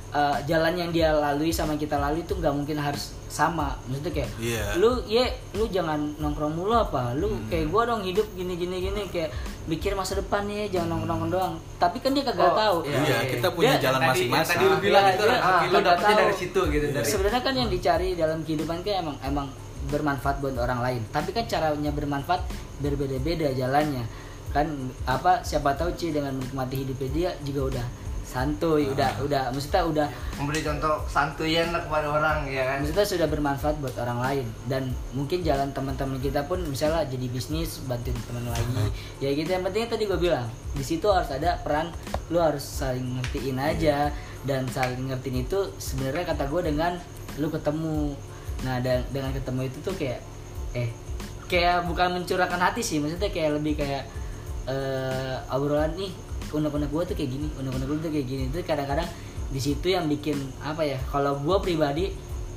eh, 0.09 0.37
jalan 0.45 0.73
yang 0.73 0.89
dia 0.89 1.11
lalui 1.11 1.49
sama 1.49 1.73
kita 1.73 1.97
lalui 1.97 2.21
itu 2.21 2.33
nggak 2.33 2.53
mungkin 2.53 2.77
harus 2.77 3.13
sama. 3.27 3.75
Maksudnya 3.85 4.13
kayak 4.13 4.29
Iya. 4.37 4.63
lu 4.77 5.01
ye 5.03 5.25
lu 5.53 5.65
jangan 5.67 5.97
nongkrong 6.17 6.53
mulu 6.53 6.71
apa. 6.71 7.11
Lu 7.13 7.33
kayak 7.47 7.67
gua 7.67 7.83
dong 7.85 8.01
hidup 8.01 8.29
gini 8.31 8.53
gini 8.55 8.77
gini. 8.79 9.03
Kayak 9.07 9.33
mikir 9.63 9.91
masa 9.93 10.13
depan 10.13 10.43
nih 10.43 10.67
jangan 10.67 10.91
nongkrong 10.91 11.07
nongkrong 11.21 11.31
doang 11.31 11.53
tapi 11.77 11.97
kan 11.97 12.11
dia 12.11 12.21
kagak 12.21 12.45
Oh, 12.45 12.53
tahu 12.53 12.77
iya. 12.83 12.99
Iya, 12.99 13.19
kita 13.29 13.47
punya 13.49 13.73
Dia- 13.73 13.83
jalan 13.85 13.99
Tadi- 14.01 14.09
masing-masing. 14.11 14.51
Tadi 14.53 14.65
lu 14.65 14.77
bilang 14.77 15.03
Iya, 15.03 15.11
itu 15.11 15.23
iya. 15.23 15.31
rezeki 15.31 15.47
Ah, 15.47 15.63
lu 15.63 15.77
dapetnya 15.79 16.15
dari 16.17 16.35
situ 16.35 16.61
gitu 16.67 16.85
dari 16.89 17.05
sebenarnya 17.05 17.41
kan 17.41 17.53
yang 17.53 17.69
dicari 17.69 18.07
dalam 18.13 18.39
kehidupan 18.41 18.77
kan 18.81 18.95
emang 18.99 19.17
emang 19.21 19.47
bermanfaat 19.85 20.35
buat 20.39 20.55
orang 20.57 20.79
lain 20.79 21.01
tapi 21.09 21.31
kan 21.31 21.43
caranya 21.43 21.91
bermanfaat 21.91 22.41
berbeda-beda 22.79 23.51
jalannya 23.51 24.03
kan 24.49 24.67
apa 25.03 25.41
siapa 25.41 25.73
tahu 25.73 25.91
Ci 25.93 26.11
dengan 26.11 26.31
menikmati 26.33 26.75
hidupnya 26.77 27.09
dia 27.09 27.29
juga 27.41 27.61
udah 27.73 27.85
santuy 28.33 28.89
udah 28.89 29.21
udah. 29.21 29.53
Maksudnya 29.53 29.85
udah 29.85 30.07
memberi 30.41 30.65
contoh 30.65 31.05
santuyan 31.05 31.69
lah 31.69 31.85
kepada 31.85 32.09
orang 32.09 32.49
ya 32.49 32.65
kan? 32.65 32.81
Maksudnya 32.81 33.05
sudah 33.05 33.27
bermanfaat 33.29 33.77
buat 33.77 33.93
orang 34.01 34.19
lain. 34.25 34.47
Dan 34.65 34.89
mungkin 35.13 35.45
jalan 35.45 35.69
teman-teman 35.69 36.17
kita 36.17 36.49
pun 36.49 36.65
misalnya 36.65 37.05
jadi 37.05 37.29
bisnis 37.29 37.85
bantuin 37.85 38.17
teman 38.25 38.49
lagi. 38.49 38.89
Ya 39.21 39.29
gitu 39.37 39.53
yang 39.53 39.61
penting 39.61 39.85
tadi 39.85 40.09
gue 40.09 40.17
bilang 40.17 40.49
di 40.73 40.81
situ 40.81 41.05
harus 41.13 41.29
ada 41.29 41.61
peran 41.61 41.93
lu 42.33 42.41
harus 42.41 42.65
saling 42.65 43.21
ngertiin 43.21 43.61
aja. 43.61 44.09
Dan 44.43 44.65
saling 44.67 45.13
ngertiin 45.13 45.45
itu 45.45 45.69
sebenarnya 45.77 46.33
kata 46.33 46.49
gue 46.49 46.61
dengan 46.65 46.97
lu 47.37 47.53
ketemu. 47.53 48.17
Nah 48.65 48.81
dan 48.81 49.05
dengan 49.13 49.29
ketemu 49.29 49.69
itu 49.69 49.77
tuh 49.85 49.93
kayak 49.93 50.19
eh 50.73 50.89
kayak 51.45 51.85
bukan 51.85 52.17
mencurahkan 52.17 52.57
hati 52.57 52.81
sih. 52.81 52.97
Maksudnya 52.97 53.29
kayak 53.29 53.61
lebih 53.61 53.77
kayak 53.77 54.09
eh 54.65 55.37
obrolan 55.53 55.93
nih 55.93 56.09
unek-unek 56.53 56.89
gue 56.93 57.03
tuh 57.11 57.15
kayak 57.17 57.31
gini 57.33 57.47
unek-unek 57.57 57.87
gue 57.89 57.97
tuh 58.05 58.11
kayak 58.13 58.27
gini. 58.29 58.43
Itu 58.49 58.57
kadang-kadang 58.61 59.07
di 59.53 59.59
situ 59.61 59.87
yang 59.93 60.09
bikin 60.09 60.37
apa 60.65 60.81
ya 60.81 60.97
kalau 61.09 61.37
gue 61.37 61.57
pribadi 61.61 62.09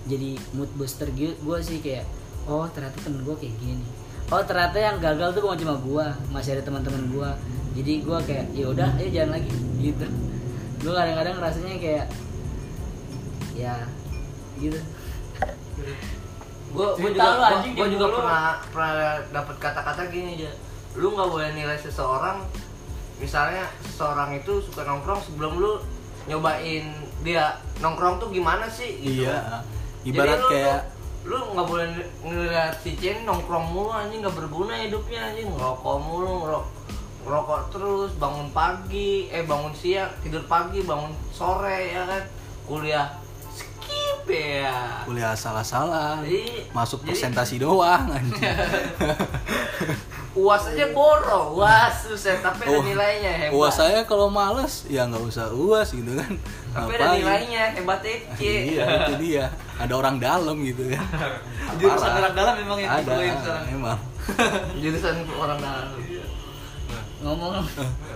jadi 0.07 0.39
mood 0.57 0.71
booster 0.79 1.11
gue 1.13 1.59
sih 1.61 1.83
kayak 1.85 2.09
oh 2.49 2.65
ternyata 2.73 2.97
temen 3.05 3.21
gue 3.27 3.37
kayak 3.37 3.53
gini 3.59 3.85
oh 4.33 4.43
ternyata 4.47 4.81
yang 4.81 4.97
gagal 4.97 5.37
tuh 5.37 5.45
bukan 5.45 5.61
cuma 5.61 5.75
gue 5.77 6.07
masih 6.33 6.57
ada 6.57 6.63
teman-teman 6.65 7.05
gue 7.13 7.31
jadi 7.77 7.93
gue 8.01 8.19
kayak 8.25 8.47
ya 8.57 8.67
udah 8.73 8.89
ayo 8.97 9.09
jalan 9.13 9.31
lagi 9.37 9.53
gitu. 9.93 10.07
Gue 10.81 10.93
kadang-kadang 10.97 11.37
rasanya 11.45 11.77
kayak 11.77 12.07
ya 13.53 13.77
gitu. 14.57 14.81
Gue 16.73 16.89
gue 16.97 17.11
juga 17.13 17.61
dia 17.61 17.87
juga 17.93 18.07
pernah 18.17 18.45
pernah 18.73 18.93
dapat 19.29 19.57
kata-kata 19.61 20.09
gini 20.09 20.41
aja 20.41 20.51
lu 20.97 21.13
nggak 21.13 21.29
boleh 21.29 21.53
nilai 21.53 21.77
seseorang 21.77 22.41
misalnya 23.17 23.65
seseorang 23.83 24.35
itu 24.35 24.61
suka 24.61 24.83
nongkrong 24.83 25.21
sebelum 25.21 25.57
lu 25.57 25.73
nyobain 26.27 26.85
dia 27.23 27.55
nongkrong 27.79 28.19
tuh 28.19 28.29
gimana 28.29 28.67
sih 28.67 28.99
gitu. 28.99 29.25
Iya. 29.25 29.63
Jadi 30.03 30.11
Ibarat 30.13 30.39
lu- 30.39 30.51
kayak 30.51 30.81
lu 31.25 31.39
nggak 31.51 31.67
boleh 31.67 31.87
ngeliat 32.23 32.75
si 32.79 32.95
Chen 32.95 33.23
nongkrong 33.23 33.67
mulu 33.69 33.91
anjing 33.91 34.21
nggak 34.21 34.37
berguna 34.37 34.79
hidupnya 34.79 35.27
anjing 35.27 35.49
ngerokok 35.49 35.97
mulu 35.99 36.31
ngerokok 36.41 36.67
ngerokok 37.27 37.61
terus 37.69 38.11
bangun 38.15 38.49
pagi 38.51 39.27
eh 39.29 39.43
bangun 39.43 39.75
siang 39.75 40.07
tidur 40.21 40.47
pagi 40.47 40.79
bangun 40.81 41.11
sore 41.29 41.91
ya 41.91 42.07
kan 42.07 42.23
kuliah 42.63 43.11
skip 43.51 44.23
ya 44.29 45.03
kuliah 45.03 45.35
salah-salah. 45.35 46.23
Jadi- 46.23 46.71
Masuk 46.71 47.03
jadi- 47.03 47.09
presentasi 47.09 47.59
doang 47.59 48.07
anjing. 48.07 48.39
uas 50.37 50.69
aja 50.69 50.87
boro 50.91 51.57
uas 51.57 52.05
susah 52.05 52.37
tapi 52.39 52.63
ada 52.63 52.71
Oh, 52.71 52.83
nilainya 52.83 53.33
hebat 53.41 53.57
Uas 53.57 53.75
saya 53.75 54.05
kalau 54.05 54.29
males 54.29 54.85
ya 54.87 55.05
nggak 55.05 55.25
usah 55.25 55.49
uas 55.51 55.89
gitu 55.91 56.13
kan. 56.13 56.37
tapi 56.71 56.93
ada 56.95 57.17
nilainya 57.17 57.73
hebat 57.73 58.05
FC 58.29 58.41
Iya 58.71 58.85
itu 59.03 59.15
dia. 59.19 59.49
Ada 59.77 59.93
orang 59.93 60.17
dalam 60.17 60.61
gitu 60.61 60.85
kan. 60.87 61.05
Jurusan 61.81 62.13
orang 62.15 62.35
dalam 62.35 62.55
memang 62.55 62.79
yang 62.79 62.91
Ada 62.91 63.01
dikeluarin 63.03 63.37
sekarang. 63.39 63.65
emang. 63.73 63.99
jurusan 64.83 65.15
orang 65.33 65.59
dalam 65.59 65.89
ngomong 67.17 67.53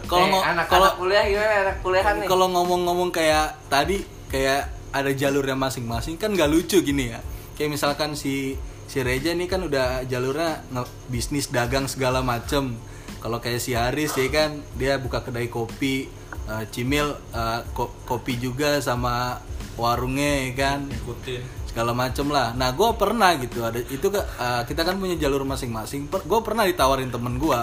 Kalau 0.04 0.26
Eh, 0.28 0.42
anak 0.44 0.66
kalau 0.68 0.90
kuliah 0.96 1.24
gimana 1.24 1.54
anak 1.64 1.76
kuliahan 1.80 2.14
nih 2.18 2.28
kalau 2.28 2.46
ngomong-ngomong 2.48 3.10
kayak 3.10 3.56
tadi 3.66 4.02
kayak 4.26 4.68
ada 4.90 5.10
jalurnya 5.10 5.54
masing-masing 5.54 6.14
kan 6.14 6.30
nggak 6.30 6.46
lucu 6.46 6.78
gini 6.80 7.10
ya 7.10 7.20
kayak 7.54 7.70
misalkan 7.70 8.12
si 8.12 8.58
si 8.90 9.06
Reja 9.06 9.30
nih 9.30 9.46
kan 9.46 9.62
udah 9.62 10.02
jalurnya 10.10 10.66
bisnis 11.06 11.46
dagang 11.46 11.86
segala 11.86 12.26
macem 12.26 12.74
kalau 13.22 13.38
kayak 13.38 13.62
si 13.62 13.78
Haris 13.78 14.18
ya 14.18 14.26
kan 14.34 14.58
dia 14.74 14.98
buka 14.98 15.22
kedai 15.22 15.46
kopi 15.46 16.10
eh, 16.50 16.64
Cimil 16.74 17.14
eh, 17.30 17.60
ko- 17.70 17.94
kopi 18.02 18.34
juga 18.42 18.82
sama 18.82 19.38
warungnya 19.78 20.50
ya 20.50 20.50
kan 20.58 20.90
ikutin 20.90 21.60
segala 21.70 21.94
macem 21.94 22.26
lah. 22.26 22.50
Nah, 22.58 22.74
gue 22.74 22.90
pernah 22.98 23.30
gitu 23.38 23.62
ada 23.62 23.78
itu 23.78 24.10
uh, 24.10 24.66
kita 24.66 24.82
kan 24.82 24.98
punya 24.98 25.14
jalur 25.14 25.46
masing-masing. 25.46 26.10
gue 26.10 26.40
pernah 26.42 26.66
ditawarin 26.66 27.14
temen 27.14 27.38
gue, 27.38 27.60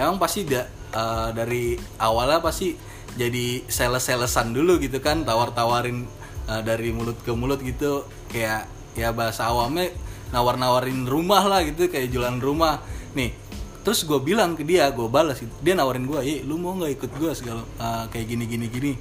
emang 0.00 0.16
pasti 0.16 0.48
da, 0.48 0.64
uh, 0.96 1.28
dari 1.28 1.76
awalnya 2.00 2.40
pasti 2.40 2.72
jadi 3.20 3.60
sales-salesan 3.68 4.56
dulu 4.56 4.80
gitu 4.80 4.96
kan, 5.04 5.28
tawar-tawarin 5.28 6.08
uh, 6.48 6.64
dari 6.64 6.88
mulut 6.88 7.20
ke 7.20 7.36
mulut 7.36 7.60
gitu, 7.60 8.08
kayak 8.32 8.64
ya 8.96 9.12
bahasa 9.12 9.52
awamnya 9.52 9.92
nawar-nawarin 10.30 11.04
rumah 11.04 11.42
lah 11.44 11.60
gitu, 11.66 11.90
kayak 11.90 12.08
jualan 12.08 12.38
rumah. 12.40 12.80
Nih, 13.18 13.34
terus 13.82 14.06
gue 14.06 14.20
bilang 14.22 14.56
ke 14.56 14.64
dia, 14.64 14.88
gue 14.94 15.08
balas 15.10 15.42
gitu. 15.42 15.52
Dia 15.60 15.74
nawarin 15.76 16.06
gue, 16.08 16.20
"Eh, 16.24 16.40
lu 16.46 16.56
mau 16.56 16.72
nggak 16.78 16.92
ikut 16.96 17.10
gue 17.18 17.30
segala 17.36 17.62
uh, 17.80 18.04
kayak 18.08 18.26
gini 18.30 18.44
gini 18.48 18.66
gini." 18.70 18.92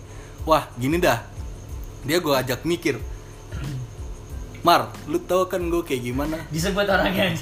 Wah, 0.43 0.67
gini 0.75 0.99
dah. 0.99 1.23
Dia 2.03 2.19
gue 2.19 2.35
ajak 2.35 2.67
mikir, 2.67 2.99
Mar, 4.63 4.95
lu 5.11 5.19
tau 5.19 5.43
kan 5.51 5.59
gue 5.59 5.83
kayak 5.83 6.07
gimana? 6.07 6.39
disebut 6.47 6.87
orangnya 6.87 7.35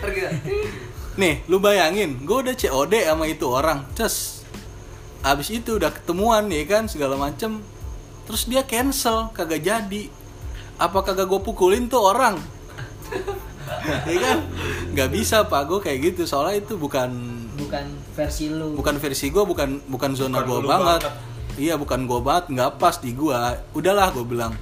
Pergi 0.00 0.20
dah. 0.24 0.32
Nih, 1.20 1.44
lu 1.52 1.60
bayangin, 1.60 2.16
gue 2.24 2.38
udah 2.48 2.56
COD 2.56 3.04
sama 3.04 3.28
itu 3.28 3.44
orang, 3.44 3.84
ces. 3.92 4.40
Abis 5.20 5.52
itu 5.52 5.76
udah 5.76 5.92
ketemuan 5.92 6.48
nih 6.48 6.64
kan 6.64 6.88
segala 6.88 7.20
macem, 7.20 7.60
terus 8.24 8.48
dia 8.48 8.64
cancel, 8.64 9.28
kagak 9.36 9.60
jadi. 9.60 10.08
Apa 10.80 11.04
kagak 11.04 11.28
gue 11.28 11.40
pukulin 11.44 11.92
tuh 11.92 12.00
orang? 12.00 12.40
Ya 14.10 14.18
kan? 14.20 14.38
Gak 14.94 15.10
bisa 15.10 15.46
pak, 15.46 15.62
gue 15.66 15.78
kayak 15.82 15.98
gitu. 16.12 16.22
Soalnya 16.26 16.62
itu 16.62 16.74
bukan 16.76 17.10
bukan 17.60 17.86
versi 18.16 18.48
lu 18.50 18.74
bukan 18.74 18.96
versi 18.96 19.28
gue, 19.28 19.44
bukan 19.44 19.84
bukan 19.86 20.10
zona 20.16 20.42
gue 20.42 20.60
banget. 20.64 21.04
banget. 21.06 21.14
Iya, 21.60 21.74
bukan 21.76 22.06
gue 22.06 22.20
banget, 22.22 22.44
nggak 22.56 22.70
pas 22.80 22.96
di 23.02 23.12
gue. 23.12 23.36
Udahlah, 23.76 24.14
gue 24.14 24.24
bilang, 24.24 24.54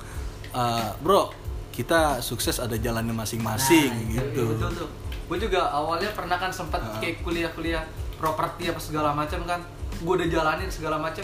"Eh, 0.50 0.90
bro, 1.04 1.30
kita 1.78 2.18
sukses 2.18 2.58
ada 2.58 2.74
jalannya 2.74 3.14
masing-masing 3.14 3.94
Nah, 3.94 4.10
gitu. 4.18 4.50
Betul 4.50 4.70
tuh. 4.74 4.90
Gue 5.30 5.38
juga 5.38 5.70
awalnya 5.70 6.10
pernah 6.10 6.34
kan 6.34 6.50
sempat 6.50 6.82
kayak 6.98 7.22
kuliah-kuliah 7.22 7.86
properti 8.18 8.66
apa 8.66 8.82
segala 8.82 9.14
macam 9.14 9.46
kan. 9.46 9.62
Gue 10.02 10.18
udah 10.18 10.26
jalanin 10.26 10.66
segala 10.66 10.98
macam. 10.98 11.22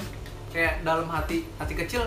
Kayak 0.54 0.86
dalam 0.86 1.10
hati 1.10 1.42
hati 1.58 1.74
kecil 1.74 2.06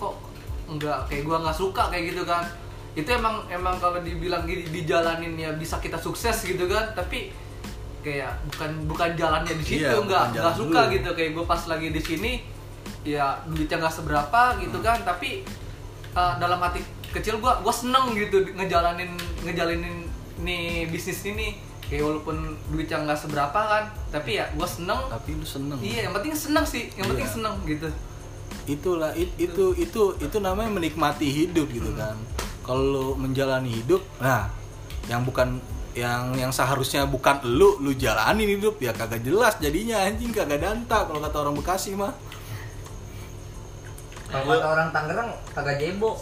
kok 0.00 0.16
enggak 0.64 1.04
kayak 1.12 1.28
gue 1.28 1.36
nggak 1.36 1.52
suka 1.52 1.92
kayak 1.92 2.16
gitu 2.16 2.24
kan. 2.24 2.48
Itu 2.96 3.08
emang 3.10 3.44
emang 3.46 3.76
kalau 3.76 4.00
dibilang 4.00 4.42
gini 4.42 4.64
dijalanin 4.66 5.36
ya 5.36 5.52
bisa 5.52 5.76
kita 5.76 5.96
sukses 5.96 6.42
gitu 6.42 6.64
kan. 6.64 6.90
Tapi 6.92 7.30
kayak 8.00 8.32
bukan 8.46 8.70
bukan 8.86 9.08
jalannya 9.12 9.52
di 9.52 9.64
situ 9.66 9.82
Iya, 9.84 9.98
nggak 10.00 10.24
nggak 10.32 10.54
suka 10.56 10.80
dulu. 10.80 10.94
gitu 10.94 11.08
kayak 11.12 11.30
gue 11.32 11.44
pas 11.44 11.62
lagi 11.66 11.88
di 11.90 11.98
sini 12.00 12.32
ya 13.02 13.34
duitnya 13.44 13.76
nggak 13.80 13.90
seberapa 13.92 14.40
gitu 14.56 14.78
kan 14.78 15.02
tapi 15.02 15.42
uh, 16.12 16.34
dalam 16.36 16.56
hati 16.56 16.78
kecil 17.08 17.36
gua 17.36 17.58
gua 17.58 17.70
seneng 17.72 18.14
gitu 18.14 18.46
ngejalanin 18.52 19.10
ngejalanin 19.42 20.06
nih 20.38 20.86
bisnis 20.86 21.18
ini 21.24 21.58
kayak 21.82 22.02
walaupun 22.04 22.36
duitnya 22.68 23.02
nggak 23.02 23.18
seberapa 23.20 23.58
kan 23.58 23.84
tapi 24.08 24.38
ya 24.38 24.46
gua 24.52 24.66
seneng 24.66 25.02
Tapi 25.08 25.30
lu 25.34 25.42
seneng. 25.44 25.78
iya 25.80 26.06
yang 26.06 26.14
penting 26.14 26.30
seneng 26.30 26.62
sih 26.62 26.86
yang 26.94 27.06
penting 27.08 27.26
Iya. 27.26 27.34
seneng 27.34 27.54
gitu 27.64 27.88
itulah 28.66 29.10
it- 29.12 29.34
itu 29.36 29.74
itu 29.76 30.02
itu 30.16 30.36
namanya 30.38 30.70
menikmati 30.72 31.26
hidup 31.26 31.66
gitu 31.68 31.90
kan 31.92 32.14
kalau 32.66 32.82
lu 32.82 33.04
menjalani 33.14 33.70
hidup 33.70 34.02
nah 34.18 34.50
yang 35.06 35.22
bukan 35.22 35.62
yang 35.96 36.36
yang 36.36 36.52
seharusnya 36.52 37.08
bukan 37.08 37.40
lu 37.48 37.80
lu 37.80 37.96
jalanin 37.96 38.60
hidup. 38.60 38.76
Ya 38.84 38.92
kagak 38.92 39.24
jelas 39.24 39.56
jadinya 39.56 40.04
anjing 40.04 40.28
kagak 40.28 40.60
danta 40.60 41.08
kalau 41.08 41.18
kata 41.24 41.36
orang 41.40 41.56
Bekasi 41.56 41.96
mah. 41.96 42.12
Kalau 44.28 44.60
kata 44.60 44.66
orang 44.68 44.88
Tangerang 44.92 45.30
kagak 45.56 45.80
jebo. 45.80 46.12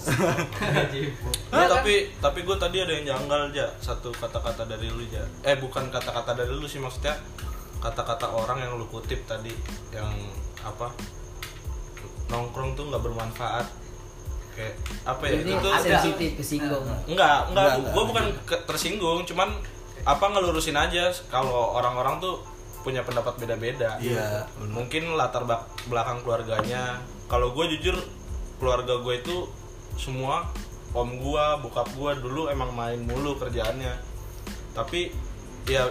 Ya, 1.54 1.70
tapi 1.70 2.10
tapi 2.18 2.42
gue 2.42 2.56
tadi 2.58 2.82
ada 2.82 2.90
yang 2.90 3.14
janggal 3.14 3.54
aja 3.54 3.70
satu 3.78 4.10
kata-kata 4.10 4.66
dari 4.66 4.90
lu 4.90 5.06
ya 5.06 5.22
eh 5.46 5.54
bukan 5.54 5.86
kata-kata 5.86 6.34
dari 6.34 6.50
lu 6.50 6.66
sih 6.66 6.82
maksudnya 6.82 7.14
kata-kata 7.78 8.26
orang 8.26 8.58
yang 8.58 8.74
lu 8.74 8.90
kutip 8.90 9.22
tadi 9.22 9.54
yang 9.94 10.10
apa 10.66 10.90
nongkrong 12.26 12.74
tuh 12.74 12.90
nggak 12.90 13.06
bermanfaat 13.06 13.66
kayak 14.54 14.74
apa 15.02 15.22
ya 15.24 15.34
ini 15.36 15.50
itu 15.50 15.60
tuh 15.60 15.72
sensitif 15.76 16.30
kesinggung. 16.34 16.84
Enggak 17.04 17.06
Enggak, 17.06 17.36
enggak 17.50 17.72
enggak. 17.74 17.92
gue 17.92 18.04
bukan 18.04 18.24
ke- 18.44 18.62
tersinggung 18.64 19.18
cuman 19.24 19.48
apa 20.04 20.24
ngelurusin 20.28 20.74
aja. 20.74 21.04
Kalau 21.26 21.74
orang-orang 21.74 22.18
tuh 22.18 22.40
punya 22.80 23.00
pendapat 23.00 23.34
beda-beda. 23.36 23.96
Iya, 23.96 24.44
mungkin 24.62 25.14
latar 25.14 25.42
bak- 25.42 25.66
belakang 25.86 26.20
keluarganya. 26.20 27.00
Kalau 27.26 27.50
gue 27.50 27.64
jujur 27.72 27.96
keluarga 28.56 28.98
gue 28.98 29.14
itu 29.18 29.36
semua 29.94 30.48
om 30.92 31.10
gue 31.10 31.44
bokap 31.60 31.88
gue 31.90 32.10
dulu 32.20 32.46
emang 32.46 32.70
main 32.70 33.00
mulu 33.00 33.34
kerjaannya. 33.34 33.94
Tapi 34.72 35.10
ya 35.64 35.88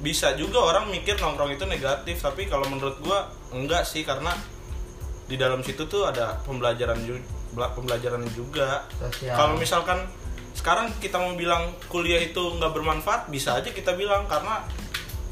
bisa 0.00 0.32
juga 0.32 0.60
orang 0.62 0.88
mikir 0.88 1.16
nongkrong 1.16 1.52
itu 1.52 1.64
negatif. 1.64 2.20
Tapi 2.20 2.46
kalau 2.46 2.68
menurut 2.68 3.00
gue 3.00 3.18
enggak 3.50 3.82
sih 3.82 4.04
karena 4.04 4.30
di 5.24 5.34
dalam 5.34 5.62
situ 5.62 5.86
tuh 5.86 6.04
ada 6.04 6.42
pembelajaran 6.42 7.00
pembelajaran 7.52 8.22
juga. 8.30 8.86
Kalau 9.20 9.54
misalkan 9.54 9.98
sekarang 10.50 10.90
kita 10.98 11.16
mau 11.16 11.34
bilang 11.34 11.70
kuliah 11.86 12.18
itu 12.18 12.40
nggak 12.58 12.72
bermanfaat 12.72 13.30
bisa 13.30 13.54
aja 13.54 13.70
kita 13.70 13.94
bilang 13.94 14.26
karena 14.26 14.66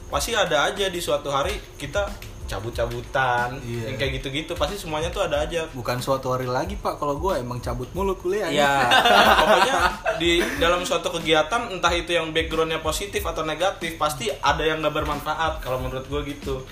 pasti 0.09 0.33
ada 0.33 0.65
aja 0.65 0.89
di 0.89 0.99
suatu 0.99 1.29
hari 1.29 1.53
kita 1.77 2.07
cabut-cabutan 2.49 3.61
Iya. 3.61 3.93
yang 3.93 3.97
kayak 3.97 4.13
gitu-gitu. 4.19 4.57
Pasti 4.57 4.81
semuanya 4.81 5.09
tuh 5.09 5.21
ada 5.21 5.45
aja. 5.45 5.69
Bukan 5.71 6.01
suatu 6.01 6.33
hari 6.33 6.49
lagi 6.49 6.75
pak. 6.75 6.97
Kalau 6.97 7.17
gue 7.17 7.37
emang 7.37 7.61
cabut 7.61 7.93
mulu 7.93 8.17
kuliah 8.17 8.49
ya 8.49 8.89
pokoknya 9.45 9.77
di 10.17 10.41
dalam 10.57 10.81
suatu 10.83 11.13
kegiatan 11.13 11.69
entah 11.71 11.93
itu 11.93 12.17
yang 12.17 12.33
backgroundnya 12.33 12.81
positif 12.81 13.21
atau 13.21 13.45
negatif 13.45 14.01
pasti 14.01 14.33
ada 14.33 14.65
yang 14.65 14.81
nggak 14.81 14.97
bermanfaat 14.97 15.61
kalau 15.61 15.79
menurut 15.79 16.09
gue 16.09 16.21
gitu. 16.33 16.65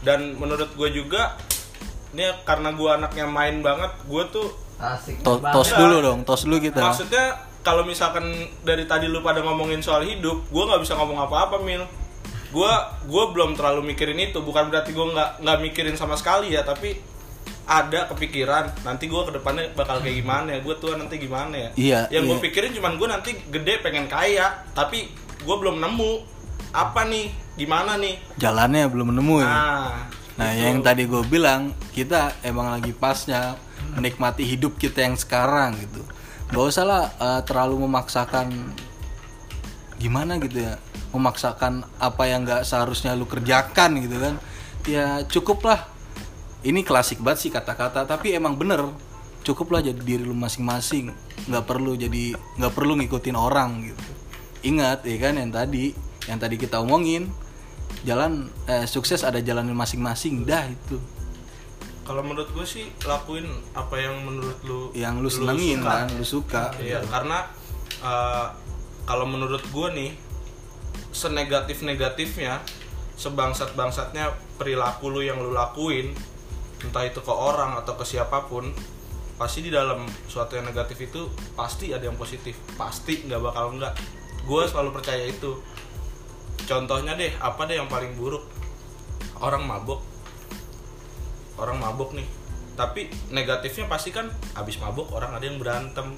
Dan 0.00 0.38
menurut 0.38 0.70
gue 0.72 0.88
juga 0.94 1.34
ini 2.14 2.22
karena 2.46 2.70
gue 2.70 2.86
anaknya 2.88 3.26
main 3.26 3.60
banget 3.60 3.92
gue 4.06 4.22
tuh 4.30 4.48
asik. 4.80 5.24
To- 5.24 5.40
banget. 5.40 5.54
tos 5.56 5.70
dulu 5.72 5.96
dong 6.02 6.20
tos 6.22 6.42
dulu 6.44 6.56
kita. 6.60 6.80
Maksudnya 6.80 7.36
kalau 7.64 7.82
misalkan 7.82 8.28
dari 8.62 8.86
tadi 8.86 9.10
lu 9.10 9.24
pada 9.24 9.42
ngomongin 9.42 9.82
soal 9.82 10.06
hidup 10.06 10.46
gue 10.48 10.64
nggak 10.64 10.82
bisa 10.84 10.94
ngomong 10.94 11.18
apa-apa 11.26 11.60
mil. 11.64 11.84
Gue 12.54 12.72
gue 13.08 13.24
belum 13.32 13.58
terlalu 13.58 13.92
mikirin 13.94 14.20
itu. 14.20 14.38
Bukan 14.40 14.68
berarti 14.70 14.92
gue 14.92 15.06
nggak 15.06 15.42
nggak 15.42 15.58
mikirin 15.64 15.96
sama 15.98 16.14
sekali 16.14 16.54
ya 16.54 16.62
tapi 16.62 16.96
ada 17.66 18.06
kepikiran 18.06 18.86
nanti 18.86 19.10
gue 19.10 19.22
ke 19.26 19.34
depannya 19.42 19.74
bakal 19.74 19.98
kayak 19.98 20.22
gimana 20.22 20.48
ya? 20.54 20.58
Gue 20.62 20.74
tua 20.78 20.94
nanti 20.94 21.18
gimana 21.18 21.54
ya? 21.54 21.70
Iya, 21.74 22.00
yang 22.14 22.30
gue 22.30 22.38
iya. 22.38 22.44
pikirin 22.46 22.72
cuman 22.78 22.94
gue 22.94 23.08
nanti 23.10 23.30
gede 23.50 23.82
pengen 23.82 24.06
kaya 24.06 24.66
tapi 24.76 25.10
gue 25.42 25.56
belum 25.56 25.82
nemu. 25.82 26.34
Apa 26.76 27.08
nih? 27.08 27.32
Gimana 27.56 27.96
nih? 27.96 28.20
Jalannya 28.36 28.84
belum 28.92 29.16
nemu 29.16 29.36
ya? 29.40 29.48
Nah 29.48 29.92
Nah, 30.36 30.52
yang 30.52 30.84
tadi 30.84 31.08
gue 31.08 31.24
bilang, 31.24 31.72
kita 31.96 32.28
emang 32.44 32.68
lagi 32.68 32.92
pasnya 32.92 33.56
menikmati 33.96 34.44
hidup 34.44 34.76
kita 34.76 35.02
yang 35.02 35.16
sekarang 35.16 35.74
gitu. 35.80 36.04
Gak 36.52 36.62
usah 36.62 36.84
lah 36.84 37.02
eh, 37.16 37.40
terlalu 37.42 37.88
memaksakan 37.88 38.52
gimana 39.96 40.36
gitu 40.38 40.60
ya, 40.60 40.76
memaksakan 41.16 41.88
apa 41.96 42.22
yang 42.28 42.44
gak 42.44 42.68
seharusnya 42.68 43.16
lu 43.16 43.24
kerjakan 43.24 43.98
gitu 44.04 44.16
kan. 44.20 44.34
Ya 44.86 45.24
cukup 45.26 45.64
lah. 45.66 45.80
Ini 46.66 46.82
klasik 46.82 47.22
banget 47.22 47.46
sih 47.46 47.50
kata-kata, 47.50 48.06
tapi 48.06 48.34
emang 48.34 48.58
bener 48.58 48.90
cukup 49.46 49.78
lah 49.78 49.80
jadi 49.82 49.98
diri 49.98 50.26
lu 50.26 50.34
masing-masing. 50.34 51.14
Nggak 51.46 51.64
perlu 51.66 51.94
jadi 51.94 52.34
nggak 52.34 52.72
perlu 52.74 52.98
ngikutin 52.98 53.36
orang 53.38 53.86
gitu. 53.86 54.10
Ingat 54.74 55.06
ya 55.06 55.16
kan 55.22 55.38
yang 55.38 55.54
tadi, 55.54 55.94
yang 56.26 56.42
tadi 56.42 56.58
kita 56.58 56.82
omongin, 56.82 57.30
jalan 58.02 58.50
eh, 58.66 58.82
sukses 58.86 59.22
ada 59.22 59.38
jalan 59.38 59.70
masing-masing 59.70 60.42
dah 60.42 60.66
itu 60.66 60.98
Kalau 62.06 62.22
menurut 62.22 62.46
gue 62.54 62.62
sih 62.62 62.86
lakuin 63.02 63.50
apa 63.74 63.98
yang 63.98 64.22
menurut 64.22 64.58
lu 64.62 64.94
yang 64.94 65.18
lu 65.18 65.26
senengin 65.26 65.82
suka. 65.82 65.90
kan 65.90 66.06
lu 66.14 66.24
suka 66.24 66.64
Iya, 66.78 67.02
karena 67.02 67.50
uh, 67.98 68.46
kalau 69.02 69.26
menurut 69.26 69.62
gue 69.74 69.88
nih 69.90 70.10
senegatif 71.10 71.82
negatifnya, 71.82 72.62
sebangsat 73.18 73.74
bangsatnya 73.74 74.30
perilaku 74.54 75.10
lu 75.10 75.24
yang 75.24 75.42
lu 75.42 75.50
lakuin, 75.50 76.14
entah 76.84 77.02
itu 77.02 77.18
ke 77.24 77.32
orang 77.32 77.74
atau 77.80 77.98
ke 77.98 78.04
siapa 78.04 78.46
pun, 78.46 78.70
pasti 79.40 79.64
di 79.66 79.70
dalam 79.72 80.04
suatu 80.28 80.54
yang 80.54 80.68
negatif 80.68 81.10
itu 81.10 81.26
pasti 81.56 81.90
ada 81.90 82.04
yang 82.06 82.14
positif, 82.20 82.54
pasti 82.78 83.24
nggak 83.24 83.40
bakal 83.40 83.74
enggak. 83.74 83.96
Gue 84.44 84.62
selalu 84.68 84.94
percaya 84.94 85.26
itu. 85.26 85.58
Contohnya 86.66 87.14
deh, 87.14 87.32
apa 87.38 87.66
deh 87.66 87.78
yang 87.78 87.90
paling 87.90 88.14
buruk? 88.14 88.46
Orang 89.38 89.68
mabuk, 89.68 90.02
orang 91.60 91.80
mabuk 91.80 92.12
nih. 92.16 92.26
Tapi 92.76 93.08
negatifnya 93.32 93.88
pasti 93.88 94.12
kan 94.12 94.28
abis 94.56 94.76
mabuk 94.80 95.08
orang 95.12 95.32
ada 95.32 95.44
yang 95.48 95.56
berantem, 95.56 96.12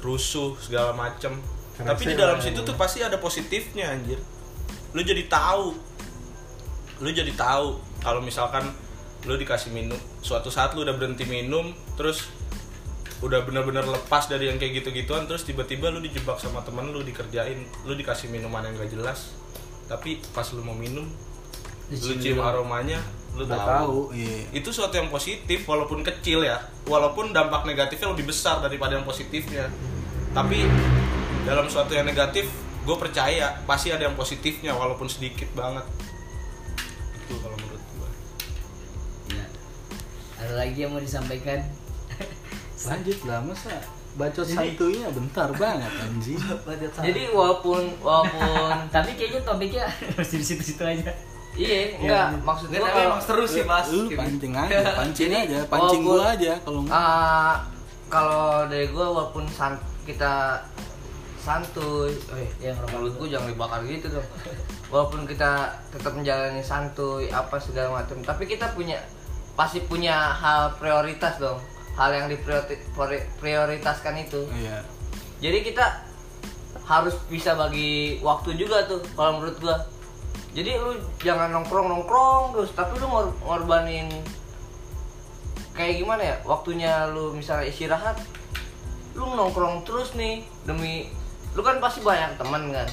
rusuh 0.00 0.56
segala 0.60 0.96
macem. 0.96 1.36
Tapi 1.80 2.12
di 2.12 2.16
dalam 2.16 2.40
situ 2.40 2.60
tuh 2.60 2.76
pasti 2.76 3.00
ada 3.04 3.16
positifnya 3.20 3.92
anjir. 3.92 4.20
Lu 4.92 5.00
jadi 5.00 5.24
tahu. 5.28 5.76
Lu 7.00 7.08
jadi 7.08 7.32
tahu 7.32 7.80
kalau 8.00 8.20
misalkan 8.20 8.64
lu 9.28 9.36
dikasih 9.36 9.72
minum 9.76 10.00
suatu 10.24 10.48
saat 10.48 10.72
lu 10.72 10.80
udah 10.80 10.96
berhenti 10.96 11.28
minum 11.28 11.76
terus 11.92 12.32
udah 13.20 13.44
bener-bener 13.44 13.84
lepas 13.84 14.32
dari 14.32 14.48
yang 14.48 14.56
kayak 14.56 14.80
gitu-gituan 14.80 15.28
terus 15.28 15.44
tiba-tiba 15.44 15.92
lu 15.92 16.00
dijebak 16.00 16.40
sama 16.40 16.64
temen 16.64 16.88
lu 16.88 17.04
dikerjain. 17.04 17.68
Lu 17.84 17.92
dikasih 17.92 18.32
minuman 18.32 18.64
yang 18.64 18.76
gak 18.80 18.92
jelas. 18.92 19.36
Tapi 19.88 20.20
pas 20.32 20.48
lu 20.56 20.64
mau 20.64 20.72
minum 20.76 21.04
lu 21.90 22.14
cium 22.22 22.38
aromanya 22.38 23.02
lu 23.34 23.46
udah 23.46 23.58
tahu. 23.62 23.68
tahu 23.70 23.98
iya. 24.18 24.42
Itu 24.50 24.74
suatu 24.74 24.98
yang 24.98 25.06
positif 25.06 25.62
walaupun 25.66 26.02
kecil 26.02 26.42
ya. 26.42 26.58
Walaupun 26.86 27.30
dampak 27.30 27.62
negatifnya 27.62 28.10
lebih 28.10 28.26
besar 28.30 28.58
daripada 28.58 28.98
yang 28.98 29.06
positifnya. 29.06 29.70
Tapi 30.34 30.66
dalam 31.46 31.66
suatu 31.70 31.94
yang 31.94 32.06
negatif 32.06 32.50
gue 32.80 32.96
percaya 32.96 33.60
pasti 33.68 33.94
ada 33.94 34.10
yang 34.10 34.18
positifnya 34.18 34.74
walaupun 34.74 35.06
sedikit 35.06 35.46
banget. 35.54 35.86
Itu 37.26 37.38
kalau 37.38 37.56
menurut 37.58 37.82
gue 37.82 38.10
Ya. 39.30 39.44
Ada 40.42 40.54
lagi 40.66 40.78
yang 40.82 40.90
mau 40.90 41.02
disampaikan? 41.02 41.62
lanjut 42.88 43.18
lah 43.28 43.44
masa 43.44 43.76
bacot 44.18 44.42
santuinya 44.42 45.06
bentar 45.14 45.48
banget 45.54 45.92
anjing. 46.02 46.40
Jadi 47.06 47.30
walaupun 47.30 47.94
walaupun 48.02 48.74
Tapi 48.94 49.14
kayaknya 49.14 49.40
topiknya 49.46 49.86
masih 50.18 50.42
di 50.42 50.46
situ-situ 50.50 50.82
aja. 50.82 51.14
Iya 51.52 51.96
enggak 51.96 52.26
maksud 52.40 52.66
Nggak, 52.68 52.78
gua 52.78 52.86
tapi 52.86 52.94
kalau 52.96 53.08
emang 53.10 53.22
seru 53.22 53.44
sih 53.44 53.62
mas 53.62 53.86
lu 53.88 54.06
pancing 54.08 54.52
aja 54.52 54.78
pancing 54.94 55.30
aja 55.32 55.58
pancing 55.66 56.02
gua 56.02 56.22
aja 56.30 56.52
kalau 56.60 56.80
Ah, 56.86 57.54
kalau 58.06 58.66
dari 58.66 58.86
gue 58.86 58.98
walaupun 59.00 59.46
san- 59.46 59.78
kita 60.02 60.58
santuy, 61.38 62.10
eh, 62.34 62.50
Yang 62.60 62.84
mulut 62.90 63.14
gue 63.16 63.28
jangan 63.30 63.48
dibakar 63.48 63.80
gitu 63.86 64.10
dong. 64.10 64.26
Walaupun 64.90 65.24
kita 65.24 65.70
tetap 65.88 66.12
menjalani 66.12 66.60
santuy 66.60 67.30
apa 67.30 67.56
segala 67.56 68.02
macam, 68.02 68.18
tapi 68.20 68.44
kita 68.44 68.74
punya 68.74 68.98
pasti 69.54 69.80
punya 69.80 70.34
hal 70.34 70.74
prioritas 70.76 71.38
dong, 71.38 71.56
hal 71.94 72.10
yang 72.10 72.26
diprioritaskan 72.28 74.14
itu. 74.20 74.42
iya 74.52 74.82
Jadi 75.38 75.64
kita 75.64 75.86
harus 76.84 77.14
bisa 77.30 77.54
bagi 77.54 78.18
waktu 78.20 78.58
juga 78.58 78.84
tuh 78.84 79.00
kalau 79.14 79.38
menurut 79.38 79.56
gua. 79.60 79.78
Jadi 80.50 80.70
lu 80.82 80.98
jangan 81.22 81.54
nongkrong 81.54 81.86
nongkrong 81.86 82.58
terus, 82.58 82.70
tapi 82.74 82.98
lu 82.98 83.06
ngor 83.06 83.30
ngorbanin 83.46 84.10
kayak 85.78 86.02
gimana 86.02 86.22
ya? 86.22 86.36
Waktunya 86.42 87.06
lu 87.14 87.30
misalnya 87.38 87.70
istirahat, 87.70 88.18
lu 89.14 89.30
nongkrong 89.30 89.86
terus 89.86 90.18
nih 90.18 90.42
demi 90.66 91.06
lu 91.54 91.62
kan 91.62 91.78
pasti 91.78 92.02
banyak 92.02 92.34
teman 92.34 92.74
kan. 92.74 92.88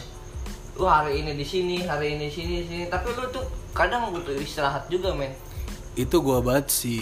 Lu 0.78 0.86
hari 0.86 1.26
ini 1.26 1.34
di 1.34 1.46
sini, 1.46 1.82
hari 1.86 2.14
ini 2.14 2.30
di 2.30 2.34
sini, 2.34 2.54
di 2.62 2.68
sini, 2.70 2.86
tapi 2.86 3.10
lu 3.18 3.26
tuh 3.34 3.46
kadang 3.74 4.14
butuh 4.14 4.38
istirahat 4.38 4.86
juga, 4.90 5.14
men. 5.14 5.34
itu 5.98 6.14
gua 6.22 6.46
banget 6.46 6.70
sih 6.70 7.02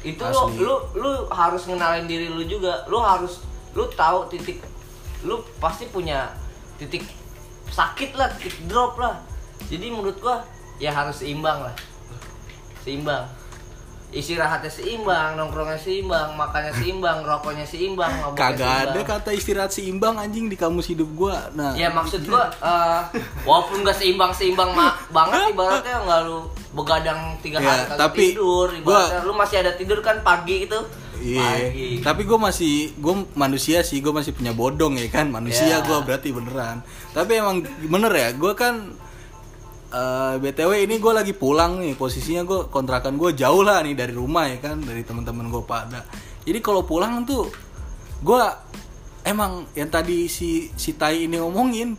Itu 0.00 0.24
Asli. 0.24 0.64
lu, 0.64 0.72
lu 0.72 0.76
lu 0.96 1.12
harus 1.28 1.68
ngenalin 1.68 2.08
diri 2.08 2.32
lu 2.32 2.40
juga. 2.48 2.88
Lu 2.88 2.96
harus 2.96 3.44
lu 3.76 3.84
tahu 3.92 4.24
titik 4.32 4.64
lu 5.24 5.44
pasti 5.60 5.84
punya 5.92 6.32
titik 6.80 7.04
sakit 7.68 8.16
lah, 8.16 8.32
titik 8.40 8.56
drop 8.70 8.96
lah. 8.96 9.20
Jadi 9.66 9.86
menurut 9.88 10.16
gua 10.16 10.44
ya 10.76 10.90
harus 10.90 11.18
seimbang 11.18 11.62
lah. 11.62 11.74
Seimbang. 12.80 13.26
Istirahatnya 14.06 14.70
seimbang, 14.70 15.34
nongkrongnya 15.34 15.76
seimbang, 15.76 16.38
makannya 16.38 16.70
seimbang, 16.78 17.20
rokoknya 17.20 17.66
seimbang, 17.66 18.08
kagak 18.32 18.86
ada 18.88 19.00
kata 19.02 19.34
istirahat 19.34 19.68
seimbang 19.68 20.14
anjing 20.14 20.46
di 20.46 20.54
kamus 20.54 20.86
hidup 20.86 21.10
gua 21.12 21.50
nah 21.52 21.74
Ya 21.74 21.90
maksud 21.90 22.22
gua 22.24 22.46
eh, 22.62 23.00
walaupun 23.42 23.82
gak 23.82 23.98
seimbang 23.98 24.30
seimbang 24.30 24.70
ma- 24.72 24.94
banget 25.10 25.50
ibaratnya 25.52 25.96
nggak 26.00 26.20
lu 26.22 26.38
begadang 26.70 27.18
tiga 27.42 27.58
Ya, 27.58 27.66
hari 27.66 27.82
kagak 27.84 27.98
tapi 27.98 28.24
tidur 28.30 28.68
gua- 28.78 29.10
ibaratnya 29.10 29.20
lu 29.20 29.34
masih 29.34 29.56
ada 29.58 29.72
tidur 29.74 29.98
kan 30.00 30.22
pagi 30.22 30.64
itu 30.64 30.80
Iya, 31.16 31.42
pagi 31.42 31.88
tapi 31.98 32.22
gue 32.22 32.38
masih 32.38 32.74
gue 32.94 33.14
manusia 33.34 33.80
sih, 33.80 33.98
gue 33.98 34.12
masih 34.12 34.30
punya 34.30 34.52
bodong 34.52 34.94
ya 34.94 35.08
kan, 35.08 35.26
manusia 35.26 35.66
Ya. 35.66 35.80
gue 35.80 35.98
berarti 35.98 36.28
beneran. 36.28 36.84
Tapi 37.10 37.32
emang 37.34 37.58
bener 37.82 38.12
ya, 38.12 38.28
gue 38.30 38.52
kan 38.54 38.92
eh, 39.96 40.34
btw 40.36 40.84
ini 40.84 41.00
gue 41.00 41.12
lagi 41.16 41.32
pulang 41.32 41.80
nih, 41.80 41.96
posisinya 41.96 42.44
gue 42.44 42.68
kontrakan 42.68 43.16
gue 43.16 43.32
jauh 43.32 43.64
lah 43.64 43.80
nih 43.80 43.96
dari 43.96 44.12
rumah 44.12 44.44
ya 44.52 44.60
kan, 44.60 44.76
dari 44.84 45.00
teman-teman 45.00 45.48
gue 45.48 45.64
pada. 45.64 46.04
Jadi 46.44 46.58
kalau 46.60 46.84
pulang 46.84 47.24
tuh, 47.24 47.48
gue 48.20 48.42
emang 49.24 49.64
yang 49.72 49.88
tadi 49.88 50.28
si 50.28 50.68
si 50.76 50.94
Tai 50.94 51.16
ini 51.16 51.40
ngomongin, 51.40 51.96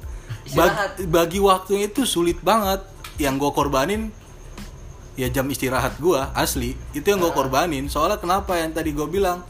bagi, 0.53 1.09
bagi 1.09 1.39
waktunya 1.41 1.89
itu 1.89 2.05
sulit 2.05 2.39
banget. 2.45 2.85
Yang 3.17 3.35
gue 3.41 3.51
korbanin 3.57 4.01
ya 5.17 5.25
jam 5.33 5.49
istirahat 5.49 5.97
gua 5.97 6.29
asli. 6.37 6.77
Itu 6.93 7.09
yang 7.09 7.17
gue 7.17 7.33
korbanin. 7.33 7.89
Soalnya 7.89 8.21
kenapa 8.21 8.61
yang 8.61 8.71
tadi 8.71 8.93
gue 8.93 9.09
bilang 9.09 9.41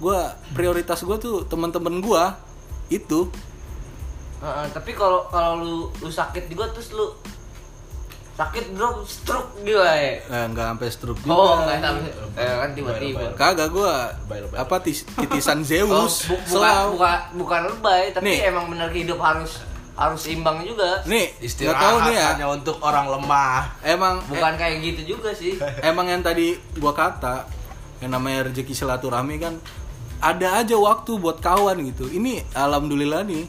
gua 0.00 0.32
prioritas 0.56 1.04
gua 1.04 1.20
tuh 1.20 1.44
teman-teman 1.44 2.00
gua 2.00 2.40
itu. 2.88 3.28
Heeh, 4.40 4.66
tapi 4.72 4.96
kalau 4.96 5.28
kalau 5.28 5.60
lu 5.60 5.76
lu 6.00 6.08
sakit 6.08 6.48
juga 6.48 6.72
terus 6.72 6.96
lu 6.96 7.12
sakit 8.40 8.72
drop 8.72 9.04
stroke 9.04 9.52
juga 9.60 9.92
ya. 9.92 10.16
Eh, 10.18 10.44
nggak 10.48 10.66
sampai 10.70 10.88
stroke 10.88 11.20
juga. 11.20 11.36
Oh 11.36 11.60
nggak 11.60 11.76
sampai 11.78 12.08
eh, 12.34 12.54
kan 12.56 12.70
tiba-tiba. 12.72 13.26
kagak 13.36 13.68
gua 13.68 14.08
apa 14.56 14.76
tis- 14.80 15.04
titisan 15.04 15.60
Oh, 15.62 15.68
Zeus 15.68 16.24
bu- 16.24 16.40
bukan, 16.40 16.48
Selalu. 16.48 16.88
bukan 16.96 17.16
bukan 17.36 17.60
lebay 17.68 18.02
tapi 18.10 18.24
Nih. 18.32 18.48
emang 18.48 18.66
bener 18.66 18.88
hidup 18.90 19.20
harus 19.20 19.60
harus 19.92 20.22
imbang 20.26 20.64
juga. 20.64 21.04
Nih 21.04 21.36
istirahat 21.38 21.76
tahu 21.78 21.96
nih 22.08 22.14
ya. 22.16 22.28
Hanya 22.32 22.48
untuk 22.48 22.80
orang 22.80 23.06
lemah. 23.10 23.76
Emang 23.84 24.24
bukan 24.24 24.52
kayak 24.56 24.80
gitu 24.80 25.14
juga 25.14 25.36
sih. 25.36 25.60
emang 25.84 26.08
yang 26.08 26.24
tadi 26.24 26.56
gua 26.80 26.96
kata 26.96 27.44
yang 28.00 28.16
namanya 28.16 28.48
rezeki 28.48 28.72
silaturahmi 28.72 29.36
kan 29.36 29.60
ada 30.18 30.56
aja 30.56 30.72
waktu 30.74 31.12
buat 31.16 31.44
kawan 31.44 31.76
gitu. 31.86 32.08
Ini 32.08 32.48
alhamdulillah 32.52 33.20
nih 33.22 33.44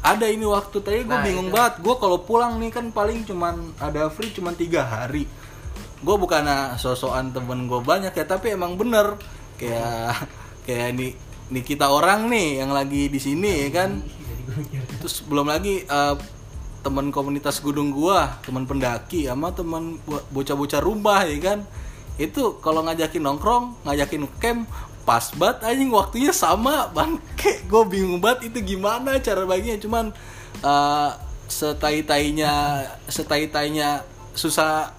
ada 0.00 0.24
ini 0.24 0.42
waktu 0.42 0.76
tadi 0.78 1.02
gue 1.02 1.10
Nah, 1.10 1.20
bingung 1.20 1.48
itu. 1.48 1.54
banget. 1.54 1.74
Gue 1.78 1.94
kalau 1.94 2.18
pulang 2.18 2.56
nih 2.56 2.70
kan 2.70 2.88
paling 2.88 3.22
cuman 3.22 3.54
ada 3.76 4.08
free 4.08 4.30
cuman 4.30 4.54
tiga 4.54 4.80
hari. 4.82 5.28
Gue 6.00 6.16
bukan 6.16 6.40
sosokan 6.74 7.30
temen 7.30 7.64
gue 7.64 7.78
banyak 7.78 8.10
ya 8.10 8.24
tapi 8.24 8.50
emang 8.50 8.74
bener. 8.74 9.20
Kayak 9.54 10.24
kayak 10.66 10.88
nih 10.94 11.12
nih 11.50 11.62
kita 11.62 11.86
orang 11.86 12.26
nih 12.26 12.58
yang 12.58 12.70
lagi 12.70 13.06
di 13.06 13.18
sini 13.18 13.68
ya 13.68 13.84
kan? 13.84 14.00
Terus 14.98 15.20
belum 15.22 15.46
lagi 15.46 15.82
eh, 15.82 16.16
teman 16.80 17.12
komunitas 17.12 17.60
gunung 17.60 17.92
gua 17.92 18.40
teman 18.40 18.64
pendaki 18.64 19.28
sama 19.28 19.52
teman 19.52 20.00
bo- 20.00 20.24
bocah-bocah 20.30 20.80
rumah 20.80 21.22
ya 21.22 21.36
kan? 21.38 21.58
Itu 22.16 22.56
kalau 22.58 22.80
ngajakin 22.82 23.20
nongkrong 23.20 23.84
ngajakin 23.84 24.24
camp 24.36 24.64
pas 25.10 25.26
banget 25.34 25.66
anjing 25.66 25.90
waktunya 25.90 26.30
sama 26.30 26.86
bangke 26.94 27.66
gue 27.66 27.82
bingung 27.90 28.22
banget 28.22 28.54
itu 28.54 28.78
gimana 28.78 29.18
cara 29.18 29.42
baginya 29.42 29.74
cuman 29.82 30.14
eh, 30.62 31.10
setai-tainya 31.50 32.86
setai-tainya 33.10 34.06
susah 34.38 34.94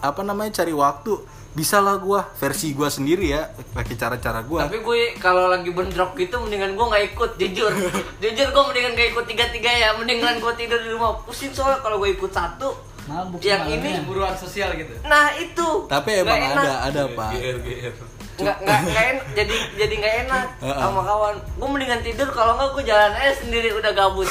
apa 0.00 0.20
namanya 0.24 0.64
cari 0.64 0.72
waktu 0.72 1.12
bisa 1.52 1.84
lah 1.84 2.00
gua 2.00 2.24
versi 2.40 2.72
gua 2.72 2.88
sendiri 2.88 3.36
ya 3.36 3.52
pakai 3.76 4.00
cara-cara 4.00 4.40
gua 4.48 4.64
Tapi 4.64 4.80
gue 4.80 5.20
kalau 5.20 5.52
lagi 5.52 5.68
bentrok 5.74 6.16
gitu 6.16 6.38
mendingan 6.40 6.78
gue 6.78 6.86
nggak 6.86 7.04
ikut 7.12 7.30
jujur. 7.34 7.72
jujur 8.22 8.48
gue 8.54 8.64
mendingan 8.70 8.92
gak 8.94 9.08
ikut 9.10 9.26
tiga 9.26 9.44
tiga 9.50 9.66
ya. 9.66 9.90
Mendingan 9.98 10.38
gue 10.38 10.52
tidur 10.54 10.78
di 10.78 10.94
rumah. 10.94 11.18
Pusing 11.26 11.50
soalnya 11.50 11.82
kalau 11.82 11.98
gue 11.98 12.14
ikut 12.14 12.30
satu. 12.30 12.78
Mabuk 13.10 13.42
yang 13.42 13.66
ini 13.66 13.98
Cemburuan 13.98 14.38
sosial 14.38 14.70
gitu. 14.78 14.92
Nah 15.02 15.34
itu. 15.34 15.90
tapi 15.90 16.22
emang 16.22 16.38
ada 16.38 16.86
ada 16.86 17.02
pak 17.10 17.34
GR 17.34 17.58
GR 17.58 18.17
nggak 18.38 18.56
nggak 18.60 18.80
nggak 18.84 19.04
enak 19.10 19.26
jadi 19.34 19.54
jadi 19.76 19.94
nggak 19.96 20.14
enak 20.24 20.46
sama 20.80 21.00
kawan 21.02 21.34
gue 21.34 21.68
mendingan 21.68 22.00
tidur 22.00 22.28
kalau 22.28 22.54
nggak 22.54 22.70
gue 22.72 22.84
jalan 22.86 23.12
aja 23.12 23.32
sendiri 23.36 23.68
udah 23.72 23.92
gabut 23.92 24.28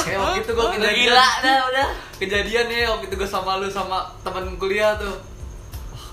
Kayak 0.00 0.18
waktu 0.24 0.38
itu 0.40 0.50
gue 0.50 0.62
udah 0.62 0.72
kejadian. 0.72 0.98
gila 1.04 1.28
dah 1.40 1.58
udah 1.66 1.88
Kejadian 2.16 2.66
ya 2.68 2.86
waktu 2.90 3.04
itu 3.06 3.16
gue 3.16 3.26
sama 3.26 3.56
lu 3.56 3.66
sama 3.66 4.04
temen 4.20 4.54
kuliah 4.54 4.92
tuh. 4.94 5.16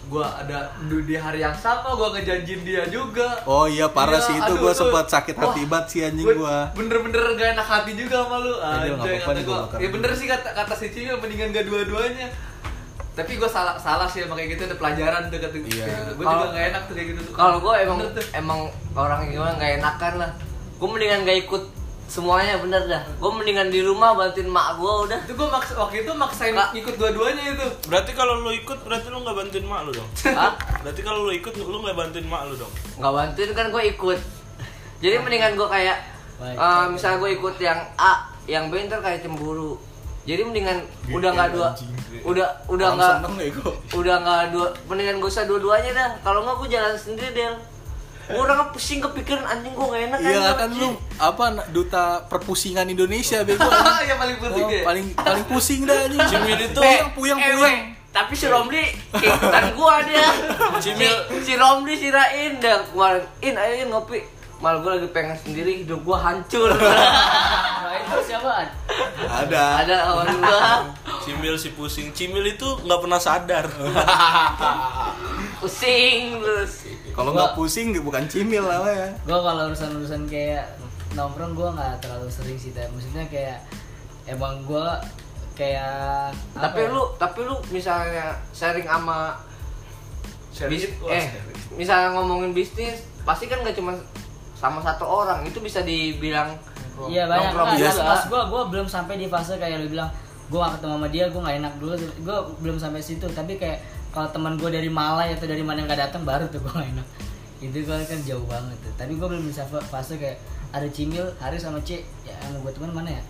Gua 0.08 0.24
ada 0.24 0.72
di 0.80 1.20
hari 1.20 1.44
yang 1.44 1.52
sama 1.52 1.92
gua 1.92 2.16
ngejanjin 2.16 2.64
dia 2.64 2.88
juga. 2.88 3.44
oh 3.44 3.68
iya 3.68 3.92
parah 3.92 4.16
Iya, 4.16 4.24
sih 4.24 4.36
itu 4.40 4.48
aduh, 4.48 4.58
gua 4.58 4.72
tuh. 4.72 4.88
sempat 4.88 5.06
sakit 5.12 5.36
hati 5.36 5.62
Wah, 5.62 5.68
banget 5.68 5.88
sih 5.92 6.00
anjing 6.00 6.24
gua 6.24 6.36
gua 6.40 6.58
Bener-bener 6.74 7.24
gak 7.36 7.50
enak 7.54 7.68
hati 7.68 7.92
juga 7.92 8.24
sama 8.24 8.40
lu. 8.40 8.56
Apa-apa 8.56 9.36
kata 9.36 9.76
Ya 9.84 9.90
bener 9.92 10.12
sih 10.16 10.26
kata 10.26 10.50
kata 10.56 10.74
si 10.74 10.96
Cimil 10.96 11.20
mendingan 11.20 11.52
gak 11.52 11.68
dua-duanya. 11.68 12.32
Tapi 13.18 13.32
gue 13.34 13.50
salah 13.50 13.74
salah 13.76 14.06
sih 14.06 14.22
emang 14.22 14.38
kayak 14.38 14.54
gitu 14.54 14.62
ada 14.64 14.78
pelajaran 14.78 15.22
tuh 15.28 15.42
kata 15.42 15.58
Iya. 15.58 15.86
Gue 16.14 16.22
juga 16.24 16.46
gak 16.48 16.66
enak 16.70 16.82
tuh 16.86 16.94
kayak 16.94 17.08
gitu. 17.10 17.20
tuh. 17.26 17.34
kalau 17.34 17.58
gue 17.58 17.74
emang 17.76 17.98
tuh. 18.14 18.26
emang 18.32 18.60
orang 18.94 19.20
gimana 19.26 19.58
nggak 19.58 19.72
enakan 19.82 20.14
lah 20.22 20.32
gue 20.78 20.88
mendingan 20.88 21.26
gak 21.26 21.40
ikut 21.42 21.64
semuanya 22.08 22.56
bener 22.56 22.88
dah 22.88 23.04
gue 23.04 23.32
mendingan 23.34 23.68
di 23.68 23.84
rumah 23.84 24.16
bantuin 24.16 24.48
mak 24.48 24.80
gue 24.80 24.94
udah 25.04 25.20
itu 25.20 25.34
gue 25.36 25.50
maks 25.50 25.76
waktu 25.76 26.06
itu 26.06 26.12
maksain 26.14 26.56
Kak. 26.56 26.72
ikut 26.72 26.96
dua-duanya 26.96 27.44
itu. 27.52 27.68
berarti 27.92 28.16
kalau 28.16 28.40
lu 28.40 28.56
ikut 28.56 28.80
berarti 28.80 29.12
lu 29.12 29.20
nggak 29.20 29.36
bantuin 29.36 29.66
mak 29.68 29.82
lu 29.84 29.92
dong 29.92 30.10
Hah? 30.40 30.56
berarti 30.80 31.02
kalau 31.04 31.28
lu 31.28 31.36
ikut 31.36 31.52
lu 31.58 31.78
nggak 31.84 31.98
bantuin 31.98 32.24
mak 32.24 32.48
lu 32.48 32.56
dong 32.56 32.72
nggak 32.96 33.12
bantuin 33.12 33.52
kan 33.52 33.66
gue 33.68 33.84
ikut 33.92 34.20
jadi 35.04 35.16
mendingan 35.20 35.60
gue 35.60 35.68
kayak 35.68 35.98
Baik, 36.38 36.56
eh, 36.56 36.86
misalnya 36.88 37.18
gue 37.18 37.32
ikut 37.34 37.56
yang 37.60 37.80
A 37.98 38.14
yang 38.48 38.70
B 38.70 38.80
ntar 38.88 39.02
kayak 39.04 39.26
cemburu 39.26 39.76
jadi 40.28 40.42
mendingan 40.44 40.78
udah 41.08 41.30
nggak 41.32 41.50
dua 41.56 41.68
udah 42.22 42.48
udah 42.68 42.88
nggak 42.94 43.16
udah 43.96 44.16
nggak 44.20 44.42
dua 44.52 44.68
mendingan 44.86 45.18
gue 45.18 45.30
usah 45.32 45.48
dua-duanya 45.48 45.92
dah. 45.96 46.10
Kalau 46.20 46.44
nggak 46.44 46.56
gue 46.60 46.70
jalan 46.70 46.94
sendiri 46.94 47.32
del. 47.32 47.56
Gue 48.28 48.44
orang 48.44 48.76
pusing 48.76 49.00
kepikiran 49.00 49.48
anjing 49.48 49.72
gue 49.72 49.88
gak 49.88 50.04
enak 50.12 50.20
iya 50.20 50.52
kan 50.52 50.68
lu 50.68 51.00
apa 51.16 51.64
duta 51.72 52.28
perpusingan 52.28 52.84
Indonesia 52.84 53.40
bego. 53.48 53.64
Yang 54.12 54.20
paling 54.20 54.38
penting 54.44 54.66
Oh, 54.68 54.84
paling 54.84 55.06
paling 55.16 55.46
pusing 55.48 55.82
dah 55.88 55.96
anjing. 56.12 56.28
Cimil 56.36 56.60
itu 56.60 56.82
Eh, 56.84 57.08
puyeng 57.16 57.40
eh, 57.40 57.56
puyeng 57.56 57.64
weh, 57.64 57.78
tapi 58.12 58.36
si 58.36 58.52
Romli 58.52 58.84
ikutan 59.16 59.72
gua 59.80 60.04
dia. 60.04 60.28
Cimil. 60.84 61.40
Si, 61.40 61.48
si 61.48 61.54
Romli 61.56 61.96
si 61.96 62.12
Rain 62.12 62.60
dah 62.60 62.84
kemarin. 62.92 63.24
In 63.40 63.56
ayo 63.56 63.74
In, 63.80 63.88
ngopi. 63.96 64.20
Mal 64.58 64.82
gua 64.82 64.98
lagi 64.98 65.10
pengen 65.10 65.36
sendiri 65.36 65.82
hidup 65.82 66.02
gua 66.02 66.18
hancur. 66.20 66.72
Nah, 67.88 67.96
itu 67.96 68.20
siapaan? 68.28 68.68
ada 69.24 69.80
Ada 69.80 69.96
kawan 70.04 70.28
gua 70.38 70.60
Cimil 71.24 71.56
si 71.56 71.72
pusing 71.72 72.12
Cimil 72.12 72.44
itu 72.50 72.68
nggak 72.84 73.00
pernah 73.00 73.16
sadar 73.16 73.64
pusing 75.58 76.38
terus. 76.38 76.84
kalau 77.12 77.32
nggak 77.32 77.56
pusing 77.56 77.96
bukan 77.98 78.28
cimil 78.28 78.62
lah 78.62 78.84
ya 78.86 79.10
Gue 79.24 79.40
kalau 79.40 79.72
urusan-urusan 79.72 80.28
kayak 80.28 80.68
nongkrong 81.16 81.56
gue 81.56 81.66
nggak 81.66 81.98
terlalu 81.98 82.28
sering 82.28 82.60
sih, 82.60 82.70
tapi 82.70 82.92
maksudnya 82.92 83.26
kayak 83.26 83.58
emang 84.28 84.62
gue 84.64 84.88
kayak 85.56 86.30
Tapi 86.54 86.82
ya? 86.84 86.94
lu 86.94 87.04
tapi 87.16 87.40
lu 87.42 87.56
misalnya 87.72 88.38
sharing 88.52 88.86
sama 88.86 89.34
bis, 90.68 90.92
Wah, 91.00 91.16
eh 91.16 91.26
misalnya 91.74 92.14
ngomongin 92.14 92.52
bisnis 92.52 93.02
pasti 93.24 93.46
kan 93.46 93.62
gak 93.62 93.74
cuma 93.74 93.94
sama 94.58 94.82
satu 94.82 95.06
orang 95.06 95.42
itu 95.44 95.60
bisa 95.60 95.82
dibilang 95.82 96.50
Iya 96.98 97.30
banyak 97.30 97.54
nongkrong 97.54 97.68
kan. 97.68 97.78
juga. 97.78 98.02
Pas 98.04 98.24
gue 98.26 98.42
gue 98.44 98.62
belum 98.68 98.88
sampai 98.88 99.16
di 99.16 99.28
fase 99.28 99.54
kayak 99.56 99.78
lu 99.80 99.88
bilang 99.88 100.10
gue 100.48 100.58
gak 100.58 100.74
ketemu 100.76 100.94
sama 100.96 101.08
dia 101.08 101.26
gue 101.28 101.38
gak 101.40 101.58
enak 101.58 101.74
dulu 101.78 101.94
gue 101.96 102.38
belum 102.60 102.78
sampai 102.78 103.00
situ. 103.00 103.28
Tapi 103.28 103.54
kayak 103.56 103.80
kalau 104.10 104.26
teman 104.28 104.58
gue 104.58 104.66
dari 104.68 104.90
Malai 104.90 105.30
atau 105.32 105.46
dari 105.46 105.62
mana 105.62 105.80
yang 105.80 105.88
gak 105.88 106.02
datang 106.04 106.26
baru 106.26 106.50
tuh 106.50 106.58
gue 106.58 106.74
gak 106.74 106.90
enak. 106.92 107.08
Itu 107.60 107.78
gue 107.80 107.96
kan 107.96 108.20
jauh 108.24 108.46
banget 108.46 108.78
tuh. 108.82 108.94
Tapi 108.96 109.14
gue 109.14 109.28
belum 109.28 109.46
bisa 109.46 109.62
fa- 109.64 109.84
fase 109.84 110.18
kayak 110.18 110.42
ada 110.68 110.90
Cimil 110.90 111.30
Haris 111.38 111.62
sama 111.62 111.78
C. 111.82 112.02
Ya 112.26 112.34
yang 112.44 112.58
gue 112.58 112.74
teman 112.74 112.90
mana 112.92 113.14
ya? 113.14 113.22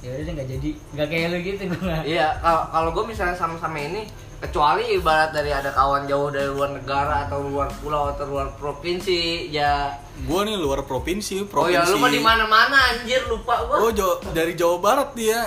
Ya 0.00 0.08
udah 0.10 0.24
deh 0.24 0.32
nggak 0.32 0.48
jadi. 0.50 0.70
Nggak 0.96 1.08
kayak 1.08 1.26
lu 1.28 1.38
gitu 1.42 1.62
gue 1.68 1.96
Iya, 2.08 2.26
kalau 2.40 2.62
kalau 2.66 2.90
gue 2.90 3.04
misalnya 3.06 3.36
sama-sama 3.36 3.76
ini 3.76 4.08
kecuali 4.42 4.98
ibarat 4.98 5.30
dari 5.30 5.54
ada 5.54 5.70
kawan 5.70 6.10
jauh 6.10 6.26
dari 6.34 6.50
luar 6.50 6.74
negara 6.74 7.30
atau 7.30 7.46
luar 7.46 7.70
pulau 7.78 8.10
atau 8.10 8.26
luar 8.26 8.50
provinsi 8.58 9.46
ya. 9.54 9.94
Gua 10.26 10.42
nih 10.42 10.58
luar 10.58 10.82
provinsi 10.82 11.46
oh 11.46 11.46
provinsi 11.46 11.78
ya 11.78 11.86
lu 11.86 12.02
mah 12.02 12.10
di 12.10 12.18
mana-mana 12.18 12.76
anjir 12.90 13.22
lupa 13.30 13.62
gua. 13.62 13.86
Oh 13.86 13.90
Jo- 13.94 14.18
dari 14.34 14.58
Jawa 14.58 14.82
Barat 14.82 15.14
dia. 15.14 15.46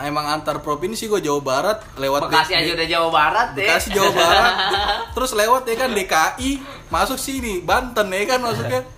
Emang 0.00 0.26
antar 0.26 0.58
provinsi 0.58 1.06
gua 1.06 1.22
Jawa 1.22 1.38
Barat 1.38 1.78
lewat 1.94 2.26
Bekasi 2.26 2.58
aja 2.58 2.70
udah 2.74 2.88
Jawa 2.90 3.08
Barat 3.14 3.48
deh 3.54 3.68
Bekasi 3.70 3.88
Jawa 3.94 4.10
Barat. 4.10 4.54
Terus 5.14 5.30
lewat 5.38 5.62
ya 5.70 5.76
kan 5.78 5.90
DKI 5.94 6.50
masuk 6.90 7.18
sini 7.20 7.62
Banten 7.62 8.10
ya 8.10 8.26
kan 8.26 8.42
masuknya 8.42 8.82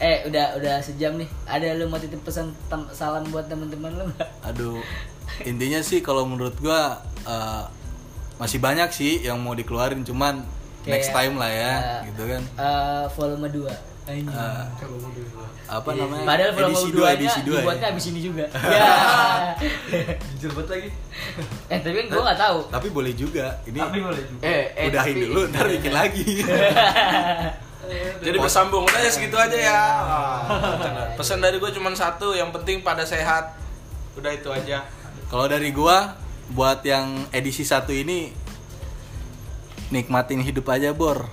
eh 0.00 0.24
udah 0.24 0.56
udah 0.56 0.76
sejam 0.80 1.16
nih. 1.16 1.28
Ada 1.44 1.76
lu 1.76 1.88
mau 1.88 2.00
titip 2.00 2.24
pesan 2.24 2.56
salam 2.92 3.24
buat 3.28 3.48
teman-teman 3.48 3.92
lu 4.00 4.04
nggak? 4.12 4.28
Aduh 4.48 4.80
intinya 5.42 5.80
sih 5.80 6.00
kalau 6.00 6.24
menurut 6.24 6.56
gua 6.58 6.98
eh, 7.22 7.64
masih 8.36 8.58
banyak 8.58 8.88
sih 8.90 9.20
yang 9.20 9.36
mau 9.36 9.52
dikeluarin 9.52 10.00
cuman 10.00 10.40
next 10.82 11.12
Kayak, 11.12 11.28
time 11.28 11.34
lah 11.36 11.50
ya 11.50 11.72
eh, 11.76 11.98
gitu 12.08 12.22
kan 12.24 12.42
Eh, 12.56 13.04
volume 13.12 13.48
2 13.48 13.90
Eh, 14.10 14.26
apa 15.70 15.90
namanya 15.94 16.24
Padahal 16.26 16.50
volume 16.50 16.66
edisi 16.74 16.90
2 16.90 16.96
dua 16.96 17.06
nya 17.06 17.14
edisi 17.14 17.40
dua 17.46 17.58
dibuatnya 17.62 17.86
ya. 17.86 17.92
abis 17.94 18.04
ini 18.10 18.20
juga. 18.20 18.44
Ya. 18.50 18.90
Jujur 20.34 20.50
banget 20.56 20.68
lagi. 20.72 20.88
eh 21.72 21.78
tapi 21.78 21.94
kan 21.94 22.06
gue 22.10 22.22
nggak 22.26 22.40
tahu. 22.40 22.58
tapi 22.74 22.88
boleh 22.90 23.12
juga 23.14 23.46
ini 23.62 23.78
boleh 23.78 24.24
juga. 24.24 24.42
eh, 24.42 24.64
eh, 24.74 24.86
udahin 24.90 25.14
tapi- 25.14 25.22
dulu 25.22 25.40
ntar 25.52 25.66
bikin 25.68 25.92
lagi 25.94 26.26
Jadi 28.20 28.36
bersambung 28.38 28.86
udah 28.86 29.00
ya 29.02 29.10
segitu 29.10 29.34
aja 29.34 29.58
ya. 29.58 29.80
Pesan 31.14 31.42
dari 31.42 31.58
gue 31.58 31.70
cuma 31.70 31.90
satu, 31.90 32.38
yang 32.38 32.54
penting 32.54 32.86
pada 32.86 33.02
sehat. 33.02 33.50
Udah 34.14 34.30
itu 34.30 34.46
aja. 34.46 34.86
Kalau 35.30 35.46
dari 35.46 35.70
gua 35.70 36.18
buat 36.50 36.82
yang 36.82 37.30
edisi 37.30 37.62
satu 37.62 37.94
ini 37.94 38.34
nikmatin 39.94 40.42
hidup 40.42 40.66
aja 40.74 40.90
bor. 40.90 41.30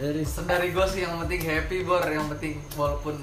Pesan 0.00 0.48
dari 0.48 0.72
gue 0.72 0.86
sih 0.88 1.04
yang 1.04 1.20
penting 1.22 1.44
happy 1.44 1.86
bor, 1.86 2.02
yang 2.02 2.26
penting 2.32 2.58
walaupun 2.74 3.20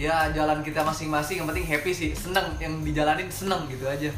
ya 0.00 0.32
jalan 0.32 0.64
kita 0.64 0.80
masing-masing 0.86 1.42
yang 1.42 1.48
penting 1.50 1.66
happy 1.66 1.92
sih, 1.92 2.10
seneng 2.16 2.56
yang 2.56 2.80
dijalanin 2.80 3.28
seneng 3.28 3.68
gitu 3.68 3.84
aja. 3.84 4.08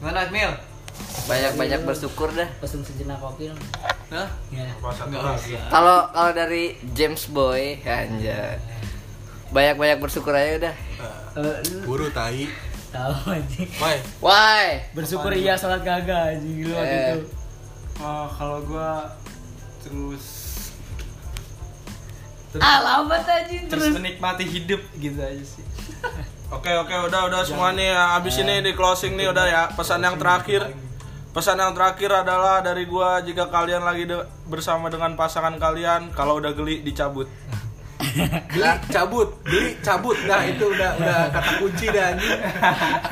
Gimana 0.00 0.28
Mil? 0.28 0.52
banyak-banyak 1.30 1.86
bersyukur 1.86 2.26
dah 2.34 2.48
Pesen 2.58 2.82
sejenak 2.82 3.22
kopi 3.22 3.46
dong. 3.52 3.60
Hah? 4.10 4.26
Ya. 4.50 4.66
Enggak 4.74 5.38
usah. 5.38 5.62
kalau 5.70 5.98
kalau 6.10 6.32
dari 6.34 6.74
James 6.96 7.28
Boy 7.30 7.78
anjay 7.86 8.58
banyak-banyak 9.54 9.98
bersyukur 10.02 10.34
aja 10.34 10.58
udah 10.58 10.74
Eh, 11.38 11.56
lu 11.70 11.86
Buru 11.86 12.10
tai. 12.10 12.50
Tahu 12.88 13.14
aja. 13.30 13.60
Woi, 13.78 13.96
why 14.18 14.66
Bersyukur 14.90 15.32
iya 15.32 15.54
salat 15.54 15.80
kagak 15.80 16.04
aja 16.32 16.40
lu 16.40 16.70
waktu 16.70 16.88
Eh. 16.92 17.08
itu. 17.14 17.20
Oh, 17.98 18.26
kalau 18.28 18.58
gua 18.62 19.12
terus 19.80 20.24
Alamat 22.54 23.22
aja 23.22 23.44
terus 23.44 23.68
terus. 23.84 23.94
menikmati 23.94 24.42
hidup 24.42 24.80
gitu 24.94 25.16
aja 25.16 25.44
sih. 25.44 25.64
Oke 26.48 26.72
oke 26.72 26.96
udah 27.04 27.28
udah 27.28 27.44
semua 27.44 27.70
nih 27.70 27.92
ya. 27.92 28.16
Abis 28.16 28.40
ini 28.40 28.64
di 28.64 28.72
closing 28.72 29.14
nih 29.14 29.28
udah 29.28 29.44
ya. 29.44 29.62
Pesan 29.68 30.00
yang 30.00 30.16
terakhir. 30.16 30.64
Pesan 31.28 31.54
yang 31.54 31.70
terakhir 31.70 32.08
adalah 32.10 32.64
dari 32.64 32.82
gua 32.82 33.20
jika 33.20 33.46
kalian 33.46 33.84
lagi 33.84 34.08
de- 34.08 34.24
bersama 34.44 34.88
dengan 34.88 35.12
pasangan 35.12 35.52
kalian, 35.54 36.08
kalau 36.10 36.40
udah 36.40 36.50
geli 36.50 36.80
dicabut. 36.80 37.28
geli 37.98 38.70
cabut, 38.88 39.28
geli 39.42 39.74
cabut. 39.82 40.16
Nah, 40.24 40.40
itu 40.46 40.64
udah 40.70 40.90
udah 40.98 41.18
kata 41.34 41.50
kunci 41.58 41.86
dah 41.90 42.04
anjing. 42.14 42.40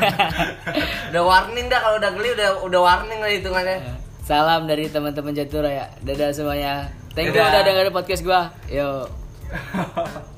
udah 1.11 1.22
warning 1.22 1.66
dah 1.66 1.78
kalau 1.82 1.97
udah 1.99 2.11
geli 2.14 2.28
udah 2.39 2.49
udah 2.62 2.80
warning 2.80 3.18
lah 3.18 3.30
hitungannya 3.30 3.78
Salam 4.26 4.66
dari 4.66 4.91
teman-teman 4.91 5.34
Jatura 5.34 5.70
ya. 5.70 5.87
Dadah 6.03 6.34
semuanya. 6.34 6.91
Thank 7.14 7.30
you 7.30 7.39
Dadah. 7.39 7.51
udah 7.51 7.62
dengerin 7.62 7.95
podcast 7.95 8.22
gua. 8.26 8.51
Yo. 8.66 9.07